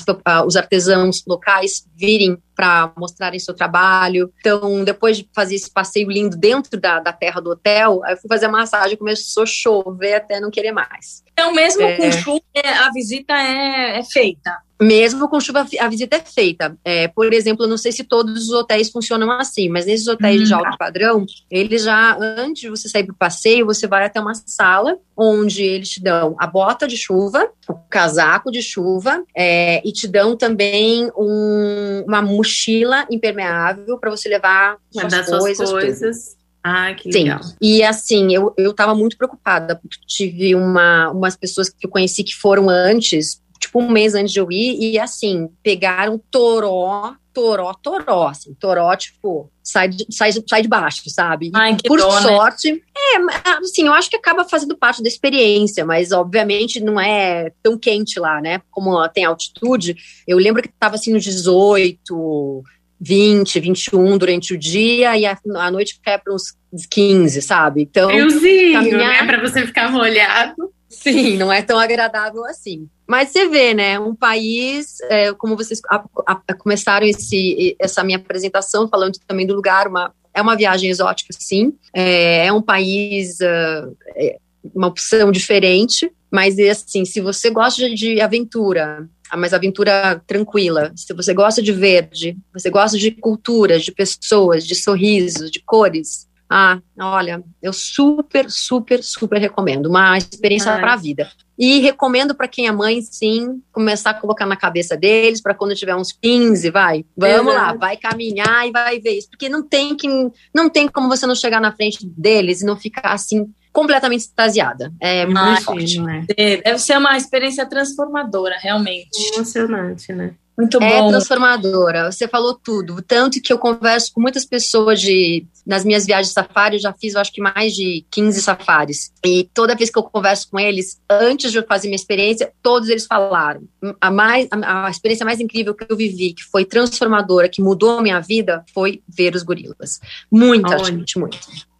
os 0.47 0.55
artesãos 0.55 1.23
locais 1.27 1.85
virem 1.93 2.37
para 2.55 2.91
mostrarem 2.97 3.39
seu 3.39 3.53
trabalho. 3.53 4.31
Então, 4.39 4.83
depois 4.83 5.17
de 5.17 5.29
fazer 5.33 5.55
esse 5.55 5.69
passeio 5.69 6.09
lindo 6.09 6.37
dentro 6.37 6.79
da, 6.79 6.99
da 6.99 7.13
terra 7.13 7.41
do 7.41 7.51
hotel, 7.51 8.01
eu 8.07 8.17
fui 8.17 8.27
fazer 8.27 8.45
a 8.45 8.49
massagem, 8.49 8.97
começou 8.97 9.43
a 9.43 9.45
chover 9.45 10.15
até 10.15 10.39
não 10.39 10.51
querer 10.51 10.71
mais. 10.71 11.23
Então, 11.31 11.53
mesmo 11.53 11.81
é... 11.81 11.97
com 11.97 12.11
chuva, 12.11 12.41
a 12.85 12.91
visita 12.91 13.33
é, 13.33 13.99
é 13.99 14.03
feita? 14.03 14.57
Mesmo 14.81 15.29
com 15.29 15.39
chuva, 15.39 15.65
a 15.79 15.87
visita 15.87 16.15
é 16.15 16.19
feita. 16.19 16.75
É, 16.83 17.07
por 17.07 17.31
exemplo, 17.31 17.67
não 17.67 17.77
sei 17.77 17.91
se 17.91 18.03
todos 18.03 18.49
os 18.49 18.49
hotéis 18.49 18.89
funcionam 18.89 19.29
assim, 19.29 19.69
mas 19.69 19.85
nesses 19.85 20.07
hotéis 20.07 20.41
hum. 20.41 20.45
de 20.45 20.53
alto 20.55 20.75
padrão, 20.75 21.23
eles 21.51 21.83
já, 21.83 22.17
antes 22.19 22.61
de 22.61 22.69
você 22.69 22.89
sair 22.89 23.03
para 23.03 23.13
o 23.13 23.17
passeio, 23.17 23.65
você 23.65 23.85
vai 23.85 24.05
até 24.05 24.19
uma 24.19 24.33
sala 24.33 24.97
onde 25.15 25.61
eles 25.61 25.89
te 25.89 26.01
dão 26.01 26.35
a 26.39 26.47
bota 26.47 26.87
de 26.87 26.97
chuva, 26.97 27.47
o 27.69 27.75
casaco 27.91 28.51
de 28.51 28.63
chuva, 28.63 29.23
é, 29.37 29.87
e 29.87 29.91
te 29.91 30.07
dão 30.07 30.35
também 30.35 31.11
um, 31.15 32.03
uma 32.07 32.23
mochila 32.41 33.07
impermeável 33.09 33.97
para 33.97 34.09
você 34.09 34.27
levar 34.27 34.77
suas 34.91 35.27
coisas. 35.27 35.69
Suas 35.69 35.71
coisas. 35.71 36.37
Ah, 36.63 36.93
que 36.93 37.09
legal. 37.09 37.41
Sim. 37.41 37.55
E 37.59 37.83
assim, 37.83 38.33
eu, 38.33 38.53
eu 38.57 38.73
tava 38.73 38.93
muito 38.93 39.17
preocupada, 39.17 39.75
porque 39.75 39.97
tive 40.05 40.53
uma, 40.53 41.09
umas 41.09 41.35
pessoas 41.35 41.69
que 41.69 41.85
eu 41.85 41.89
conheci 41.89 42.23
que 42.23 42.35
foram 42.35 42.69
antes 42.69 43.41
tipo, 43.61 43.79
um 43.79 43.89
mês 43.89 44.15
antes 44.15 44.33
de 44.33 44.39
eu 44.39 44.51
ir, 44.51 44.91
e 44.91 44.99
assim, 44.99 45.47
pegaram 45.61 46.19
toró, 46.31 47.13
toró, 47.31 47.73
toró, 47.75 48.27
assim, 48.27 48.53
toró, 48.55 48.93
tipo, 48.95 49.49
sai 49.63 49.89
de, 49.89 50.05
sai, 50.09 50.31
sai 50.47 50.61
de 50.63 50.67
baixo, 50.67 51.03
sabe? 51.09 51.51
Ai, 51.53 51.77
Por 51.87 51.99
dó, 51.99 52.13
né? 52.13 52.21
sorte, 52.21 52.73
né? 52.73 52.79
É, 53.15 53.49
assim, 53.59 53.87
eu 53.87 53.93
acho 53.93 54.09
que 54.09 54.15
acaba 54.15 54.43
fazendo 54.47 54.77
parte 54.77 55.01
da 55.01 55.07
experiência, 55.07 55.85
mas 55.85 56.11
obviamente 56.11 56.79
não 56.79 56.99
é 56.99 57.51
tão 57.61 57.77
quente 57.77 58.19
lá, 58.19 58.41
né? 58.41 58.61
Como 58.69 59.07
tem 59.09 59.25
altitude, 59.25 59.95
eu 60.27 60.37
lembro 60.37 60.61
que 60.61 60.69
tava 60.69 60.95
assim 60.95 61.13
nos 61.13 61.23
18, 61.23 62.63
20, 62.99 63.59
21 63.59 64.17
durante 64.17 64.53
o 64.53 64.57
dia 64.57 65.17
e 65.17 65.25
a, 65.25 65.37
a 65.55 65.71
noite 65.71 65.99
cai 66.03 66.19
para 66.19 66.33
uns 66.33 66.53
15, 66.89 67.41
sabe? 67.41 67.81
Então, 67.81 68.09
Friozinho, 68.09 68.73
caminhar... 68.73 68.99
né? 68.99 69.25
Para 69.25 69.41
você 69.41 69.65
ficar 69.65 69.91
molhado. 69.91 70.71
Sim, 70.87 71.37
não 71.37 71.51
é 71.51 71.61
tão 71.61 71.79
agradável 71.79 72.45
assim. 72.45 72.87
Mas 73.07 73.29
você 73.29 73.47
vê, 73.47 73.73
né? 73.73 73.99
Um 73.99 74.13
país, 74.13 74.99
é, 75.09 75.33
como 75.33 75.55
vocês 75.55 75.81
a, 75.89 76.03
a, 76.27 76.53
começaram 76.53 77.07
esse, 77.07 77.75
essa 77.79 78.03
minha 78.03 78.17
apresentação 78.17 78.87
falando 78.87 79.17
também 79.25 79.47
do 79.47 79.55
lugar, 79.55 79.87
uma, 79.87 80.13
é 80.33 80.41
uma 80.41 80.55
viagem 80.55 80.89
exótica, 80.89 81.33
sim. 81.37 81.73
É, 81.93 82.47
é 82.47 82.53
um 82.53 82.61
país, 82.61 83.39
uh, 83.39 83.95
é 84.15 84.37
uma 84.73 84.87
opção 84.87 85.31
diferente, 85.31 86.11
mas 86.31 86.57
assim, 86.59 87.05
se 87.05 87.19
você 87.19 87.49
gosta 87.49 87.89
de 87.93 88.21
aventura, 88.21 89.07
mas 89.35 89.53
aventura 89.53 90.21
tranquila, 90.25 90.91
se 90.95 91.13
você 91.13 91.33
gosta 91.33 91.61
de 91.61 91.71
verde, 91.71 92.37
você 92.53 92.69
gosta 92.69 92.97
de 92.97 93.11
culturas, 93.11 93.83
de 93.83 93.91
pessoas, 93.91 94.65
de 94.65 94.75
sorrisos, 94.75 95.51
de 95.51 95.61
cores, 95.65 96.27
ah, 96.53 96.81
olha, 96.99 97.41
eu 97.61 97.71
super, 97.71 98.51
super, 98.51 99.01
super 99.01 99.39
recomendo. 99.39 99.85
Uma 99.85 100.17
experiência 100.17 100.77
para 100.79 100.93
a 100.93 100.97
vida. 100.97 101.31
E 101.57 101.79
recomendo 101.79 102.33
para 102.33 102.47
quem 102.47 102.67
é 102.67 102.71
mãe, 102.71 103.01
sim, 103.01 103.61
começar 103.71 104.11
a 104.11 104.13
colocar 104.13 104.45
na 104.45 104.55
cabeça 104.55 104.97
deles, 104.97 105.41
para 105.41 105.53
quando 105.53 105.75
tiver 105.75 105.95
uns 105.95 106.11
15, 106.11 106.69
vai, 106.71 107.05
vamos 107.15 107.53
Exato. 107.53 107.55
lá, 107.55 107.73
vai 107.73 107.97
caminhar 107.97 108.67
e 108.67 108.71
vai 108.71 108.99
ver 108.99 109.17
isso. 109.17 109.29
Porque 109.29 109.47
não 109.47 109.61
tem, 109.61 109.95
que, 109.95 110.07
não 110.53 110.69
tem 110.69 110.87
como 110.87 111.07
você 111.07 111.27
não 111.27 111.35
chegar 111.35 111.61
na 111.61 111.71
frente 111.71 112.05
deles 112.05 112.61
e 112.61 112.65
não 112.65 112.75
ficar 112.77 113.13
assim 113.13 113.51
completamente 113.71 114.21
extasiada. 114.21 114.91
É 114.99 115.23
Imagina, 115.23 115.45
muito 115.45 115.63
forte. 115.63 116.01
Né? 116.01 116.25
Deve 116.63 116.79
ser 116.79 116.97
uma 116.97 117.15
experiência 117.15 117.65
transformadora, 117.65 118.57
realmente. 118.59 119.09
Emocionante, 119.33 120.11
né? 120.13 120.33
Muito 120.61 120.77
é 120.77 120.79
bom. 120.79 121.07
É 121.07 121.09
transformadora. 121.09 122.11
Você 122.11 122.27
falou 122.27 122.53
tudo. 122.53 123.01
Tanto 123.01 123.41
que 123.41 123.51
eu 123.51 123.57
converso 123.57 124.13
com 124.13 124.21
muitas 124.21 124.45
pessoas 124.45 125.01
de. 125.01 125.45
Nas 125.65 125.85
minhas 125.85 126.05
viagens 126.07 126.29
de 126.29 126.33
safari, 126.33 126.75
eu 126.75 126.81
já 126.81 126.91
fiz, 126.93 127.13
eu 127.13 127.21
acho 127.21 127.31
que 127.31 127.41
mais 127.41 127.73
de 127.73 128.03
15 128.09 128.41
safaris. 128.41 129.11
E 129.23 129.47
toda 129.53 129.75
vez 129.75 129.91
que 129.91 129.97
eu 129.97 130.03
converso 130.03 130.49
com 130.49 130.59
eles, 130.59 130.99
antes 131.09 131.51
de 131.51 131.59
eu 131.59 131.65
fazer 131.67 131.87
minha 131.87 131.95
experiência, 131.95 132.51
todos 132.63 132.89
eles 132.89 133.05
falaram. 133.05 133.61
A, 133.99 134.09
mais, 134.09 134.47
a, 134.51 134.87
a 134.87 134.89
experiência 134.89 135.25
mais 135.25 135.39
incrível 135.39 135.75
que 135.75 135.85
eu 135.87 135.95
vivi, 135.95 136.33
que 136.33 136.43
foi 136.43 136.65
transformadora, 136.65 137.47
que 137.47 137.61
mudou 137.61 137.99
a 137.99 138.01
minha 138.01 138.19
vida, 138.19 138.63
foi 138.73 139.03
ver 139.07 139.35
os 139.35 139.43
gorilas. 139.43 139.99
Muita 140.31 140.75
Olha. 140.75 140.85
gente, 140.85 141.19
muito. 141.19 141.37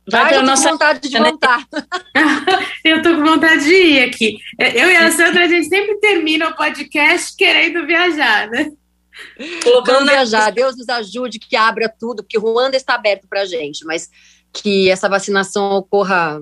Vai 0.10 0.30
ter 0.30 0.42
nossa 0.42 0.72
vontade 0.72 1.08
de 1.08 1.18
voltar. 1.18 1.66
eu 2.84 3.02
tô 3.02 3.16
com 3.16 3.24
vontade 3.24 3.64
de 3.64 3.74
ir 3.74 4.04
aqui. 4.04 4.38
Eu 4.60 4.90
e 4.90 4.96
a 4.96 5.12
Sandra, 5.14 5.46
a 5.46 5.48
gente 5.48 5.68
sempre 5.68 5.96
termina 6.00 6.50
o 6.50 6.56
podcast 6.56 7.36
querendo 7.36 7.86
viajar, 7.86 8.50
né? 8.50 8.72
Vamos 9.86 10.10
viajar. 10.10 10.52
Deus 10.52 10.78
nos 10.78 10.90
ajude 10.90 11.40
que 11.40 11.56
abra 11.56 11.88
tudo, 11.88 12.24
porque 12.24 12.38
Ruanda 12.38 12.76
está 12.76 12.96
aberto 12.96 13.28
pra 13.28 13.46
gente, 13.46 13.86
mas 13.86 14.10
que 14.52 14.90
essa 14.90 15.08
vacinação 15.08 15.72
ocorra 15.72 16.42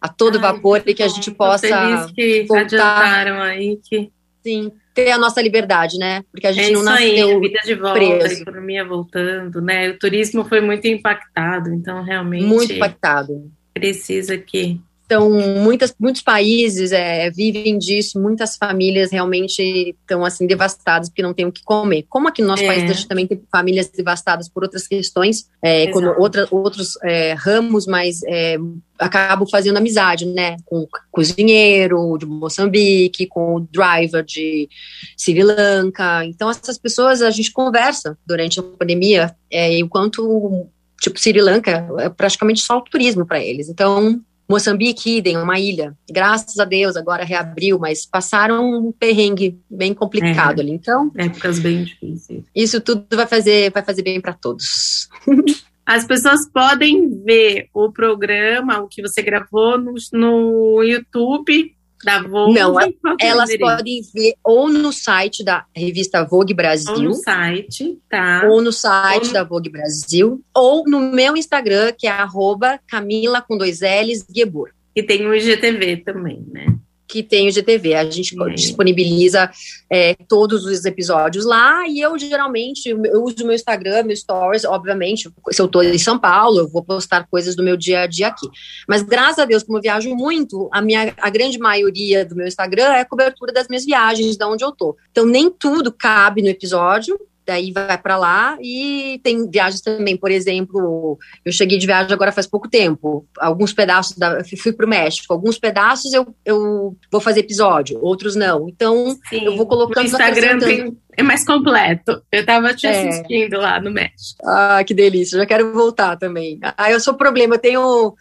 a 0.00 0.08
todo 0.08 0.36
Ai, 0.36 0.42
vapor 0.42 0.82
e 0.86 0.94
que 0.94 1.02
a 1.02 1.08
gente 1.08 1.30
possa 1.30 1.66
que 2.14 2.44
voltar. 2.44 3.26
aí 3.42 3.80
que 3.88 4.12
Sim, 4.42 4.72
ter 4.98 5.12
a 5.12 5.18
nossa 5.18 5.40
liberdade, 5.40 5.96
né? 5.96 6.24
Porque 6.32 6.46
a 6.46 6.50
gente 6.50 6.70
é 6.70 6.72
não 6.72 6.82
nasceu 6.82 7.28
aí, 7.28 7.40
vida 7.40 7.60
de 7.64 7.74
volta, 7.74 7.94
preso. 7.94 8.26
a 8.26 8.42
economia 8.42 8.84
voltando, 8.84 9.62
né? 9.62 9.90
O 9.90 9.98
turismo 9.98 10.44
foi 10.44 10.60
muito 10.60 10.88
impactado, 10.88 11.72
então 11.72 12.02
realmente 12.02 12.44
muito 12.44 12.72
impactado. 12.72 13.48
Precisa 13.72 14.36
que 14.36 14.80
então, 15.08 15.30
muitas, 15.30 15.94
muitos 15.98 16.20
países 16.20 16.92
é, 16.92 17.30
vivem 17.30 17.78
disso, 17.78 18.20
muitas 18.20 18.58
famílias 18.58 19.10
realmente 19.10 19.96
estão 19.98 20.22
assim 20.22 20.46
devastadas 20.46 21.08
porque 21.08 21.22
não 21.22 21.32
têm 21.32 21.46
o 21.46 21.52
que 21.52 21.64
comer. 21.64 22.04
Como 22.10 22.28
aqui 22.28 22.42
no 22.42 22.48
nosso 22.48 22.62
é. 22.62 22.66
país 22.66 22.84
a 22.84 22.92
gente 22.92 23.08
também 23.08 23.26
tem 23.26 23.42
famílias 23.50 23.88
devastadas 23.88 24.50
por 24.50 24.64
outras 24.64 24.86
questões, 24.86 25.48
é, 25.62 25.86
quando 25.86 26.14
outra, 26.20 26.46
outros 26.50 26.98
é, 27.02 27.32
ramos, 27.32 27.86
mas 27.86 28.20
é, 28.24 28.58
acabo 28.98 29.48
fazendo 29.48 29.78
amizade, 29.78 30.26
né, 30.26 30.56
com 30.66 30.80
o 30.80 30.88
cozinheiro 31.10 32.18
de 32.18 32.26
Moçambique, 32.26 33.26
com 33.26 33.54
o 33.54 33.60
driver 33.60 34.22
de 34.22 34.68
Sri 35.16 35.42
Lanka. 35.42 36.22
Então, 36.26 36.50
essas 36.50 36.76
pessoas 36.76 37.22
a 37.22 37.30
gente 37.30 37.50
conversa 37.50 38.18
durante 38.26 38.60
a 38.60 38.62
pandemia, 38.62 39.34
é, 39.50 39.78
enquanto 39.78 40.68
tipo 41.00 41.18
Sri 41.18 41.40
Lanka 41.40 41.88
é 41.98 42.10
praticamente 42.10 42.60
só 42.60 42.76
o 42.76 42.82
turismo 42.82 43.24
para 43.24 43.42
eles. 43.42 43.70
Então, 43.70 44.20
Moçambique, 44.48 45.18
idem, 45.18 45.36
uma 45.36 45.58
ilha. 45.58 45.96
Graças 46.10 46.58
a 46.58 46.64
Deus, 46.64 46.96
agora 46.96 47.24
reabriu, 47.24 47.78
mas 47.78 48.06
passaram 48.06 48.64
um 48.64 48.92
perrengue 48.92 49.60
bem 49.70 49.92
complicado 49.92 50.60
é, 50.60 50.62
ali. 50.62 50.72
Então, 50.72 51.10
épocas 51.16 51.58
bem 51.58 51.84
difíceis. 51.84 52.44
Isso 52.54 52.80
tudo 52.80 53.04
vai 53.14 53.26
fazer, 53.26 53.70
vai 53.70 53.82
fazer 53.82 54.02
bem 54.02 54.20
para 54.20 54.32
todos. 54.32 55.08
As 55.84 56.04
pessoas 56.06 56.46
podem 56.50 57.08
ver 57.24 57.68
o 57.72 57.90
programa, 57.90 58.80
o 58.80 58.88
que 58.88 59.00
você 59.00 59.22
gravou 59.22 59.78
no, 59.78 59.94
no 60.12 60.82
YouTube 60.82 61.74
da 62.04 62.22
Vogue? 62.22 62.54
Não, 62.54 62.76
elas 63.20 63.56
podem 63.56 64.00
ver 64.14 64.34
ou 64.44 64.68
no 64.68 64.92
site 64.92 65.44
da 65.44 65.64
revista 65.74 66.24
Vogue 66.24 66.54
Brasil. 66.54 66.94
Ou 66.94 67.02
no 67.02 67.14
site, 67.14 67.98
tá. 68.08 68.48
Ou 68.48 68.62
no 68.62 68.72
site 68.72 69.22
ou 69.22 69.26
no... 69.26 69.32
da 69.32 69.44
Vogue 69.44 69.70
Brasil. 69.70 70.42
Ou 70.54 70.84
no 70.86 71.00
meu 71.00 71.36
Instagram, 71.36 71.92
que 71.96 72.06
é 72.06 72.10
arroba 72.10 72.78
Camila 72.88 73.42
com 73.42 73.56
dois 73.56 73.80
L's 73.80 74.24
Gebur. 74.34 74.70
E 74.94 75.02
tem 75.02 75.26
o 75.26 75.34
IGTV 75.34 75.98
também, 75.98 76.44
né? 76.50 76.66
Que 77.08 77.22
tem 77.22 77.48
o 77.48 77.50
GTV. 77.50 77.94
A 77.94 78.04
gente 78.04 78.36
disponibiliza 78.54 79.50
é, 79.90 80.14
todos 80.28 80.64
os 80.66 80.84
episódios 80.84 81.46
lá 81.46 81.88
e 81.88 82.00
eu 82.00 82.18
geralmente 82.18 82.90
eu 82.90 83.24
uso 83.24 83.46
meu 83.46 83.54
Instagram, 83.54 84.02
meu 84.02 84.14
stories, 84.14 84.64
obviamente, 84.64 85.30
se 85.50 85.60
eu 85.60 85.66
estou 85.66 85.82
em 85.82 85.98
São 85.98 86.18
Paulo, 86.18 86.58
eu 86.58 86.68
vou 86.68 86.84
postar 86.84 87.26
coisas 87.30 87.56
do 87.56 87.62
meu 87.62 87.76
dia 87.76 88.02
a 88.02 88.06
dia 88.06 88.28
aqui. 88.28 88.46
Mas 88.86 89.02
graças 89.02 89.38
a 89.38 89.46
Deus, 89.46 89.62
como 89.62 89.78
eu 89.78 89.82
viajo 89.82 90.14
muito, 90.14 90.68
a 90.70 90.82
minha 90.82 91.14
a 91.18 91.30
grande 91.30 91.58
maioria 91.58 92.24
do 92.24 92.36
meu 92.36 92.46
Instagram 92.46 92.92
é 92.92 93.04
cobertura 93.04 93.52
das 93.52 93.66
minhas 93.68 93.86
viagens, 93.86 94.36
de 94.36 94.44
onde 94.44 94.62
eu 94.62 94.72
tô. 94.72 94.94
Então 95.10 95.24
nem 95.24 95.50
tudo 95.50 95.90
cabe 95.90 96.42
no 96.42 96.48
episódio, 96.48 97.18
daí 97.48 97.72
vai 97.72 97.96
para 97.96 98.18
lá 98.18 98.58
e 98.60 99.18
tem 99.24 99.48
viagens 99.48 99.80
também, 99.80 100.18
por 100.18 100.30
exemplo, 100.30 101.18
eu 101.42 101.50
cheguei 101.50 101.78
de 101.78 101.86
viagem 101.86 102.12
agora 102.12 102.30
faz 102.30 102.46
pouco 102.46 102.68
tempo, 102.68 103.26
alguns 103.38 103.72
pedaços 103.72 104.16
da, 104.18 104.42
fui 104.44 104.70
para 104.70 104.84
o 104.84 104.88
México, 104.88 105.32
alguns 105.32 105.58
pedaços 105.58 106.12
eu, 106.12 106.34
eu 106.44 106.94
vou 107.10 107.20
fazer 107.22 107.40
episódio, 107.40 107.98
outros 108.02 108.36
não, 108.36 108.68
então 108.68 109.16
Sim, 109.30 109.46
eu 109.46 109.56
vou 109.56 109.66
colocando 109.66 110.04
o 110.04 110.08
Instagram 110.08 110.58
tem, 110.58 110.96
é 111.16 111.22
mais 111.22 111.42
completo, 111.44 112.22
eu 112.30 112.40
estava 112.40 112.74
te 112.74 112.86
é. 112.86 113.08
assistindo 113.08 113.56
lá 113.56 113.80
no 113.80 113.90
México. 113.90 114.38
Ah, 114.44 114.84
que 114.84 114.92
delícia, 114.92 115.38
já 115.38 115.46
quero 115.46 115.72
voltar 115.72 116.16
também. 116.16 116.60
Ah, 116.76 116.90
eu 116.90 117.00
sou 117.00 117.14
problema, 117.14 117.54
eu 117.54 117.58
tenho 117.58 118.14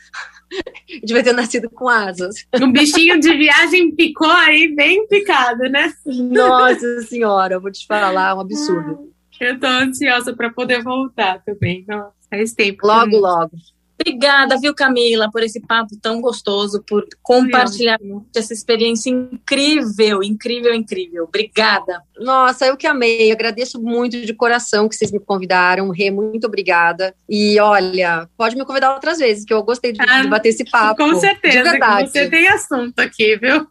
devia 1.03 1.23
ter 1.23 1.33
nascido 1.33 1.69
com 1.69 1.89
asas. 1.89 2.35
Um 2.61 2.71
bichinho 2.71 3.19
de 3.19 3.35
viagem 3.35 3.93
picou 3.93 4.31
aí, 4.31 4.73
bem 4.73 5.05
picado, 5.07 5.63
né? 5.63 5.91
Nossa 6.05 7.01
senhora, 7.01 7.55
eu 7.55 7.61
vou 7.61 7.71
te 7.71 7.85
falar, 7.85 8.35
um 8.35 8.39
absurdo. 8.39 9.16
Eu 9.39 9.59
tô 9.59 9.67
ansiosa 9.67 10.35
para 10.35 10.51
poder 10.51 10.83
voltar 10.83 11.41
também. 11.43 11.85
Nossa, 11.87 12.13
faz 12.29 12.53
tempo. 12.53 12.85
Logo, 12.85 13.05
também. 13.05 13.21
logo. 13.21 13.51
Obrigada, 13.99 14.59
viu, 14.59 14.75
Camila, 14.75 15.29
por 15.31 15.41
esse 15.41 15.59
papo 15.59 15.97
tão 15.99 16.21
gostoso, 16.21 16.83
por 16.87 17.03
compartilhar 17.23 17.99
essa 18.35 18.53
experiência 18.53 19.09
incrível, 19.09 20.21
incrível, 20.21 20.73
incrível. 20.73 21.23
Obrigada. 21.23 22.03
Nossa, 22.19 22.67
eu 22.67 22.77
que 22.77 22.85
amei. 22.85 23.31
Eu 23.31 23.33
agradeço 23.33 23.81
muito 23.81 24.21
de 24.21 24.33
coração 24.35 24.87
que 24.87 24.95
vocês 24.95 25.11
me 25.11 25.19
convidaram. 25.19 25.89
Rê, 25.89 26.11
muito 26.11 26.45
obrigada. 26.45 27.13
E 27.27 27.59
olha, 27.59 28.29
pode 28.37 28.55
me 28.55 28.63
convidar 28.65 28.93
outras 28.93 29.17
vezes, 29.17 29.43
que 29.43 29.53
eu 29.53 29.63
gostei 29.63 29.91
de, 29.91 29.99
ah, 30.01 30.21
de 30.21 30.27
bater 30.27 30.49
esse 30.49 30.63
papo. 30.69 31.03
Com 31.03 31.19
certeza. 31.19 31.57
De 31.57 31.63
verdade. 31.63 32.11
Você 32.11 32.29
tem 32.29 32.47
assunto 32.47 32.99
aqui, 32.99 33.35
viu? 33.37 33.65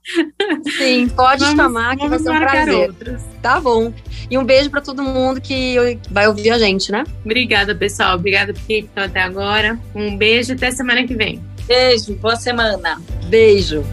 Sim, 0.77 1.09
pode 1.09 1.45
vamos, 1.45 1.57
chamar 1.57 1.97
que 1.97 2.09
vai 2.09 2.19
ser 2.19 2.31
um 2.31 2.39
prazer. 2.39 2.89
Outras. 2.89 3.23
Tá 3.41 3.61
bom. 3.61 3.93
E 4.31 4.37
um 4.37 4.45
beijo 4.45 4.71
para 4.71 4.81
todo 4.81 5.03
mundo 5.03 5.41
que 5.41 5.99
vai 6.11 6.27
ouvir 6.27 6.51
a 6.51 6.59
gente, 6.59 6.91
né? 6.91 7.05
Obrigada, 7.25 7.75
pessoal. 7.75 8.17
Obrigada 8.17 8.53
por 8.53 8.63
quem 8.63 8.83
ficou 8.83 9.03
até 9.03 9.21
agora. 9.21 9.79
Um 9.95 10.17
beijo 10.17 10.53
até 10.53 10.71
semana 10.71 11.07
que 11.07 11.15
vem. 11.15 11.43
Beijo, 11.67 12.15
boa 12.15 12.37
semana. 12.37 13.01
Beijo. 13.29 13.85